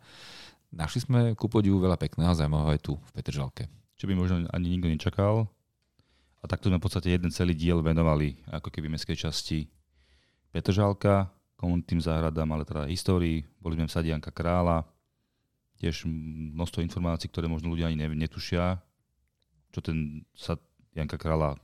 našli 0.72 1.04
sme 1.04 1.20
ku 1.36 1.52
podivu 1.52 1.78
veľa 1.78 2.00
pekného 2.00 2.32
zaujímavého 2.32 2.72
aj 2.74 2.82
tu 2.82 2.94
v 2.98 3.12
Petržalke. 3.14 3.68
Čo 4.00 4.10
by 4.10 4.14
možno 4.18 4.48
ani 4.50 4.68
nikto 4.72 4.88
nečakal. 4.90 5.46
A 6.42 6.50
takto 6.50 6.74
sme 6.74 6.82
v 6.82 6.86
podstate 6.90 7.14
jeden 7.14 7.30
celý 7.30 7.54
diel 7.54 7.86
venovali 7.86 8.42
ako 8.50 8.74
keby 8.74 8.90
mestskej 8.90 9.30
časti 9.30 9.70
Petržalka, 10.50 11.30
komunitným 11.56 12.02
záhradám, 12.02 12.50
ale 12.50 12.66
teda 12.66 12.90
histórii. 12.90 13.46
Boli 13.62 13.78
sme 13.78 13.86
v 13.86 13.94
Sadianka 13.94 14.34
Krála, 14.34 14.82
tiež 15.78 16.10
množstvo 16.58 16.82
informácií, 16.82 17.30
ktoré 17.30 17.46
možno 17.46 17.74
ľudia 17.74 17.90
ani 17.90 18.02
netušia, 18.02 18.82
čo 19.70 19.80
ten 19.82 20.26
sa 20.38 20.58
Janka 20.94 21.18
Krála 21.18 21.58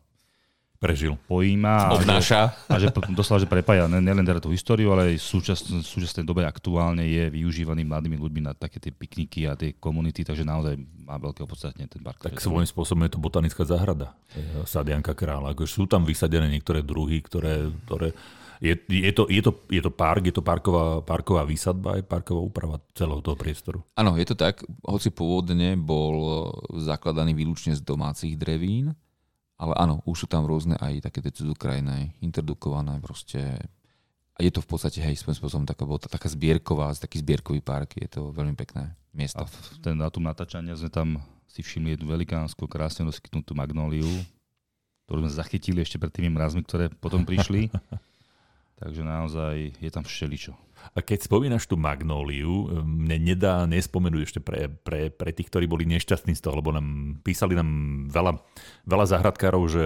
prežil. 0.78 1.18
Pojíma. 1.26 1.98
Obnáša. 1.98 2.54
A 2.70 2.78
že, 2.78 2.88
a 2.90 2.94
že 2.94 3.14
doslova, 3.14 3.42
že 3.42 3.50
prepája 3.50 3.90
nielen 3.90 4.24
teda 4.24 4.38
tú 4.38 4.54
históriu, 4.54 4.94
ale 4.94 5.14
aj 5.14 5.16
v 5.18 5.26
súčasnej, 5.26 5.82
súčasnej 5.82 6.24
dobe 6.24 6.46
aktuálne 6.46 7.04
je 7.04 7.28
využívaný 7.34 7.84
mladými 7.84 8.18
ľuďmi 8.18 8.42
na 8.46 8.54
také 8.54 8.78
tie 8.78 8.94
pikniky 8.94 9.50
a 9.50 9.58
tie 9.58 9.76
komunity, 9.76 10.22
takže 10.22 10.46
naozaj 10.46 10.78
má 11.04 11.18
veľké 11.18 11.44
opodstatnenie 11.44 11.90
ten 11.90 12.02
park. 12.02 12.22
Tak 12.22 12.40
svojím 12.40 12.70
spôsobom 12.70 13.04
je 13.06 13.14
to 13.18 13.20
botanická 13.20 13.66
záhrada. 13.66 14.14
Sadianka 14.64 15.18
kráľa. 15.18 15.58
Akože 15.58 15.72
sú 15.74 15.84
tam 15.90 16.06
vysadené 16.06 16.48
niektoré 16.48 16.86
druhy, 16.86 17.20
ktoré, 17.26 17.74
ktoré 17.90 18.14
je, 18.58 18.74
je, 18.90 19.12
to, 19.14 19.30
je, 19.30 19.42
to, 19.42 19.52
je 19.70 19.82
to 19.82 19.92
park, 19.94 20.26
je 20.26 20.34
to 20.34 20.42
parková, 20.42 21.06
parková 21.06 21.46
výsadba, 21.46 22.02
aj 22.02 22.10
parková 22.10 22.42
úprava 22.42 22.82
celého 22.98 23.22
toho 23.22 23.38
priestoru. 23.38 23.86
Áno, 23.94 24.18
je 24.18 24.26
to 24.26 24.34
tak, 24.34 24.66
hoci 24.82 25.14
pôvodne 25.14 25.78
bol 25.78 26.50
zakladaný 26.74 27.38
výlučne 27.38 27.78
z 27.78 27.86
domácich 27.86 28.34
drevín, 28.34 28.98
ale 29.58 29.74
áno, 29.74 30.06
už 30.06 30.26
sú 30.26 30.28
tam 30.30 30.46
rôzne 30.46 30.78
aj 30.78 31.10
také 31.10 31.26
tie 31.26 31.34
cudzokrajné, 31.34 32.14
interdukované 32.22 33.02
proste. 33.02 33.42
A 34.38 34.46
je 34.46 34.54
to 34.54 34.62
v 34.62 34.70
podstate, 34.70 35.02
hej, 35.02 35.18
svojím 35.18 35.38
spôsobom 35.42 35.66
taká, 35.66 35.82
taká 36.06 36.30
zbierková, 36.30 36.94
taký 36.94 37.26
zbierkový 37.26 37.66
park, 37.66 37.98
je 37.98 38.06
to 38.06 38.30
veľmi 38.30 38.54
pekné 38.54 38.94
miesto. 39.18 39.42
A 39.42 39.50
v 39.50 39.82
ten 39.82 39.98
dátum 39.98 40.22
natáčania 40.22 40.78
sme 40.78 40.94
tam 40.94 41.18
si 41.50 41.66
všimli 41.66 41.98
jednu 41.98 42.06
velikánsku, 42.06 42.70
krásne 42.70 43.02
rozkytnutú 43.10 43.58
magnóliu, 43.58 44.06
ktorú 45.10 45.26
sme 45.26 45.32
zachytili 45.34 45.82
ešte 45.82 45.98
pred 45.98 46.14
tými 46.14 46.30
mrazmi, 46.30 46.62
ktoré 46.62 46.94
potom 46.94 47.26
prišli. 47.26 47.74
Takže 48.78 49.02
naozaj 49.02 49.82
je 49.82 49.90
tam 49.90 50.06
všeličo. 50.06 50.54
A 50.94 51.02
keď 51.02 51.26
spomínaš 51.26 51.66
tú 51.66 51.76
magnóliu, 51.76 52.70
mne 52.86 53.18
nedá 53.18 53.66
nespomenúť 53.66 54.22
ešte 54.24 54.40
pre, 54.40 54.70
pre, 54.70 55.10
pre 55.10 55.34
tých, 55.34 55.50
ktorí 55.50 55.66
boli 55.66 55.90
nešťastní 55.90 56.38
z 56.38 56.42
toho, 56.46 56.62
lebo 56.62 56.70
nám 56.70 57.20
písali 57.26 57.58
nám 57.58 57.70
veľa, 58.14 58.38
veľa 58.86 59.06
zahradkárov, 59.10 59.64
že, 59.66 59.86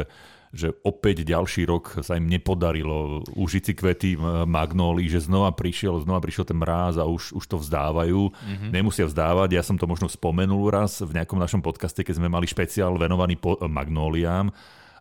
že 0.52 0.76
opäť 0.84 1.24
ďalší 1.24 1.64
rok 1.64 2.04
sa 2.04 2.20
im 2.20 2.28
nepodarilo 2.28 3.24
užiť 3.34 3.64
si 3.64 3.74
kvety 3.74 4.10
magnólií, 4.44 5.08
že 5.08 5.24
znova 5.24 5.56
prišiel, 5.56 6.04
znova 6.04 6.20
prišiel 6.20 6.44
ten 6.44 6.60
mráz 6.60 7.00
a 7.00 7.08
už, 7.08 7.32
už 7.32 7.46
to 7.48 7.58
vzdávajú. 7.58 8.28
Mm-hmm. 8.28 8.70
Nemusia 8.76 9.08
vzdávať, 9.08 9.56
ja 9.56 9.64
som 9.64 9.80
to 9.80 9.88
možno 9.88 10.12
spomenul 10.12 10.68
raz 10.68 11.00
v 11.00 11.16
nejakom 11.16 11.40
našom 11.40 11.64
podcaste, 11.64 12.04
keď 12.04 12.20
sme 12.20 12.28
mali 12.28 12.46
špeciál 12.46 13.00
venovaný 13.00 13.40
po, 13.40 13.56
magnóliám, 13.64 14.52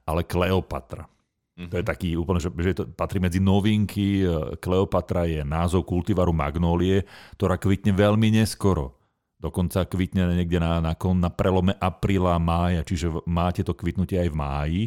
ale 0.07 0.22
Kleopatra 0.22 1.11
Mm-hmm. 1.61 1.68
To 1.68 1.77
je 1.77 1.85
taký 1.85 2.09
úplne, 2.16 2.40
že, 2.40 2.49
že 2.49 2.73
to 2.73 2.88
patrí 2.88 3.20
medzi 3.20 3.37
novinky. 3.37 4.25
Kleopatra 4.64 5.29
je 5.29 5.44
názov 5.44 5.85
kultivaru 5.85 6.33
magnólie, 6.33 7.05
ktorá 7.37 7.61
kvitne 7.61 7.92
veľmi 7.92 8.33
neskoro. 8.33 8.96
Dokonca 9.40 9.88
kvitne 9.88 10.37
niekde 10.37 10.61
na, 10.61 10.85
na, 10.85 10.92
na 10.96 11.31
prelome 11.33 11.73
apríla 11.81 12.37
mája, 12.37 12.85
čiže 12.85 13.25
máte 13.25 13.64
to 13.64 13.73
kvitnutie 13.73 14.20
aj 14.20 14.29
v 14.29 14.37
máji. 14.37 14.83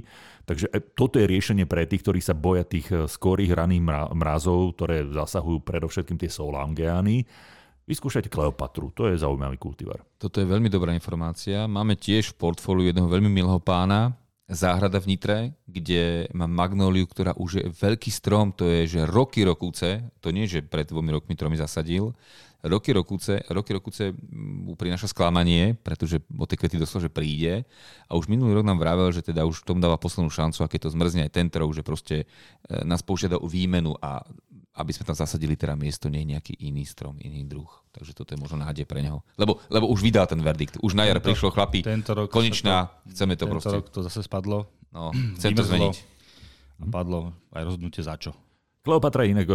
Takže 0.46 0.70
e, 0.70 0.78
toto 0.94 1.18
je 1.18 1.26
riešenie 1.26 1.66
pre 1.66 1.90
tých, 1.90 2.06
ktorí 2.06 2.22
sa 2.22 2.38
boja 2.38 2.62
tých 2.62 2.86
e, 2.94 3.10
skorých 3.10 3.50
raných 3.50 3.82
mrazov, 4.14 4.78
ktoré 4.78 5.10
zasahujú 5.10 5.58
predovšetkým 5.66 6.22
tie 6.22 6.30
solangeány. 6.30 7.26
Vyskúšajte 7.90 8.30
Kleopatru, 8.30 8.94
to 8.94 9.10
je 9.10 9.18
zaujímavý 9.18 9.58
kultivar. 9.58 10.06
Toto 10.22 10.38
je 10.38 10.46
veľmi 10.46 10.70
dobrá 10.70 10.94
informácia. 10.94 11.66
Máme 11.66 11.98
tiež 11.98 12.32
v 12.32 12.38
portfóliu 12.38 12.94
jedného 12.94 13.10
veľmi 13.10 13.34
milého 13.34 13.58
pána, 13.58 14.14
záhrada 14.54 15.02
v 15.02 15.14
Nitre, 15.14 15.38
kde 15.66 16.30
mám 16.32 16.50
magnóliu, 16.54 17.06
ktorá 17.10 17.34
už 17.36 17.52
je 17.60 17.66
veľký 17.74 18.10
strom, 18.14 18.54
to 18.54 18.70
je, 18.70 18.98
že 18.98 19.10
roky 19.10 19.42
rokúce, 19.44 20.06
to 20.22 20.30
nie, 20.30 20.46
že 20.46 20.64
pred 20.64 20.88
dvomi 20.88 21.12
rokmi 21.12 21.34
tromi 21.36 21.58
zasadil, 21.58 22.14
roky 22.64 22.96
rokúce, 22.96 23.44
roky 23.52 23.76
rokúce 23.76 24.16
mu 24.32 24.80
prináša 24.80 25.12
sklamanie, 25.12 25.76
pretože 25.76 26.24
o 26.32 26.48
tie 26.48 26.56
kvety 26.56 26.80
doslova, 26.80 27.06
že 27.06 27.12
príde. 27.12 27.68
A 28.08 28.16
už 28.16 28.32
minulý 28.32 28.56
rok 28.56 28.66
nám 28.66 28.80
vravel, 28.80 29.12
že 29.12 29.20
teda 29.20 29.44
už 29.44 29.68
tomu 29.68 29.84
dáva 29.84 30.00
poslednú 30.00 30.32
šancu 30.32 30.64
a 30.64 30.72
keď 30.72 30.88
to 30.88 30.94
zmrzne 30.96 31.28
aj 31.28 31.36
tento 31.36 31.60
rok, 31.60 31.76
že 31.76 31.84
proste 31.84 32.16
e, 32.24 32.26
nás 32.88 33.04
požiada 33.04 33.36
o 33.36 33.52
výmenu 33.52 34.00
a 34.00 34.24
aby 34.74 34.90
sme 34.90 35.06
tam 35.06 35.14
zasadili 35.14 35.54
teda 35.54 35.78
miesto, 35.78 36.10
nie 36.10 36.26
nejaký 36.26 36.58
iný 36.66 36.82
strom, 36.90 37.14
iný 37.22 37.46
druh. 37.46 37.70
Takže 37.94 38.18
toto 38.18 38.34
je 38.34 38.42
možno 38.42 38.58
nádej 38.58 38.90
pre 38.90 39.06
neho. 39.06 39.22
Lebo, 39.38 39.62
lebo 39.70 39.86
už 39.86 40.02
vydal 40.02 40.26
ten 40.26 40.42
verdikt. 40.42 40.82
Už 40.82 40.98
na 40.98 41.06
jar 41.06 41.22
tento, 41.22 41.30
prišlo 41.30 41.54
chlapi. 41.54 41.86
Tento 41.86 42.18
rok 42.18 42.34
konečná, 42.34 42.90
to, 43.06 43.14
chceme 43.14 43.38
to 43.38 43.46
tento 43.46 43.54
proste. 43.54 43.78
rok 43.78 43.86
to 43.94 44.02
zase 44.02 44.26
spadlo. 44.26 44.66
No, 44.90 45.14
chcem 45.38 45.54
to 45.54 45.62
zmeniť. 45.62 45.96
A 46.82 46.90
padlo 46.90 47.38
aj 47.54 47.70
rozhodnutie 47.70 48.02
za 48.02 48.18
čo. 48.18 48.34
Kleopatra 48.84 49.24
je 49.24 49.32
inak 49.32 49.48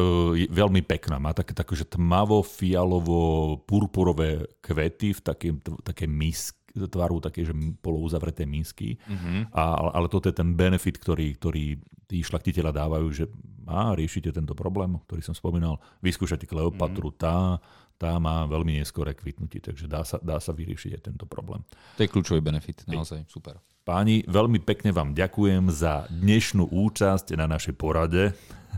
veľmi 0.48 0.80
pekná. 0.88 1.20
Má 1.20 1.36
také, 1.36 1.52
také 1.52 1.76
že 1.76 1.84
tmavo-fialovo-purpurové 1.84 4.48
kvety 4.64 5.12
v 5.12 5.20
takej, 5.20 5.60
také 5.84 6.08
mis, 6.08 6.56
tvaru 6.76 7.22
také, 7.22 7.46
že 7.46 7.56
polouzavreté 7.80 8.44
misky. 8.44 8.98
Mm-hmm. 8.98 9.54
A, 9.56 9.92
ale 9.94 10.06
toto 10.12 10.28
je 10.28 10.36
ten 10.36 10.52
benefit, 10.52 11.00
ktorý, 11.00 11.34
ktorý 11.38 11.80
tí 12.08 12.24
šlachtiteľa 12.24 12.72
dávajú, 12.72 13.06
že 13.12 13.24
a 13.68 13.92
riešite 13.92 14.32
tento 14.32 14.56
problém, 14.56 14.96
ktorý 15.04 15.20
som 15.20 15.36
spomínal, 15.36 15.76
vyskúšate 16.00 16.48
Kleopatru, 16.48 17.12
mm. 17.12 17.16
tá, 17.20 17.60
tá 18.00 18.16
má 18.16 18.48
veľmi 18.48 18.80
neskore 18.80 19.12
kvitnutie, 19.12 19.60
takže 19.60 19.84
dá 19.84 20.00
sa, 20.08 20.16
dá 20.24 20.40
sa 20.40 20.56
vyriešiť 20.56 20.96
aj 20.96 21.02
tento 21.12 21.28
problém. 21.28 21.60
To 22.00 22.00
je 22.00 22.08
kľúčový 22.08 22.40
benefit, 22.40 22.88
naozaj, 22.88 23.28
super. 23.28 23.60
Páni, 23.84 24.24
veľmi 24.24 24.64
pekne 24.64 24.92
vám 24.96 25.12
ďakujem 25.12 25.68
za 25.68 26.08
dnešnú 26.08 26.72
účasť 26.72 27.36
na 27.36 27.44
našej 27.44 27.76
porade. 27.76 28.32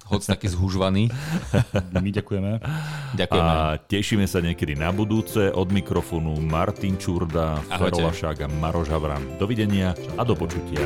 Hoď 0.06 0.36
taký 0.36 0.46
zhužvaný. 0.48 1.10
My 1.94 2.10
ďakujeme. 2.10 2.62
Ďakujeme. 3.18 3.50
A 3.50 3.76
tešíme 3.80 4.24
sa 4.24 4.40
niekedy 4.40 4.78
na 4.78 4.94
budúce. 4.94 5.50
Od 5.50 5.68
mikrofónu 5.68 6.38
Martin 6.40 6.96
Čurda, 6.96 7.60
Ferolašák 7.66 8.44
a 8.44 8.48
Maroš 8.48 8.88
Havran. 8.92 9.40
Dovidenia 9.40 9.96
a 10.16 10.22
do 10.22 10.36
počutia. 10.36 10.84